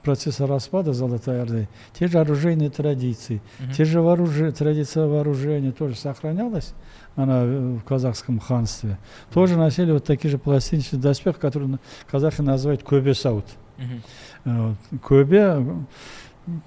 в 0.03 0.05
процессе 0.05 0.45
распада 0.47 0.93
Золотой 0.93 1.41
Орды 1.43 1.69
те 1.99 2.09
же 2.09 2.19
оружейные 2.19 2.71
традиции 2.71 3.41
Мгм. 3.61 3.73
Те 3.73 3.85
же 3.85 4.01
вооружи- 4.01 4.51
традиция 4.51 5.07
вооружения 5.07 5.71
тоже 5.71 5.95
сохранялась, 5.95 6.75
она 7.15 7.43
э, 7.45 7.77
в 7.81 7.85
казахском 7.85 8.41
ханстве. 8.41 8.99
Тоже 9.33 9.57
носили 9.57 9.93
вот 9.93 10.05
такие 10.05 10.29
же 10.31 10.39
пластинчатые 10.39 11.01
доспехи, 11.01 11.39
которые 11.39 11.79
казахи 12.11 12.41
называют 12.43 12.83
көбе 12.83 13.15
саут. 13.15 13.45
Мгм. 13.79 14.03
Э, 14.45 14.69
вот. 14.91 15.01
Көбе, 15.09 15.85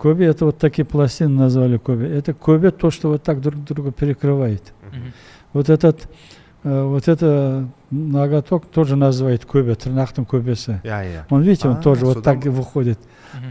көбе 0.01 0.25
это 0.29 0.45
вот 0.45 0.57
такие 0.57 0.85
пластины 0.85 1.29
назвали 1.37 1.77
көбе. 1.77 2.07
Это 2.17 2.31
көбе 2.31 2.71
то, 2.71 2.89
что 2.89 3.09
вот 3.09 3.23
так 3.23 3.41
друг 3.41 3.61
друга 3.65 3.91
перекрывает. 3.91 4.71
Мгм. 4.93 5.11
Вот 5.51 5.69
этот 5.69 6.07
э, 6.63 6.83
вот 6.83 7.07
это 7.09 7.67
ноготок 7.91 8.65
тоже 8.67 8.95
называют 8.95 9.43
көбе, 9.43 9.75
тырнақтың 9.75 10.25
көбесі. 10.25 10.81
иә 10.83 11.03
иә 11.03 11.23
Он, 11.29 11.41
видите, 11.41 11.67
он 11.67 11.75
А, 11.75 11.81
тоже 11.81 12.05
вот 12.05 12.23
так 12.23 12.45
выходит. 12.45 12.97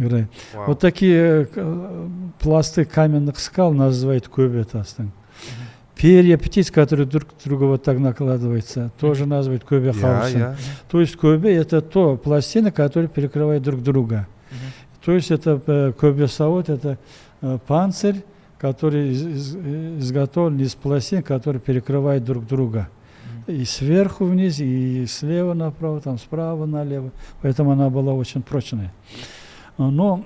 Играет. 0.00 0.28
Вот 0.66 0.80
такие 0.80 1.48
э, 1.54 2.08
пласты 2.40 2.84
каменных 2.84 3.38
скал 3.38 3.72
называют 3.72 4.28
көбетастың. 4.28 5.10
Перья 5.96 6.36
птиц, 6.36 6.70
которые 6.70 7.06
друг 7.06 7.28
друга 7.44 7.64
вот 7.64 7.82
так 7.84 7.98
накладываются, 7.98 8.90
тоже 9.00 9.26
называют 9.26 9.62
көбе 9.62 9.90
иә 9.90 10.00
хаусы. 10.00 10.36
иә 10.38 10.54
То 10.90 11.00
есть 11.00 11.14
көбе 11.16 11.54
это 11.56 11.80
то 11.80 12.16
пластины, 12.16 12.70
которые 12.72 13.08
перекрывают 13.08 13.62
друг 13.62 13.82
друга. 13.82 14.26
Мгм. 14.50 14.58
То 15.04 15.12
есть 15.12 15.30
это 15.30 15.60
э, 15.66 15.92
көбе 15.98 16.26
саут, 16.26 16.68
это 16.68 16.98
э, 17.42 17.58
панцирь, 17.66 18.22
который 18.58 19.12
из- 19.12 19.24
из- 19.24 19.56
изготовлен 20.02 20.58
из 20.60 20.74
пластин, 20.74 21.22
которые 21.22 21.60
перекрывают 21.60 22.24
друг 22.24 22.44
друга. 22.46 22.88
Мгм. 23.46 23.54
И 23.56 23.64
сверху 23.64 24.24
вниз, 24.24 24.58
и 24.58 25.06
слева 25.06 25.54
направо, 25.54 26.00
там 26.00 26.18
справа 26.18 26.66
налево. 26.66 27.10
Поэтому 27.40 27.70
она 27.70 27.88
была 27.88 28.14
очень 28.14 28.42
прочная. 28.42 28.92
А, 29.78 29.90
Но 29.90 30.24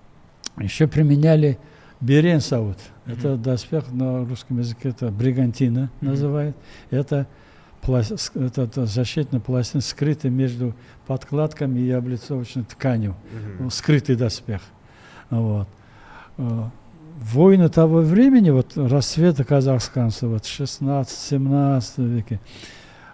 еще 0.58 0.86
применяли 0.86 1.58
берен 2.00 2.40
саут. 2.40 2.78
Это 3.06 3.36
доспех 3.36 3.90
на 3.92 4.24
русском 4.24 4.58
языке, 4.58 4.88
это 4.90 5.08
бригантина 5.10 5.90
Мгм. 6.00 6.10
называют. 6.10 6.56
Это, 6.90 7.26
это, 8.34 8.62
это 8.62 8.86
защитная 8.86 9.40
пластина, 9.40 9.80
скрытая 9.80 10.30
между 10.32 10.74
подкладками 11.06 11.78
и 11.80 11.90
облицовочной 11.90 12.64
тканью. 12.64 13.14
Ну, 13.60 13.70
скрытый 13.70 14.16
доспех. 14.16 14.60
Вот. 15.30 15.68
Э, 16.38 16.64
воины 17.20 17.68
того 17.68 18.00
времени, 18.00 18.50
вот 18.50 18.76
рассвета 18.76 19.44
казахстанцев, 19.44 20.28
вот 20.30 20.42
16-17 20.42 22.04
веке, 22.08 22.40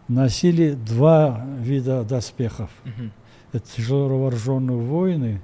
носили 0.08 0.72
два 0.72 1.44
вида 1.60 2.02
доспехов. 2.04 2.70
Мгм. 2.84 3.12
Это 3.52 3.64
тяжело 3.76 4.08
вооруженные 4.08 4.76
тяжело- 4.78 5.40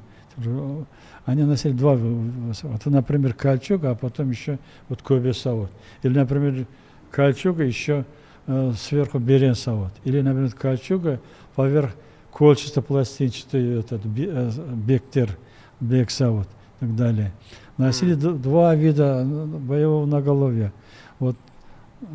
они 1.24 1.42
носили 1.42 1.72
два, 1.72 1.94
вот, 1.94 2.86
например, 2.86 3.34
кольчуга, 3.34 3.90
а 3.90 3.94
потом 3.94 4.30
еще 4.30 4.58
вот 4.88 5.02
кобеса 5.02 5.52
вот. 5.52 5.70
Или, 6.02 6.18
например, 6.18 6.66
кольчуга 7.10 7.64
еще 7.64 8.04
э, 8.46 8.72
сверху 8.76 9.18
беренса 9.18 9.72
вот. 9.72 9.92
Или, 10.04 10.20
например, 10.20 10.52
кольчуга 10.52 11.20
поверх 11.54 11.94
кольчато-пластинчатый 12.32 13.80
этот 13.80 14.02
э, 14.04 14.50
бектер, 14.74 15.36
бекса 15.80 16.30
вот 16.30 16.48
и 16.80 16.86
так 16.86 16.96
далее. 16.96 17.32
Носили 17.76 18.14
д- 18.14 18.32
два 18.32 18.74
вида 18.74 19.24
боевого 19.24 20.06
наголовья. 20.06 20.72
Вот 21.18 21.36
э, 22.02 22.06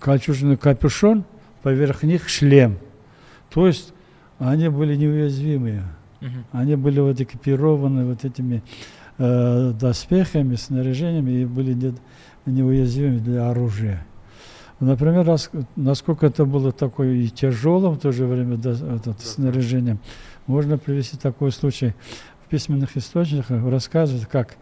кольчужный 0.00 0.56
капюшон, 0.56 1.24
поверх 1.62 2.02
них 2.02 2.28
шлем. 2.28 2.78
То 3.50 3.66
есть 3.66 3.92
они 4.38 4.68
были 4.68 4.96
неуязвимые. 4.96 5.84
Мгм. 6.22 6.44
Они 6.52 6.76
были 6.76 7.00
вот 7.00 7.20
экипированы 7.20 8.06
вот 8.06 8.24
этими 8.24 8.62
э, 9.18 9.72
доспехами, 9.78 10.54
снаряжениями 10.54 11.30
и 11.32 11.44
были 11.44 11.74
не- 11.74 11.94
неуязвимы 12.46 13.18
для 13.18 13.50
оружия. 13.50 14.06
Например, 14.80 15.24
рас- 15.26 15.50
насколько 15.76 16.26
это 16.26 16.44
было 16.44 16.72
такое 16.72 17.12
и 17.14 17.28
тяжелым 17.28 17.92
в 17.94 17.98
то 18.00 18.10
же 18.12 18.26
время 18.26 18.56
дос- 18.56 18.96
этот, 18.96 19.20
снаряжением, 19.20 19.98
можно 20.46 20.78
привести 20.78 21.16
такой 21.16 21.52
случай. 21.52 21.94
В 22.44 22.48
письменных 22.48 22.96
источниках 22.96 23.64
рассказывают, 23.70 24.26
как 24.26 24.56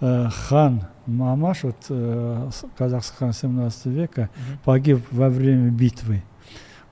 э, 0.00 0.28
хан 0.30 0.82
Мамаш, 1.06 1.64
вот, 1.64 1.76
э, 1.90 2.50
казахский 2.78 3.16
хан 3.18 3.32
17 3.32 3.86
века, 3.86 4.30
Мгм. 4.36 4.58
погиб 4.64 5.00
во 5.10 5.28
время 5.28 5.70
битвы. 5.70 6.22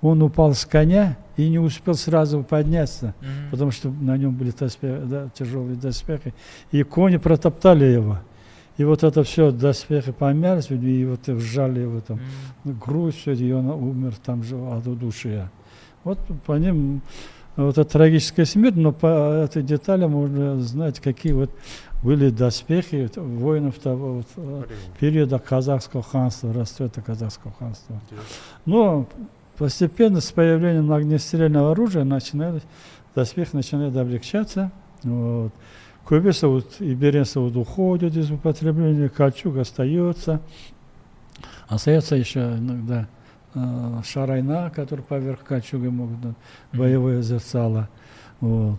Он 0.06 0.22
упал 0.22 0.54
с 0.54 0.64
коня 0.64 1.16
и 1.36 1.48
не 1.48 1.58
успел 1.58 1.94
сразу 1.94 2.42
подняться, 2.44 3.14
Мгм. 3.20 3.50
потому 3.50 3.70
что 3.72 3.90
на 3.90 4.16
нем 4.16 4.34
были 4.34 4.50
доспехи, 4.52 5.02
да, 5.04 5.28
тяжелые 5.34 5.74
доспехи, 5.76 6.32
и 6.70 6.82
кони 6.84 7.16
протоптали 7.16 7.84
его. 7.86 8.18
И 8.78 8.84
вот 8.84 9.02
это 9.02 9.22
все, 9.24 9.50
доспехи 9.50 10.12
помялись, 10.12 10.70
и 10.70 11.04
вот 11.06 11.26
вжали 11.26 11.80
его 11.80 12.00
там, 12.00 12.20
М. 12.64 12.78
грудь, 12.78 13.16
все, 13.16 13.32
и 13.32 13.50
он 13.52 13.66
умер 13.66 14.12
там 14.24 14.42
же 14.44 14.56
от 14.56 14.86
удушья. 14.86 15.50
Вот 16.04 16.18
по 16.46 16.52
ним 16.58 17.00
вот 17.56 17.78
это 17.78 17.84
трагическая 17.90 18.44
смерть, 18.44 18.76
но 18.76 18.92
по 18.92 19.06
этой 19.44 19.62
детали 19.62 20.06
можно 20.06 20.60
знать, 20.60 21.00
какие 21.00 21.32
вот 21.32 21.50
были 22.02 22.28
доспехи 22.30 23.10
воинов 23.16 23.78
того 23.78 24.12
вот, 24.18 24.26
э, 24.36 24.62
периода 25.00 25.38
казахского 25.38 26.02
ханства, 26.02 26.52
расцвета 26.52 27.00
казахского 27.00 27.54
ханства. 27.58 27.98
Но 28.66 29.06
постепенно 29.56 30.20
с 30.20 30.30
появлением 30.32 30.92
огнестрельного 30.92 31.72
оружия 31.72 32.04
начинает, 32.04 32.62
доспех 33.14 33.52
начинает 33.52 33.96
облегчаться. 33.96 34.70
Вот. 35.02 35.52
Кубиса 36.04 36.46
вот, 36.46 36.76
и 36.80 36.94
беренса 36.94 37.40
вот 37.40 37.56
уходят 37.56 38.16
из 38.16 38.30
употребления, 38.30 39.08
кольчуг 39.08 39.56
остается. 39.56 40.40
Остается 41.68 42.14
еще 42.14 42.40
иногда 42.40 43.08
э, 43.54 44.00
шарайна, 44.04 44.70
который 44.74 45.00
поверх 45.00 45.40
кольчуга 45.40 45.90
могут 45.90 46.36
боевое 46.72 47.22
зерцало. 47.22 47.88
Вот. 48.40 48.78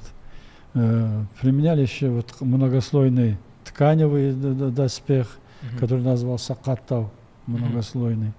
Э, 0.74 1.26
применяли 1.42 1.82
еще 1.82 2.10
вот 2.10 2.40
многослойный 2.40 3.38
тканевый 3.66 4.34
доспех, 4.34 5.38
который 5.80 6.04
назывался 6.04 6.56
каттау, 6.56 7.12
многослойный. 7.46 8.32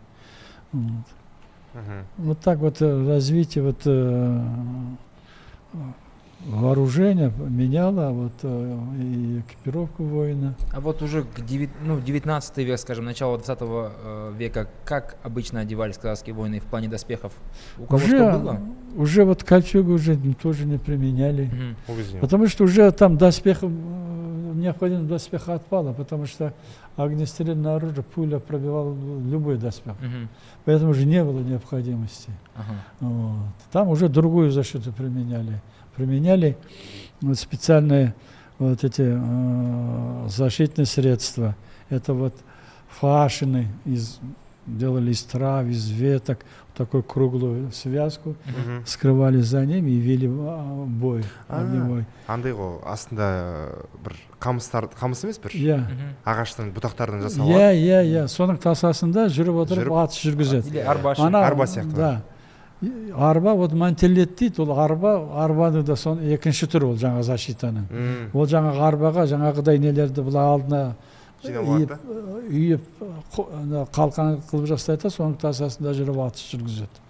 Вот. 0.72 1.04
Мгм. 1.78 2.26
Вот 2.26 2.38
так 2.40 2.58
вот 2.58 2.80
э, 2.82 3.08
развитие 3.08 3.64
вот, 3.64 3.82
э, 3.84 4.40
вооружения 6.46 7.32
меняло 7.48 8.10
вот, 8.10 8.32
э, 8.42 8.78
и 9.00 9.40
экипировку 9.40 10.04
воина. 10.04 10.54
А 10.72 10.80
вот 10.80 11.02
уже 11.02 11.22
к 11.22 11.40
деви- 11.40 11.68
ну, 11.84 12.00
19 12.00 12.64
век, 12.64 12.78
скажем, 12.78 13.04
начало 13.04 13.38
20 13.38 13.90
э, 14.04 14.32
века, 14.38 14.68
как 14.84 15.16
обычно 15.22 15.60
одевались 15.60 15.96
казахские 15.98 16.34
воины 16.34 16.60
в 16.60 16.64
плане 16.64 16.88
доспехов? 16.88 17.32
У 17.78 17.84
кого 17.84 17.96
уже, 17.96 18.16
что 18.18 18.38
было? 18.38 18.60
уже 18.96 19.24
вот 19.24 19.42
кольчугу 19.44 19.92
уже 19.92 20.16
тоже 20.40 20.64
не 20.64 20.78
применяли. 20.78 21.50
Не. 21.86 22.20
Потому 22.20 22.46
что 22.46 22.64
уже 22.64 22.90
там 22.92 23.18
доспех, 23.18 23.58
э, 23.62 23.68
необходимость 24.60 25.08
доспеха 25.08 25.54
отпала, 25.54 25.92
потому 25.92 26.26
что 26.26 26.52
огнестрельное 26.96 27.76
оружие, 27.76 28.02
пуля 28.02 28.38
пробивала 28.38 28.94
любой 28.94 29.56
доспех. 29.56 29.94
Мгм. 30.00 30.28
Поэтому 30.64 30.90
уже 30.90 31.06
не 31.06 31.24
было 31.24 31.40
необходимости. 31.40 32.30
Ага. 32.54 32.74
Вот. 33.00 33.54
Там 33.72 33.88
уже 33.88 34.08
другую 34.08 34.50
защиту 34.50 34.92
применяли. 34.92 35.60
Применяли 35.96 36.56
вот 37.20 37.38
специальные 37.38 38.14
вот 38.58 38.84
эти 38.84 39.02
э, 39.04 40.28
защитные 40.28 40.86
средства. 40.86 41.56
Это 41.88 42.14
вот 42.14 42.34
фашины 42.88 43.68
из, 43.84 44.18
делали 44.66 45.12
из 45.12 45.22
трав, 45.22 45.66
из 45.66 45.88
веток, 45.90 46.40
такую 46.78 47.02
круглую 47.02 47.70
связку, 47.72 48.34
Мгм. 48.46 48.86
скрывали 48.86 49.40
за 49.40 49.64
ними 49.66 49.90
и 49.90 49.98
вели 49.98 50.28
а, 50.28 50.84
бой 50.86 51.22
А. 51.48 51.60
огневой. 51.60 52.04
андай 52.28 52.52
ғой 52.52 52.78
астында 52.86 53.24
э, 53.24 53.84
бір 54.04 54.14
қамыстар 54.40 54.88
қамыс 55.00 55.24
емес 55.24 55.38
бір 55.42 55.50
Я, 55.54 55.76
Мгм. 55.76 56.14
ағаштан 56.24 56.72
бұтақтардан 56.72 57.20
я, 57.22 57.28
жасалған 57.28 57.74
я, 57.74 58.00
я. 58.02 58.22
Соның 58.28 58.58
тасасында 58.62 59.26
жүріп 59.28 59.62
отырып 59.64 59.84
Жүріп- 59.88 60.02
ат 60.04 60.10
жүргізеді. 60.12 60.68
Или. 60.70 60.78
Ана- 61.18 61.44
арба 61.46 61.64
сияқты. 61.66 61.94
да 61.96 62.22
И 62.80 63.12
арба 63.18 63.54
вот 63.54 63.72
мантелет 63.72 64.36
дейді 64.38 64.60
ол 64.62 64.78
арба 64.78 65.18
арбаның 65.44 65.82
да 65.82 65.96
сон 65.96 66.18
екінші 66.20 66.66
түрі 66.70 66.84
ол 66.92 66.94
жаңа 66.94 67.22
защитаның 67.26 68.30
ол 68.32 68.46
жаңағы 68.46 68.78
арбаға 68.78 69.24
жаңағыдай 69.26 69.78
нелерді 69.80 70.22
былай 70.22 70.44
алдына 70.46 70.94
жинап 71.43 71.67
алады 71.67 71.83
үйіп 71.83 71.89
да 71.89 71.97
үйіп 72.49 72.81
қо- 73.35 73.47
ана 73.59 73.85
қалқан 73.91 74.37
қылып 74.51 74.67
жасайды 74.73 75.03
да 75.03 75.09
соның 75.09 75.35
тасасында 75.41 75.93
жүріп 75.97 76.19
атыс 76.27 76.45
жүргізеді 76.53 77.01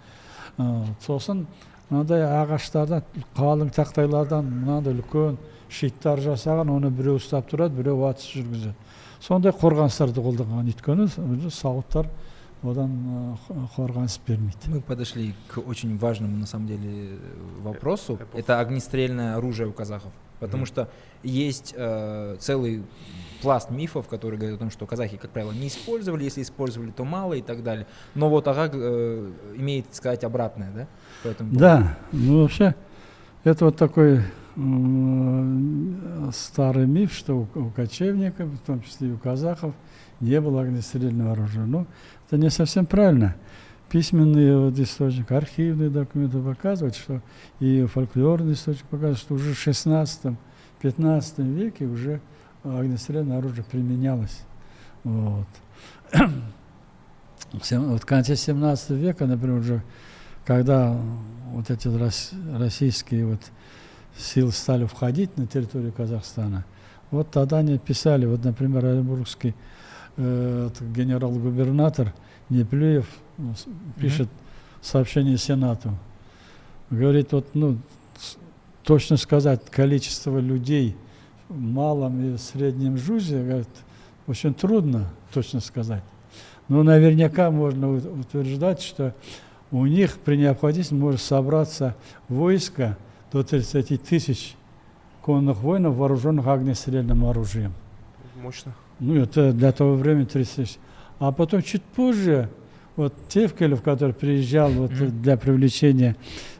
Ы, 0.58 0.66
сосын 1.02 1.46
мынандай 1.90 2.22
ағаштардан 2.22 3.02
қалың 3.36 3.70
тақтайлардан 3.74 4.44
мынандай 4.46 4.94
үлкен 4.94 5.36
щиттар 5.68 6.18
жасаған 6.22 6.70
оны 6.70 6.90
біреу 6.90 7.16
ұстап 7.18 7.48
тұрады 7.50 7.74
біреу 7.80 8.04
атыс 8.08 8.28
жүргізеді 8.36 8.74
сондай 9.24 9.52
қорғаныстарды 9.52 10.22
қолданған 10.22 10.70
өйткені 10.70 11.08
өзі 11.08 11.50
сауыттар 11.50 12.06
одан 12.64 12.90
ы, 12.90 13.36
қо- 13.48 13.66
қорғаныс 13.76 14.18
бермейді 14.26 14.70
Мы 14.70 14.80
подошли 14.80 15.34
к 15.48 15.58
очень 15.58 15.98
важному, 15.98 16.36
на 16.38 16.46
самом 16.46 16.66
деле, 16.66 16.88
э, 16.88 17.18
вопросу. 17.62 18.14
Эпоха. 18.14 18.38
Это 18.38 18.58
огнестрельное 18.60 19.36
оружие 19.36 19.68
у 19.68 19.72
казахов. 19.72 20.10
Потому 20.40 20.62
Мгм. 20.62 20.66
что 20.66 20.88
есть 21.22 21.74
э, 21.76 22.36
целый 22.40 22.82
пласт 23.41 23.69
мифов, 23.69 24.07
которые 24.07 24.39
говорят 24.39 24.57
о 24.57 24.59
том, 24.59 24.71
что 24.71 24.85
казахи, 24.85 25.17
как 25.17 25.31
правило, 25.31 25.51
не 25.51 25.67
использовали, 25.67 26.23
если 26.23 26.41
использовали, 26.41 26.91
то 26.91 27.05
мало 27.05 27.33
и 27.33 27.41
так 27.41 27.63
далее. 27.63 27.87
Но 28.15 28.29
вот 28.29 28.47
Агаг 28.47 28.71
э, 28.73 29.31
имеет, 29.55 29.93
сказать, 29.93 30.23
обратное, 30.23 30.71
да? 30.71 30.87
Поэтому 31.23 31.51
Да, 31.53 31.97
ну 32.11 32.41
вообще, 32.41 32.75
это 33.43 33.65
вот 33.65 33.77
такой 33.77 34.21
м, 34.55 36.31
старый 36.33 36.85
миф, 36.85 37.13
что 37.13 37.35
у, 37.35 37.59
у 37.59 37.69
кочевников, 37.69 38.49
в 38.49 38.59
том 38.59 38.81
числе 38.81 39.09
и 39.09 39.11
у 39.11 39.17
казахов, 39.17 39.73
не 40.19 40.39
было 40.41 40.61
огнестрельного 40.61 41.31
оружия. 41.31 41.63
Ну, 41.63 41.87
это 42.27 42.37
не 42.37 42.49
совсем 42.49 42.85
правильно. 42.85 43.35
Письменные 43.89 44.57
вот 44.57 44.77
источники, 44.77 45.33
архивные 45.33 45.89
документы 45.89 46.39
показывают, 46.39 46.95
что 46.95 47.21
и 47.59 47.85
фольклорный 47.85 48.53
источник 48.53 48.85
показывает, 48.85 49.17
что 49.17 49.33
уже 49.33 49.53
в 49.53 49.67
16-15 49.67 50.35
веке 51.37 51.85
уже 51.85 52.21
огнестрельное 52.63 53.37
оружие 53.39 53.63
применялось. 53.63 54.41
Вот. 55.03 55.47
В 57.51 58.05
конце 58.05 58.35
17 58.35 58.91
века, 58.91 59.25
например, 59.25 59.57
уже 59.57 59.81
когда 60.45 60.95
вот 61.51 61.69
эти 61.71 61.87
рос- 61.87 62.31
российские 62.53 63.25
вот 63.25 63.39
силы 64.17 64.51
стали 64.51 64.85
входить 64.85 65.35
на 65.37 65.47
территорию 65.47 65.91
Казахстана, 65.91 66.65
вот 67.11 67.31
тогда 67.31 67.59
они 67.59 67.79
писали, 67.79 68.25
вот, 68.25 68.43
например, 68.43 68.85
оренбургский 68.85 69.55
э, 70.17 70.69
генерал-губернатор 70.79 72.13
Неплюев 72.49 73.07
ну, 73.37 73.55
пишет 73.99 74.27
сообщение 74.81 75.37
Сенату. 75.37 75.97
Говорит, 76.89 77.31
вот, 77.31 77.47
ну, 77.53 77.77
точно 78.83 79.17
сказать 79.17 79.69
количество 79.69 80.39
людей 80.39 80.95
малом 81.49 82.35
и 82.35 82.37
среднем 82.37 82.97
ЖУЗе, 82.97 83.43
говорит, 83.43 83.69
очень 84.27 84.53
трудно 84.53 85.09
точно 85.33 85.59
сказать. 85.59 86.03
Но 86.67 86.83
наверняка 86.83 87.49
можно 87.49 87.91
утверждать, 87.91 88.81
что 88.81 89.15
у 89.71 89.85
них 89.85 90.17
при 90.19 90.35
необходимости 90.35 90.93
может 90.93 91.21
собраться 91.21 91.95
войско 92.27 92.97
до 93.31 93.43
30 93.43 94.01
тысяч 94.03 94.55
конных 95.21 95.57
воинов, 95.57 95.95
вооруженных 95.95 96.47
огнестрельным 96.47 97.25
оружием. 97.25 97.73
мощно 98.41 98.73
Ну, 98.99 99.15
это 99.15 99.51
для 99.51 99.71
того 99.71 99.95
времени 99.95 100.25
30 100.25 100.55
тысяч. 100.55 100.77
А 101.19 101.31
потом 101.31 101.61
чуть 101.61 101.83
позже, 101.83 102.49
вот 102.95 103.13
Тевкелев, 103.27 103.81
который 103.81 104.13
приезжал 104.13 104.69
вот, 104.71 104.91
для 105.21 105.37
привлечения 105.37 106.15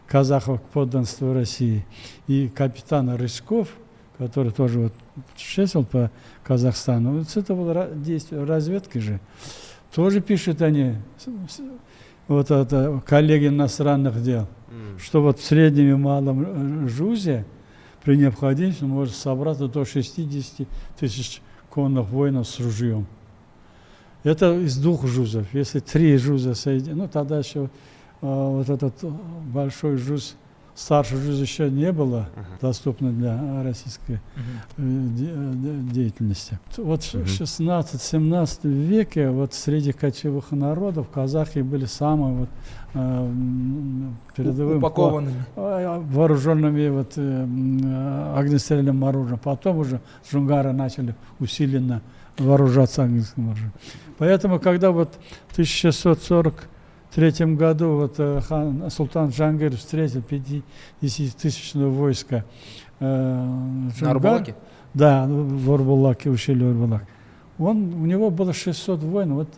казахов 0.07 0.61
к 0.61 0.65
подданству 0.65 1.33
России, 1.33 1.85
и 2.27 2.49
капитан 2.49 3.15
Рыжков, 3.15 3.69
который 4.19 4.51
тоже 4.51 4.79
вот 4.79 4.93
путешествовал 5.31 5.85
по 5.85 6.11
Казахстану, 6.43 7.17
вот 7.19 7.35
это 7.35 7.55
было 7.55 7.87
действие 7.95 8.43
разведки 8.43 8.99
же, 8.99 9.19
тоже 9.95 10.21
пишут 10.21 10.61
они, 10.61 10.97
вот 12.27 12.51
это 12.51 13.01
коллеги 13.07 13.47
иностранных 13.47 14.21
дел, 14.21 14.47
что 14.99 15.23
вот 15.23 15.39
в 15.39 15.43
среднем 15.43 15.91
и 15.91 15.95
малом 15.95 16.85
э, 16.85 16.87
ЖУЗе 16.89 17.45
при 18.03 18.17
необходимости 18.17 18.83
может 18.83 19.15
собраться 19.15 19.67
до 19.67 19.85
60 19.85 20.67
тысяч 20.99 21.41
конных 21.69 22.09
воинов 22.09 22.47
с 22.47 22.59
ружьем. 22.59 23.07
Это 24.23 24.53
из 24.59 24.77
двух 24.77 25.07
жузов. 25.07 25.47
Если 25.53 25.79
три 25.79 26.17
жуза 26.17 26.53
соединить, 26.53 26.97
ну 26.97 27.07
тогда 27.07 27.39
еще 27.39 27.63
э, 27.63 27.67
вот 28.21 28.69
этот 28.69 29.01
э, 29.01 29.07
большой 29.45 29.97
жуз, 29.97 30.35
старше 30.79 31.15
уже 31.15 31.69
не 31.69 31.91
было 31.91 32.29
uh-huh. 32.35 32.61
доступно 32.61 33.11
для 33.11 33.63
российской 33.63 34.13
uh-huh. 34.77 35.15
де- 35.15 35.93
деятельности. 35.93 36.57
Вот 36.77 37.03
в 37.03 37.15
uh-huh. 37.15 37.83
16-17 37.83 38.67
веке 38.67 39.29
вот 39.29 39.53
среди 39.53 39.91
кочевых 39.91 40.51
народов 40.51 41.09
казахи 41.09 41.59
были 41.59 41.85
самые 41.85 42.33
вот 42.33 42.49
э, 42.93 43.31
передовым 44.35 44.77
упакованными 44.77 45.45
э, 45.57 46.01
вооруженными 46.11 46.89
вот 46.89 47.13
э, 47.17 48.33
огнестрельным 48.37 49.03
оружием. 49.03 49.39
Потом 49.39 49.79
уже 49.79 49.99
джунгары 50.31 50.71
начали 50.71 51.13
усиленно 51.39 52.01
вооружаться 52.37 53.03
английским 53.03 53.49
оружием. 53.49 53.73
Поэтому, 54.17 54.59
когда 54.59 54.91
вот 54.91 55.09
1640 55.51 56.69
Третьем 57.13 57.55
году 57.55 57.95
вот 57.95 58.15
э, 58.19 58.39
хан, 58.41 58.89
султан 58.91 59.29
Джангир 59.29 59.75
встретил 59.75 60.21
50-тысячного 60.21 61.89
войска. 61.89 62.45
э, 62.99 63.89
Джунгар. 63.97 64.11
Да, 64.93 65.25
ну, 65.27 65.43
в 65.43 65.71
Орбулаке, 65.73 66.29
ущелье 66.29 66.69
Орбулак. 66.69 67.03
Он, 67.57 67.93
у 67.93 68.05
него 68.05 68.29
было 68.29 68.53
600 68.53 69.03
воинов, 69.03 69.37
вот, 69.37 69.49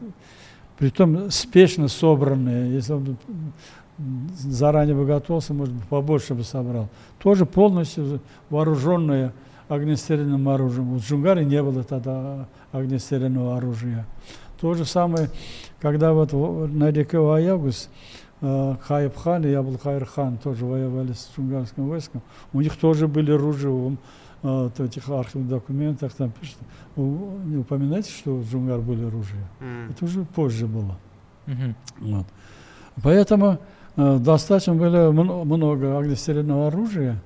притом 0.78 1.30
спешно 1.30 1.88
собранные, 1.88 2.74
если 2.74 2.94
он 2.94 3.18
заранее 4.38 4.96
бы 4.96 5.06
готовился, 5.06 5.54
может 5.54 5.74
быть, 5.74 5.84
побольше 5.86 6.34
бы 6.34 6.44
собрал. 6.44 6.90
Тоже 7.22 7.46
полностью 7.46 8.20
вооруженные 8.50 9.34
огнестрельным 9.70 10.50
оружием. 10.50 10.94
У 10.94 10.98
Джунгари 10.98 11.44
не 11.44 11.62
было 11.62 11.84
тогда 11.84 12.48
огнестрельного 12.72 13.58
оружия. 13.58 14.06
То 14.62 14.74
же 14.76 14.86
самое, 14.86 15.30
когда 15.82 16.14
вот 16.14 16.32
на 16.34 16.92
реке 16.92 17.18
Ваягус 17.20 17.90
э, 18.42 18.76
Хаиб 18.82 19.16
хан 19.18 19.44
и 19.46 19.52
Абулхайр 19.54 20.06
хан 20.06 20.38
тоже 20.38 20.66
воевали 20.66 21.14
с 21.14 21.32
джунгарским 21.36 21.88
войском, 21.90 22.22
у 22.54 22.62
них 22.62 22.76
тоже 22.78 23.08
были 23.08 23.32
ружья. 23.32 23.70
Он, 23.72 23.94
э, 24.44 24.48
вот 24.48 24.78
в 24.78 24.84
этих 24.84 25.10
архивных 25.10 25.50
документах 25.50 26.14
там 26.14 26.30
пишет, 26.32 26.58
«У- 26.96 27.40
не 27.46 27.58
упоминайте, 27.58 28.12
что 28.12 28.36
у 28.36 28.44
джунгар 28.44 28.80
были 28.80 29.04
ружья. 29.04 29.42
Это 29.90 30.06
уже 30.06 30.24
позже 30.26 30.68
было. 30.68 30.96
Мгм. 31.48 31.76
Вот. 32.00 32.26
Поэтому 33.04 33.58
э, 33.98 34.18
достаточно 34.20 34.76
было 34.76 35.12
мно- 35.12 35.44
много 35.44 35.98
огнестрельного 35.98 36.68
оружия. 36.68 37.20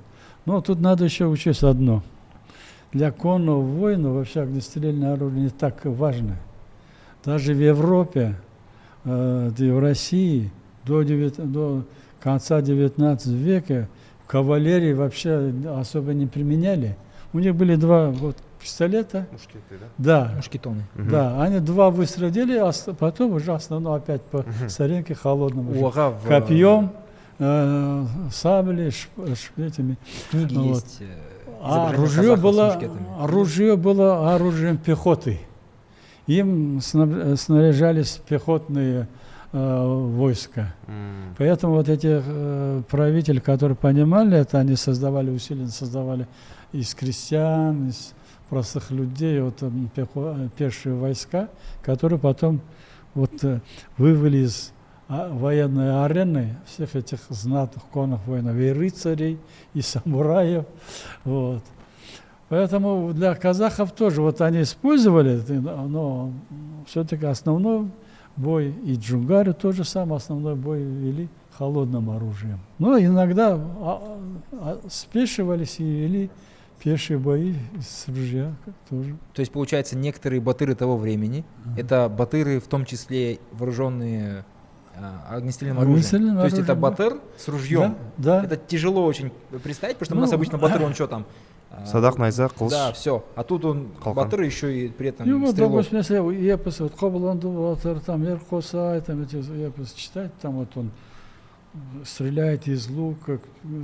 Но 0.46 0.62
тут 0.62 0.80
надо 0.80 1.04
еще 1.04 1.26
учесть 1.28 1.64
одно. 1.64 2.02
Для 2.94 3.12
конного 3.12 3.60
воина 3.62 4.12
вообще 4.14 4.42
огнестрельное 4.42 5.14
оружие 5.16 5.42
не 5.44 5.50
так 5.50 5.84
важно. 5.84 6.38
Даже 7.26 7.54
в 7.54 7.60
Европе, 7.62 8.36
э, 9.04 9.52
и 9.58 9.70
в 9.72 9.80
России 9.80 10.52
до, 10.86 11.02
девят- 11.02 11.44
до 11.52 11.84
конца 12.22 12.62
19 12.62 13.28
века 13.28 13.88
кавалерии 14.28 14.94
вообще 14.94 15.52
особо 15.80 16.14
не 16.14 16.28
применяли. 16.28 16.96
У 17.34 17.40
них 17.40 17.56
были 17.56 17.76
два 17.76 18.10
вот, 18.10 18.38
пистолета. 18.62 19.28
Мушкеты, 19.32 19.60
да? 19.80 19.86
Да, 19.98 20.32
Мушкетоны. 20.38 20.84
Мгм. 20.96 21.10
да, 21.10 21.42
они 21.42 21.60
два 21.60 21.90
выстрелили, 21.90 22.58
а 22.58 22.72
потом 22.94 23.34
уже 23.34 23.54
основном 23.54 23.94
опять 23.94 24.22
по 24.22 24.40
Мгм. 24.40 24.70
старинке 24.70 25.14
холодному. 25.16 25.72
Уага 25.82 26.10
в... 26.12 26.28
Копьем, 26.28 26.92
э, 27.40 28.06
сабли, 28.32 28.88
шп- 28.88 29.34
шп- 29.34 29.68
этими. 29.68 29.98
В 30.28 30.30
книге 30.32 30.56
Вот. 30.58 30.76
есть 30.76 30.98
э, 31.02 31.06
А 31.62 31.92
ружье 31.94 32.36
было, 32.36 32.78
оружие 33.22 33.76
было 33.76 34.34
оружием 34.36 34.78
пехоты. 34.78 35.40
Им 36.28 36.80
э, 36.80 37.36
снаряжались 37.36 38.20
пехотные 38.28 39.08
э, 39.52 39.86
войска. 40.16 40.74
М. 40.88 41.36
Поэтому 41.38 41.76
вот 41.76 41.88
эти 41.90 42.22
э, 42.26 42.82
правители, 42.90 43.40
которые 43.40 43.76
понимали 43.76 44.38
это, 44.38 44.60
они 44.60 44.76
создавали 44.76 45.30
усиленно, 45.30 45.70
создавали 45.70 46.28
из 46.72 46.96
крестьян, 46.96 47.90
из 47.90 48.14
простых 48.50 48.92
людей 48.92 49.40
вот, 49.42 49.62
м, 49.62 49.90
пехо- 49.96 50.46
э, 50.46 50.50
пешие 50.58 50.96
войска, 50.96 51.50
которые 51.84 52.20
потом 52.20 52.62
вот, 53.14 53.44
э, 53.44 53.60
вывели 53.98 54.40
из 54.40 54.72
а, 55.08 55.30
военной 55.32 56.04
арены 56.04 56.58
всех 56.66 56.96
этих 56.96 57.20
знатных 57.30 57.84
конных 57.86 58.26
воинов, 58.26 58.56
и 58.56 58.72
рыцарей, 58.72 59.38
и 59.76 59.82
самураев. 59.82 60.66
Вот. 61.24 61.62
Поэтому 62.50 63.12
для 63.14 63.34
казахов 63.36 63.92
тоже 63.92 64.22
вот 64.22 64.42
они 64.42 64.62
использовали, 64.62 65.42
но 65.50 66.32
все-таки 66.86 67.26
основной 67.26 67.90
бой 68.36 68.74
и 68.84 68.96
джунгари 68.96 69.54
тоже 69.54 69.84
самое 69.84 70.18
основной 70.18 70.56
бой 70.56 70.84
вели 70.84 71.30
холодным 71.58 72.10
оружием. 72.12 72.60
Но 72.80 73.00
иногда 73.00 73.56
а, 73.56 74.20
а, 74.52 74.80
спешивались 74.90 75.80
и 75.80 75.84
вели 75.84 76.30
пешие 76.84 77.18
бои 77.18 77.56
с 77.82 78.08
ружья 78.08 78.54
тоже. 78.90 79.16
То 79.34 79.40
есть, 79.40 79.52
получается, 79.52 79.98
некоторые 79.98 80.42
батыры 80.42 80.76
того 80.76 80.98
времени, 80.98 81.44
это 81.78 82.10
батыры, 82.10 82.60
в 82.60 82.68
том 82.68 82.86
числе 82.86 83.40
вооруженные 83.54 84.46
а, 84.96 85.38
огнестрельным 85.38 85.80
оружием. 85.80 85.98
Огнестрельным 85.98 86.38
То 86.38 86.46
есть 86.46 86.58
это 86.58 86.68
да. 86.68 86.76
батыр 86.76 87.20
с 87.38 87.48
ружьем. 87.48 87.96
Да, 88.18 88.42
да. 88.42 88.46
Это 88.46 88.58
тяжело 88.58 89.06
очень 89.06 89.32
представить, 89.64 89.98
потому 89.98 90.06
что 90.06 90.16
у 90.18 90.22
нас 90.22 90.30
Ну, 90.32 90.36
обычно 90.36 90.58
батыр, 90.58 90.84
он 90.84 90.94
что 90.94 91.08
там? 91.08 91.26
А, 91.72 91.86
Садақ 91.86 92.18
найза 92.18 92.46
қылыш 92.46 92.70
Да, 92.70 92.92
все. 92.94 93.24
А 93.36 93.44
тут 93.44 93.66
он 93.66 93.88
Қалқан. 94.04 94.14
батыр 94.14 94.42
еще 94.42 94.78
и 94.78 94.88
при 94.90 95.10
этом 95.10 95.40
вот, 95.40 95.52
стрелок. 95.52 95.72
допустим, 95.72 95.98
если 95.98 96.54
эпос, 96.54 96.80
вот 96.80 96.96
Кобыланду, 96.96 97.50
Ватер, 97.50 98.00
там, 98.00 98.24
Ерхосай, 98.24 99.02
там 99.02 99.24
эти 99.24 99.38
эпос 99.38 99.94
читать, 99.94 100.32
там 100.42 100.54
вот 100.54 100.70
он 100.76 100.92
стреляет 102.06 102.68
из 102.68 102.88
лука, 102.90 103.40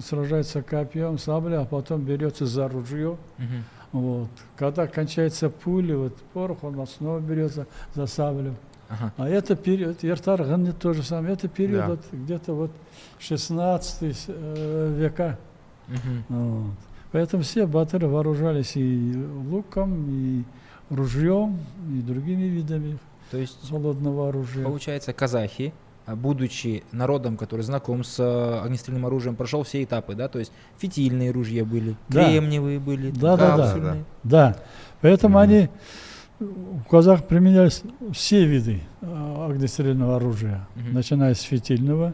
сражается 0.06 0.62
копьем, 0.62 1.18
саблей, 1.18 1.58
а 1.58 1.66
потом 1.66 2.02
берется 2.02 2.46
за 2.46 2.68
ружье. 2.68 3.18
Мгм. 3.38 3.64
Вот. 3.92 4.30
Когда 4.56 4.88
кончается 4.88 5.50
пуля, 5.50 5.98
вот 5.98 6.16
порох, 6.34 6.64
он 6.64 6.88
снова 6.88 7.20
берется 7.20 7.68
за 7.94 8.06
саблю. 8.08 8.56
Ага. 8.88 9.14
А 9.18 9.28
это 9.28 9.56
период, 9.56 10.04
Ертар 10.04 10.44
Ганни 10.44 10.72
то 10.72 10.94
же 10.94 11.04
самое, 11.04 11.34
это 11.34 11.48
период 11.48 11.82
Да. 11.82 11.88
вот 11.90 12.00
где-то 12.12 12.54
вот 12.54 12.72
16 13.20 14.26
э, 14.28 14.96
века. 14.98 15.38
Мгм. 15.88 16.26
Вот. 16.30 16.91
Поэтому 17.12 17.44
все 17.44 17.66
батыры 17.68 18.08
вооружались 18.08 18.74
и 18.76 19.14
луком, 19.50 20.06
и 20.10 20.44
ружьем, 20.90 21.60
и 21.90 22.02
другими 22.02 22.44
видами 22.44 22.98
То 23.32 23.38
есть 23.38 23.70
холодного 23.70 24.30
оружия. 24.30 24.64
Получается, 24.66 25.14
казахи, 25.14 25.74
а, 26.06 26.16
будучи 26.16 26.84
народом, 26.92 27.38
который 27.38 27.62
знаком 27.62 28.04
с 28.04 28.18
э, 28.20 28.60
огнестрельным 28.64 29.06
оружием, 29.06 29.36
прошел 29.36 29.64
все 29.64 29.84
этапы, 29.84 30.16
да? 30.16 30.28
То 30.30 30.40
есть 30.40 30.52
фитильные 30.78 31.32
ружья 31.32 31.64
были, 31.66 31.96
Да. 32.10 32.26
кремниевые 32.26 32.80
были, 32.80 33.12
Да, 33.12 33.38
да, 33.38 33.56
да. 33.58 33.64
капсульные. 33.64 34.06
Да, 34.24 34.58
поэтому 35.02 35.34
Мгм. 35.38 35.44
они, 35.44 35.70
у 36.40 36.80
казах 36.90 37.26
применялись 37.28 37.84
все 38.14 38.46
виды 38.46 38.82
э, 39.02 39.46
огнестрельного 39.50 40.16
оружия, 40.16 40.68
Мгм. 40.76 40.94
начиная 40.94 41.34
с 41.36 41.42
фитильного. 41.42 42.14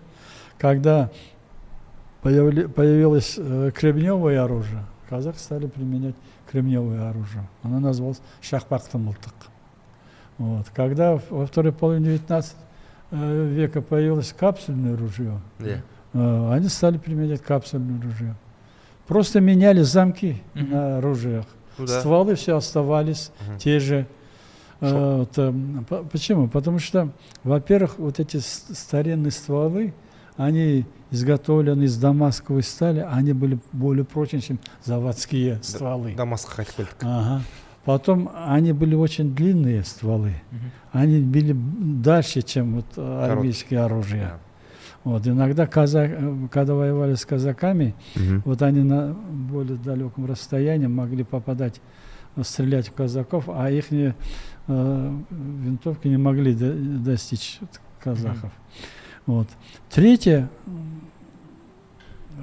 Когда 0.58 1.12
появилось 2.32 3.36
э, 3.38 3.72
кремневое 3.74 4.44
оружие, 4.44 4.84
казахи 5.10 5.38
стали 5.38 5.68
применять 5.68 6.16
кремневое 6.52 7.10
оружие. 7.10 7.48
Оно 7.64 7.80
называлось 7.80 8.22
шахпактамылтык. 8.42 9.34
Вот. 10.38 10.68
Когда 10.76 11.20
во 11.30 11.46
второй 11.46 11.72
половине 11.74 12.06
19 12.18 12.56
э, 13.12 13.46
века 13.48 13.82
появилось 13.82 14.34
капсульное 14.38 14.96
ружье, 14.98 15.40
Иә. 15.60 15.82
э, 16.14 16.52
они 16.54 16.68
стали 16.68 16.98
применять 16.98 17.42
капсульное 17.42 18.02
ружье. 18.02 18.36
Просто 19.08 19.40
меняли 19.40 19.82
замки 19.82 20.42
Мгм. 20.54 20.70
на 20.72 21.02
ружьях. 21.02 21.46
Ну 21.78 21.86
да. 21.88 22.00
Стволы 22.00 22.36
все 22.36 22.58
оставались 22.58 23.32
Мгм. 23.48 23.58
те 23.58 23.80
же. 23.80 24.08
Э, 24.80 25.18
вот, 25.20 25.38
эм, 25.40 25.86
по- 25.90 26.04
почему? 26.04 26.48
Потому 26.48 26.78
что, 26.80 27.10
во-первых, 27.44 27.98
вот 27.98 28.20
эти 28.20 28.38
старинные 28.38 29.32
стволы, 29.32 29.94
они 30.38 30.86
изготовлены 31.12 31.84
из 31.84 31.98
дамасковой 31.98 32.64
стали, 32.64 33.00
они 33.12 33.34
были 33.34 33.60
более 33.74 34.06
прочны, 34.06 34.40
чем 34.40 34.60
заводские 34.84 35.60
стволы. 35.64 36.14
қайтып 36.16 36.76
келдік 36.76 36.96
Ага. 37.04 37.42
Потом 37.86 38.30
они 38.36 38.74
были 38.74 38.96
очень 38.96 39.34
длинные 39.34 39.84
стволы. 39.84 40.34
Они 40.92 41.20
были 41.22 41.56
дальше, 42.04 42.42
чем 42.42 42.76
вот 42.76 42.86
э, 42.98 43.26
армейские 43.32 43.80
оружия. 43.80 44.24
Да. 44.24 44.40
Вот, 45.06 45.26
иногда 45.26 45.66
казак, 45.68 46.10
э, 46.12 46.48
когда 46.52 46.74
воевали 46.74 47.16
с 47.16 47.26
казаками, 47.26 47.96
Мгм. 48.16 48.42
вот 48.46 48.62
они 48.62 48.84
на 48.84 49.14
более 49.14 49.78
далеком 49.78 50.26
расстоянии 50.26 50.88
могли 50.88 51.24
попадать, 51.24 51.80
э, 52.36 52.44
стрелять 52.44 52.90
в 52.90 52.94
казаков, 52.94 53.46
а 53.48 53.72
их 53.72 53.86
винтовки 55.30 56.08
не 56.10 56.18
могли 56.18 56.54
до- 56.54 56.74
достичь 56.74 57.60
казахов. 58.04 58.52
Вот. 59.28 59.48
Третье, 59.92 60.50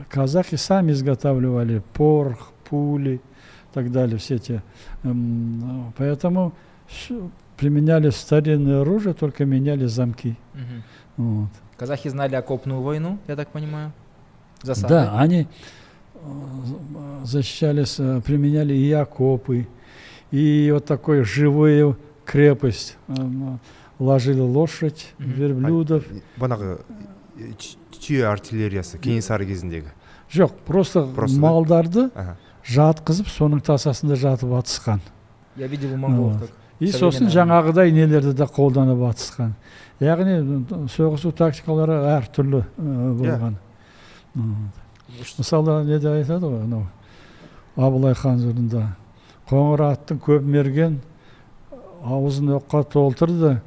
казахи 0.08 0.56
сами 0.56 0.92
изготавливали 0.92 1.82
порох, 1.94 2.52
пули 2.68 3.14
и 3.16 3.20
так 3.74 3.90
далее, 3.90 4.18
все 4.18 4.36
эти. 4.36 4.62
м, 5.02 5.92
Поэтому 5.96 6.52
применяли 7.56 8.10
старинное 8.10 8.82
оружие, 8.82 9.14
только 9.14 9.44
меняли 9.44 9.86
замки. 9.86 10.36
Мгм. 10.54 10.82
Вот. 11.16 11.48
Казахи 11.76 12.08
знали 12.08 12.34
окопную 12.36 12.80
войну, 12.82 13.18
я 13.28 13.34
так 13.36 13.48
понимаю. 13.48 13.92
Засады. 14.62 14.88
Да, 14.88 15.18
они 15.18 15.46
э, 16.14 16.18
защищались, 17.24 17.96
э, 17.98 18.20
применяли 18.24 18.74
и 18.74 18.90
окопы, 18.92 19.66
и 20.30 20.70
вот 20.72 20.84
такой 20.84 21.24
живую 21.24 21.96
крепость. 22.24 22.96
Э, 23.98 24.04
Ложили 24.04 24.40
лошадь, 24.40 25.14
верблюдов. 25.18 26.04
банағы 26.38 26.78
э, 27.38 27.52
ч- 27.58 27.76
түйе 27.92 28.24
артиллериясы 28.26 28.98
кенесары 28.98 29.46
кезіндегі 29.46 29.86
Жоқ, 30.30 30.50
просто, 30.66 31.06
Просто, 31.14 31.36
да? 31.36 31.42
малдарды 31.46 32.10
жатқызып 32.66 33.28
соның 33.28 33.60
тасасында 33.62 34.16
жатып 34.16 34.50
атысқан. 34.58 35.00
Я 35.56 35.66
видел 35.68 35.92
у 35.94 35.96
монголов, 35.96 36.50
И 36.80 36.86
сосын 36.90 37.28
жаңағыдай 37.30 37.92
нелерді 37.92 38.32
де 38.34 38.42
қолданып 38.44 38.98
атысқан. 39.12 39.52
Яғни 40.00 40.64
соғысу 40.90 41.30
тактикалары 41.32 42.00
әртүрлі 42.18 42.64
ә, 42.64 43.14
болған. 43.14 43.54
М. 44.34 44.72
мысалы 45.38 45.84
неде 45.84 46.08
айтады 46.08 46.48
ғой 46.50 46.64
анау 46.64 46.86
абылай 47.76 48.14
хан 48.14 48.40
жырында 48.40 48.96
қоңыр 49.48 49.84
аттың 49.92 50.18
көп 50.18 50.42
мерген 50.42 50.98
аузын 52.02 52.56
оққа 52.58 52.82
толтырды 52.90 53.60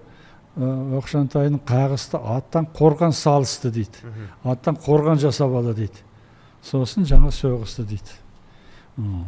ә, 0.57 0.99
оқшантайын 0.99 1.61
қағысты 1.67 2.21
аттан 2.37 2.67
қорған 2.77 3.13
салысты 3.13 3.71
дейді 3.71 4.03
Мгм. 4.05 4.51
аттан 4.53 4.77
қорған 4.77 5.19
жасап 5.19 5.51
алды 5.53 5.75
дейді 5.75 6.03
сосын 6.63 7.05
жаңа 7.05 7.31
соғысты 7.33 7.85
дейді 7.85 8.13
М. 8.99 9.25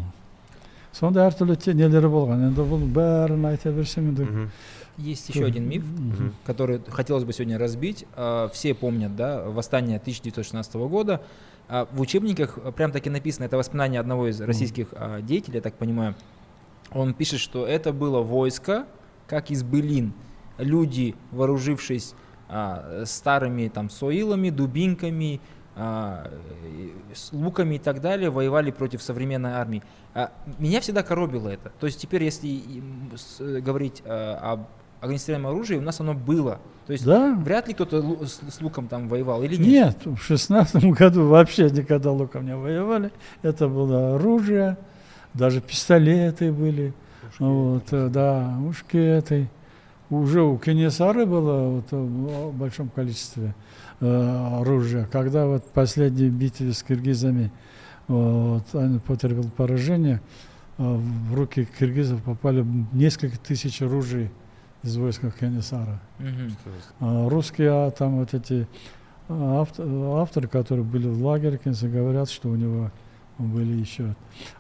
сондай 0.93 1.26
әртүрлі 1.30 1.57
те- 1.57 1.74
нелері 1.74 2.07
болған 2.12 2.45
енді 2.51 2.61
бұл 2.61 2.85
бәрін 2.93 3.47
айта 3.49 3.70
берсең 3.72 4.09
енді 4.12 4.24
Мгм. 4.24 4.51
есть 4.99 5.28
еще 5.30 5.45
один 5.47 5.66
миф, 5.68 5.82
Мгм. 5.85 6.35
который 6.47 6.80
хотелось 6.89 7.24
бы 7.24 7.32
сегодня 7.32 7.59
разбить. 7.59 8.05
А, 8.14 8.49
Все 8.53 8.74
помнят, 8.74 9.16
да, 9.16 9.43
восстание 9.49 9.99
1916 9.99 10.87
года. 10.89 11.20
А 11.68 11.89
В 11.91 12.01
учебниках 12.01 12.59
а, 12.64 12.70
прям 12.70 12.93
таки 12.93 13.11
написано, 13.11 13.45
это 13.47 13.57
воспоминание 13.57 13.99
одного 13.99 14.28
из 14.28 14.41
российских 14.41 14.89
а, 14.93 15.20
деятелей, 15.20 15.57
я 15.57 15.62
так 15.62 15.74
понимаю. 15.74 16.14
Он 16.93 17.12
пишет, 17.12 17.41
что 17.41 17.66
это 17.66 17.93
было 17.93 18.20
войско, 18.20 18.85
как 19.26 19.51
из 19.51 19.64
былин. 19.64 20.12
Люди, 20.60 21.16
вооружившись 21.32 22.14
а, 22.47 23.03
старыми 23.05 23.68
там 23.68 23.89
соилами, 23.89 24.49
дубинками, 24.49 25.41
а, 25.76 26.30
луками 27.32 27.76
и 27.76 27.80
так 27.80 28.01
далее, 28.01 28.30
воевали 28.30 28.72
против 28.72 29.01
современной 29.01 29.51
армии. 29.51 29.82
А, 30.14 30.32
Меня 30.57 30.82
всегда 30.82 31.03
коробило 31.03 31.47
это. 31.49 31.72
То 31.80 31.86
есть 31.88 31.99
теперь, 31.99 32.24
если 32.24 32.60
э, 33.39 33.60
говорить 33.62 34.01
а, 34.05 34.53
об 34.53 34.62
огнестрельном 35.01 35.47
оружии, 35.51 35.78
у 35.78 35.82
нас 35.82 35.99
оно 36.01 36.14
было. 36.14 36.60
То 36.86 36.93
есть 36.93 37.05
да 37.05 37.34
вряд 37.36 37.68
ли 37.68 37.74
кто-то 37.74 37.97
лу- 37.99 38.26
с, 38.26 38.41
с 38.49 38.62
луком 38.62 38.88
там 38.88 39.07
воевал 39.07 39.43
или 39.43 39.55
нет? 39.55 39.68
Нет, 39.68 40.18
в 40.18 40.22
шестнадцатом 40.22 40.91
году 40.91 41.28
вообще 41.28 41.70
никогда 41.70 42.12
луком 42.12 42.45
не 42.45 42.55
воевали. 42.55 43.12
Это 43.41 43.68
было 43.70 44.16
оружие, 44.16 44.78
даже 45.34 45.62
пистолеты 45.62 46.51
были. 46.51 46.93
Вот, 47.38 47.93
э, 47.93 48.10
да, 48.10 48.41
мушкеты. 48.57 49.49
Уже 50.10 50.41
у 50.41 50.57
Кенесары 50.57 51.26
было 51.26 51.70
вот, 51.70 51.86
э, 51.91 51.95
в 51.97 52.53
большом 52.57 52.89
количестве 52.89 53.53
э, 53.99 54.60
оружия. 54.60 55.07
Когда 55.12 55.45
вот 55.45 55.64
в 55.64 55.68
последней 55.70 56.30
битве 56.30 56.74
с 56.74 56.82
киргизами 56.82 57.51
вот, 58.07 58.64
он 58.74 58.99
потерпел 59.01 59.49
поражение, 59.55 60.20
э, 60.80 60.84
в 60.84 61.36
руки 61.36 61.68
киргизов 61.78 62.24
попали 62.24 62.66
несколько 62.91 63.38
тысяч 63.38 63.82
оружий 63.84 64.32
из 64.82 64.97
войска 64.97 65.30
Кенесара. 65.30 65.99
А 66.99 67.30
Русские 67.30 67.70
а, 67.70 67.91
там 67.91 68.18
вот 68.20 68.34
эти 68.34 68.68
а, 69.28 69.62
авт- 69.64 69.80
авторы, 70.22 70.47
которые 70.47 70.86
были 70.86 71.07
в 71.07 71.24
лагере, 71.24 71.60
конечно, 71.60 71.88
говорят, 71.88 72.30
что 72.32 72.49
у 72.49 72.55
него 72.55 72.89
были 73.38 73.74
еще 73.78 74.16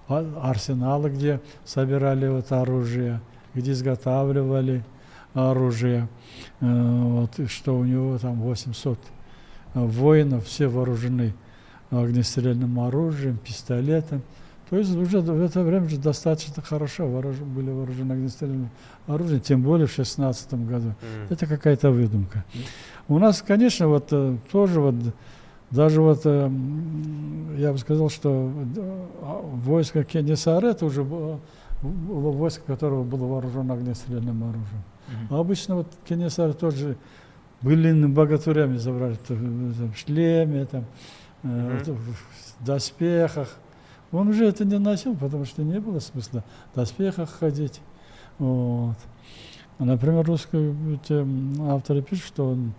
а- 0.07 0.41
арсеналы, 0.43 1.09
где 1.09 1.41
собирали 1.65 2.27
вот 2.27 2.51
оружие, 2.51 3.19
где 3.55 3.71
изготавливали 3.71 4.83
оружие, 5.33 6.07
Э, 6.61 7.01
вот, 7.03 7.39
и 7.39 7.47
что 7.47 7.77
у 7.77 7.83
него 7.83 8.17
там 8.17 8.41
800 8.41 8.99
э, 9.73 9.85
воинов, 9.85 10.45
все 10.45 10.67
вооружены 10.67 11.33
огнестрельным 11.89 12.79
оружием, 12.79 13.37
пистолетом. 13.37 14.21
То 14.69 14.77
есть 14.77 14.95
уже 14.95 15.21
в 15.21 15.41
это 15.41 15.63
время 15.63 15.89
же 15.89 15.97
достаточно 15.97 16.61
хорошо 16.61 17.07
вооруж- 17.07 17.43
были 17.43 17.71
вооружены 17.71 18.13
огнестрельным 18.13 18.69
оружием, 19.07 19.41
тем 19.41 19.63
более 19.63 19.87
в 19.87 19.91
16 19.91 20.65
году. 20.67 20.87
Мгм. 20.87 20.95
Это 21.29 21.47
какая-то 21.47 21.91
выдумка. 21.91 22.45
У 23.07 23.17
нас, 23.17 23.41
конечно, 23.41 23.87
вот 23.87 24.09
э, 24.11 24.37
тоже 24.51 24.79
вот 24.79 24.95
даже 25.71 26.01
вот 26.01 26.25
я 26.25 27.71
бы 27.71 27.77
сказал, 27.77 28.09
что 28.09 28.51
а, 29.21 29.41
войско 29.43 30.03
Кенесары 30.03 30.69
это 30.69 30.85
уже 30.87 31.03
было, 31.03 31.39
было 31.83 32.31
войско, 32.31 32.63
которое 32.65 33.03
было 33.03 33.27
вооружено 33.27 33.75
огнестрельным 33.75 34.43
оружием. 34.43 34.83
А 35.29 35.39
обычно 35.39 35.75
вот 35.75 35.87
Кенесары 36.07 36.53
тоже 36.53 36.97
были 37.61 38.05
богатурями 38.05 38.77
забрали 38.77 39.17
э, 39.29 39.33
в 39.33 39.95
шлеме, 39.95 40.65
там, 40.65 40.85
э, 41.43 41.47
Мгм. 41.47 41.77
вот 41.77 41.87
в 41.87 42.65
доспехах. 42.65 43.49
Он 44.11 44.29
уже 44.29 44.45
это 44.45 44.65
не 44.65 44.79
носил, 44.79 45.15
потому 45.15 45.45
что 45.45 45.63
не 45.63 45.79
было 45.79 45.99
смысла 45.99 46.43
в 46.71 46.75
доспехах 46.75 47.29
ходить. 47.29 47.81
Вот. 48.39 48.95
Например, 49.77 50.25
русские 50.25 50.75
авторы 51.69 52.01
пишут, 52.01 52.25
что 52.25 52.49
он 52.51 52.73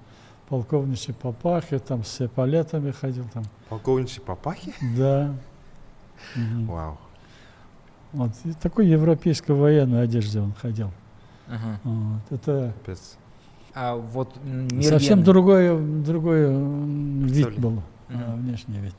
полковничий 0.49 1.14
папахи, 1.14 1.78
там 1.78 2.05
с 2.05 2.20
эполетами 2.20 2.91
ходил, 2.91 3.24
там, 3.33 3.45
полковничий 3.68 4.20
папахи 4.20 4.74
да. 4.97 5.33
Вау 6.66 6.99
Вот. 8.12 8.33
И 8.45 8.53
такой 8.55 8.89
европейской 8.89 9.53
военной 9.53 10.03
одежде 10.03 10.41
он 10.41 10.53
ходил. 10.53 10.91
Ага. 11.51 11.81
Вот. 11.85 12.23
Это 12.41 12.73
капец 12.79 13.17
А 13.75 13.97
вот 13.97 14.33
м, 14.45 14.83
совсем 14.83 15.23
другой, 15.23 15.77
другой 16.03 16.47
вид 17.27 17.59
был, 17.59 17.83
а, 18.09 18.13
Мгм. 18.13 18.43
внешний 18.43 18.79
вид. 18.79 18.95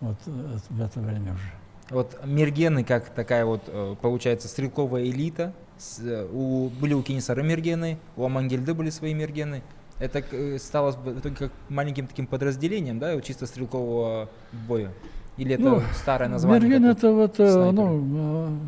Вот 0.00 0.16
э, 0.26 0.56
в 0.70 0.80
это 0.80 1.00
время 1.00 1.34
уже. 1.34 1.52
Вот 1.90 2.18
мергены, 2.24 2.84
как 2.84 3.10
такая 3.10 3.44
вот, 3.44 3.62
э, 3.66 3.94
получается, 4.00 4.48
стрелковая 4.48 5.04
элита. 5.04 5.52
С, 5.78 5.98
э, 6.00 6.26
у, 6.32 6.68
были 6.80 6.94
у 6.94 7.02
Кенесары 7.02 7.42
мергены, 7.42 7.98
у 8.16 8.24
Амангельды 8.24 8.72
были 8.74 8.90
свои 8.90 9.14
мергены. 9.14 9.62
Это 9.98 10.22
стало 10.58 10.96
как 11.38 11.52
маленьким 11.68 12.06
таким 12.06 12.26
подразделением, 12.26 12.98
да, 12.98 13.20
чисто 13.20 13.46
стрелкового 13.46 14.28
боя? 14.66 14.90
Или 15.36 15.54
это 15.54 15.62
Ну, 15.62 15.82
старое 15.94 16.28
название? 16.28 16.68
Мерген 16.68 16.94
какое-то? 16.94 17.06
это 17.08 17.14
вот 17.14 17.34
снайперы. 17.34 17.96
ну, 18.02 18.58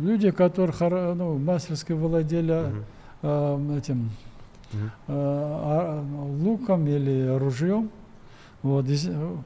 люди, 0.00 0.30
которые 0.30 1.14
ну, 1.14 1.38
мастерски 1.38 1.92
владели 1.92 2.52
Мгм. 2.52 2.84
э, 3.22 3.78
этим 3.78 4.10
Мгм. 4.72 4.90
э, 5.08 6.02
луком 6.42 6.86
или 6.86 7.36
ружьем. 7.38 7.90
Вот, 8.62 8.86
из- 8.88 9.08
э, 9.08 9.36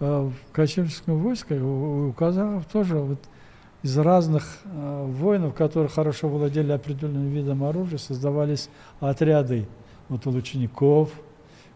э, 0.00 0.30
в 0.30 0.52
кочевническом 0.52 1.18
войске 1.18 1.60
у, 1.60 2.08
у 2.08 2.12
казахов 2.12 2.64
тоже 2.66 2.96
вот 2.98 3.18
из 3.82 3.96
разных 3.98 4.44
э, 4.64 5.06
воинов, 5.06 5.54
которые 5.54 5.88
хорошо 5.90 6.28
владели 6.28 6.72
определенным 6.72 7.28
видом 7.28 7.62
оружия, 7.64 7.98
создавались 7.98 8.68
отряды 9.00 9.66
вот, 10.08 10.24
лучников, 10.26 11.10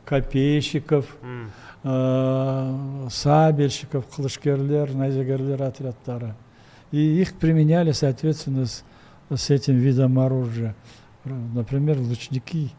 копейщиков, 0.04 1.04
М. 1.22 1.50
э, 1.84 3.08
сабельщиков, 3.10 4.06
клышкерлер, 4.06 4.94
найзагерлер 4.94 5.62
отрядтары. 5.62 6.34
И 6.90 7.20
их 7.20 7.34
применяли, 7.34 7.92
соответственно, 7.92 8.66
с, 8.66 8.82
с 9.30 9.50
этим 9.50 9.76
видом 9.76 10.18
оружия. 10.18 10.74
Например, 11.24 11.98
лучники, 11.98 12.70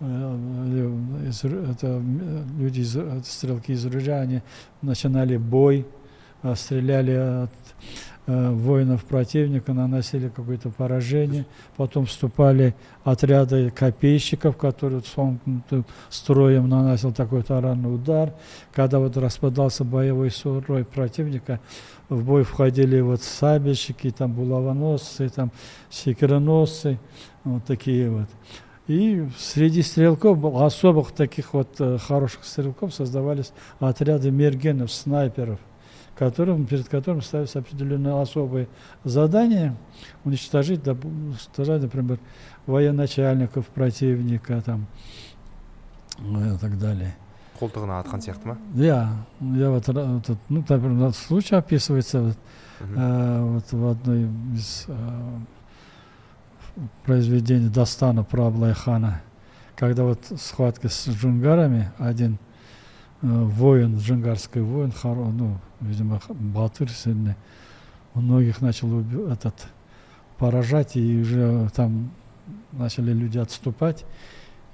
э, 0.00 0.04
э, 0.04 1.28
из 1.28 1.44
это 1.44 1.86
м, 1.86 2.58
люди, 2.58 2.80
из, 2.80 2.96
стрелки 3.26 3.72
из 3.72 3.86
ружья, 3.86 4.20
они 4.20 4.42
начинали 4.82 5.38
бой, 5.38 5.86
э, 6.42 6.54
стреляли 6.54 7.44
от 7.44 7.50
э, 8.26 8.50
воинов 8.50 9.04
противника, 9.04 9.72
наносили 9.72 10.28
какое-то 10.28 10.68
поражение, 10.68 11.46
потом 11.76 12.04
вступали 12.04 12.74
отряды 13.02 13.70
копейщиков, 13.70 14.58
которые 14.58 15.00
сомкнутым 15.02 15.86
строем 16.10 16.68
наносил 16.68 17.12
такой 17.12 17.42
таранный 17.42 17.94
удар. 17.94 18.34
Когда 18.74 18.98
вот 18.98 19.16
распадался 19.16 19.84
боевой 19.84 20.30
строй 20.30 20.84
противника, 20.84 21.60
в 22.08 22.24
бой 22.24 22.42
входили 22.42 23.00
вот 23.00 23.22
сабельщики, 23.22 24.10
там 24.10 24.32
булавоносцы, 24.32 25.28
там 25.28 25.50
секироносцы, 25.90 26.98
вот 27.44 27.64
такие 27.64 28.10
вот. 28.10 28.28
И 28.86 29.26
среди 29.38 29.82
стрелков, 29.82 30.44
особых 30.56 31.12
таких 31.12 31.54
вот 31.54 31.80
э, 31.80 31.96
хороших 31.96 32.44
стрелков, 32.44 32.92
создавались 32.92 33.52
отряды 33.80 34.30
мергенов, 34.30 34.92
снайперов, 34.92 35.58
которым, 36.18 36.66
перед 36.66 36.86
которым 36.88 37.22
ставятся 37.22 37.60
определенные 37.60 38.20
особые 38.20 38.68
задания, 39.02 39.74
уничтожить, 40.24 40.86
уничтожать, 40.86 41.80
например, 41.80 42.18
военачальников 42.66 43.66
противника 43.68 44.60
там, 44.60 44.86
ну, 46.18 46.54
и 46.54 46.58
так 46.58 46.78
далее. 46.78 47.16
Қолтығына 47.58 48.00
атқан 48.02 48.22
сияқты 48.24 48.48
ма 48.48 48.56
Я, 48.74 49.16
я 49.40 49.70
вот, 49.70 49.88
этот, 49.88 50.38
ну, 50.48 50.64
например, 50.68 51.12
случай 51.12 51.54
описывается 51.56 52.20
вот, 52.20 52.38
э, 52.80 53.40
вот 53.42 53.72
в 53.72 53.86
одной 53.86 54.28
из 54.54 54.84
э, 54.88 55.38
произведений 57.04 57.68
Дастана 57.68 58.24
про 58.24 58.46
Аблайхана, 58.46 59.22
когда 59.76 60.04
вот 60.04 60.20
схватка 60.36 60.88
с 60.88 61.08
джунгарами, 61.08 61.90
один 61.98 62.38
э, 63.22 63.26
воин, 63.26 63.98
джунгарский 63.98 64.60
воин, 64.60 64.92
хоро, 64.92 65.26
ну, 65.26 65.58
видимо, 65.80 66.20
батыр 66.28 66.90
сильный, 66.90 67.36
многих 68.14 68.60
начал 68.60 69.00
этот, 69.30 69.54
поражать, 70.38 70.96
и 70.96 71.20
уже 71.20 71.68
там 71.74 72.10
начали 72.72 73.12
люди 73.12 73.38
отступать. 73.38 74.04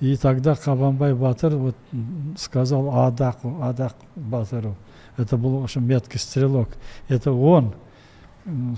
И 0.01 0.17
тогда 0.17 0.55
Кабанбай 0.55 1.15
Батыр 1.15 1.57
вот 1.57 1.77
сказал 2.39 3.05
Адаку, 3.05 3.59
Адак 3.61 3.95
Батыру, 4.17 4.75
это 5.17 5.37
был, 5.37 5.59
в 5.61 5.65
общем, 5.65 5.87
меткий 5.87 6.19
стрелок. 6.19 6.71
Это 7.09 7.33
он 7.33 7.75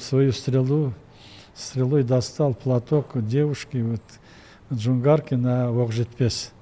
свою 0.01 0.33
стрелу, 0.33 0.93
стрелой 1.55 2.03
достал 2.03 2.55
платок 2.55 3.07
девушки, 3.27 3.77
вот, 3.77 4.03
джунгарки 4.77 5.35
на 5.35 5.69
Окжетпес. 5.69 6.53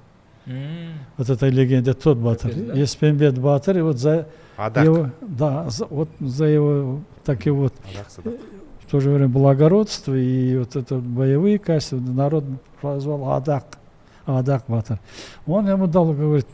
М, 0.45 0.93
Вот 1.17 1.29
эта 1.29 1.47
легенда 1.47 1.93
тот 1.95 2.17
Батыр. 2.19 2.53
Да? 2.53 2.73
Еспенбет 2.73 3.39
Батыр, 3.39 3.79
и 3.79 3.81
вот 3.81 3.97
за 3.97 4.27
адақ 4.57 4.83
его, 4.83 5.09
да, 5.21 5.69
за, 5.69 5.85
вот 5.85 6.09
за 6.19 6.45
его 6.45 6.99
такие 7.23 7.53
вот 7.53 7.73
адақ 7.73 8.07
садақ 8.09 8.39
в 8.85 8.91
то 8.91 8.99
же 8.99 9.09
время 9.09 9.29
благородство 9.29 10.13
и 10.13 10.57
вот 10.57 10.75
это 10.75 10.97
боевые 10.97 11.57
качества 11.59 11.95
народ 11.97 12.43
прозвал 12.81 13.31
Адак, 13.33 13.77
Адак 14.25 14.65
Батыр. 14.67 14.99
Он 15.45 15.67
ему 15.67 15.87
дал, 15.87 16.13
говорит, 16.13 16.47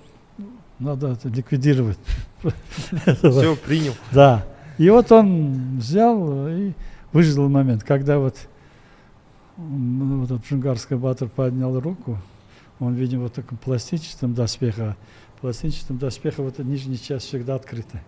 надо 0.80 1.09
это 1.09 1.30
ликвидировать. 1.30 1.97
все 3.13 3.55
принял 3.55 3.93
Да. 4.11 4.45
И 4.78 4.89
вот 4.89 5.11
он 5.11 5.80
взял 5.80 6.47
и 6.47 6.74
выждал 7.11 7.49
момент, 7.49 7.84
когда 7.84 8.20
вот, 8.20 8.36
вот 9.57 10.26
этот 10.26 10.45
джунгарский 10.45 10.97
батыр 10.97 11.30
поднял 11.30 11.80
руку, 11.80 12.20
он, 12.80 12.93
видимо, 12.93 13.24
вот 13.24 13.34
таком 13.34 13.57
пластичном 13.57 14.36
доспеха, 14.36 14.95
пластичном 15.41 15.97
доспеха 15.97 16.43
вот 16.43 16.53
эта 16.53 16.63
нижняя 16.63 16.97
часть 16.97 17.26
всегда 17.26 17.55
открыта, 17.55 18.01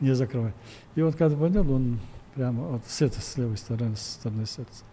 не 0.00 0.14
закрывай. 0.14 0.54
И 0.94 1.02
вот 1.02 1.14
когда 1.16 1.36
поднял, 1.36 1.70
он 1.70 2.00
прямо 2.34 2.62
вот 2.64 2.82
с 2.88 3.02
этой, 3.02 3.20
с 3.20 3.36
левой 3.36 3.58
стороны, 3.58 3.96
с 3.96 4.00
стороны 4.00 4.46
сердца. 4.46 4.84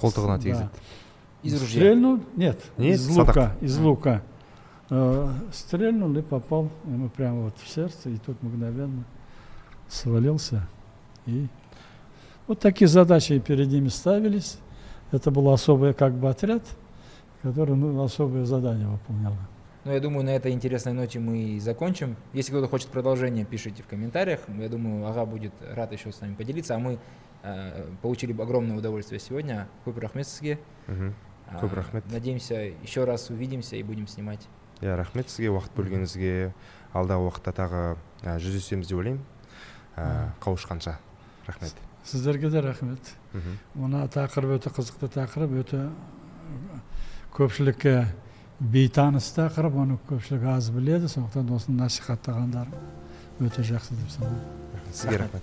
Қолтығына 0.00 0.36
да. 0.42 0.68
тигізеді 1.41 1.55
Из 1.55 1.61
ружья. 1.61 1.79
Стрельнул? 1.81 2.19
Нет, 2.35 2.71
Нет, 2.77 2.95
из 2.95 3.07
садак. 3.07 3.27
лука, 3.27 3.51
из 3.61 3.77
А. 3.77 3.81
лука. 3.83 4.21
Э, 4.89 5.29
стрельнул 5.51 6.15
и 6.17 6.21
попал 6.21 6.69
ему 6.85 7.09
прямо 7.09 7.41
вот 7.43 7.57
в 7.57 7.67
сердце, 7.67 8.09
и 8.09 8.17
тот 8.17 8.41
мгновенно 8.43 9.03
свалился. 9.87 10.67
И 11.25 11.47
вот 12.47 12.59
такие 12.59 12.87
задачи 12.87 13.39
перед 13.39 13.67
ними 13.69 13.87
ставились. 13.89 14.59
Это 15.11 15.31
был 15.31 15.49
особый 15.51 15.93
как 15.93 16.13
бы 16.13 16.29
отряд, 16.29 16.63
который 17.41 17.75
ну, 17.75 18.03
особое 18.03 18.45
задание 18.45 18.87
выполнял. 18.87 19.33
Ну, 19.85 19.91
я 19.91 19.99
думаю, 19.99 20.25
на 20.25 20.31
этой 20.31 20.51
интересной 20.51 20.93
ноте 20.93 21.19
мы 21.19 21.37
и 21.37 21.59
закончим. 21.59 22.15
Если 22.33 22.51
кто-то 22.51 22.67
хочет 22.67 22.87
продолжение, 22.89 23.45
пишите 23.45 23.83
в 23.83 23.87
комментариях. 23.87 24.39
Я 24.59 24.67
думаю, 24.69 25.05
Ага 25.07 25.25
будет 25.25 25.53
рад 25.73 25.91
еще 25.91 26.11
с 26.11 26.21
нами 26.21 26.33
поделиться. 26.33 26.75
А 26.75 26.79
мы 26.79 26.97
э, 27.43 27.85
получили 28.01 28.33
бы 28.33 28.41
огромное 28.43 28.75
удовольствие 28.77 29.19
сегодня. 29.19 29.67
Көп 29.85 29.99
рахмет 29.99 30.27
сізге. 30.27 30.57
Көп 31.58 31.74
рахмет. 31.74 32.04
Надеемся, 32.10 32.54
еще 32.82 33.04
раз 33.04 33.30
увидимся 33.30 33.76
и 33.76 33.82
будем 33.82 34.06
снимать. 34.06 34.46
иә 34.80 34.96
рахмет 34.96 35.28
сізге 35.28 35.50
уақыт 35.50 35.74
бөлгеніңізге. 35.76 36.54
Алдағы 36.94 37.26
уақытта 37.28 37.52
тағы 37.52 37.96
ә, 38.22 38.38
жүздесеміз 38.38 38.88
деп 38.88 38.98
ойлаймын. 38.98 39.24
Ә, 39.96 40.30
қауышқанша. 40.40 40.96
Рахмет. 41.46 41.74
Сіздерге 42.04 42.50
де 42.50 42.60
рахмет. 42.60 43.14
мына 43.74 44.08
тақырып 44.08 44.56
өте 44.58 44.70
қызықты 44.70 45.10
тақырып 45.12 45.52
өте 45.60 45.90
көпшілікке 47.36 48.06
бейтаныс 48.60 49.30
тақырып 49.36 49.76
оны 49.76 49.98
көпшілік 50.08 50.48
аз 50.56 50.70
біледі 50.70 51.08
сондықтан 51.08 51.52
осыны 51.54 51.82
насихаттағандар 51.84 52.68
өте 53.40 53.62
жақсы 53.62 53.94
деп 53.94 54.10
санаймын. 54.10 54.40
Сізге 54.92 55.16
рахмет. 55.18 55.42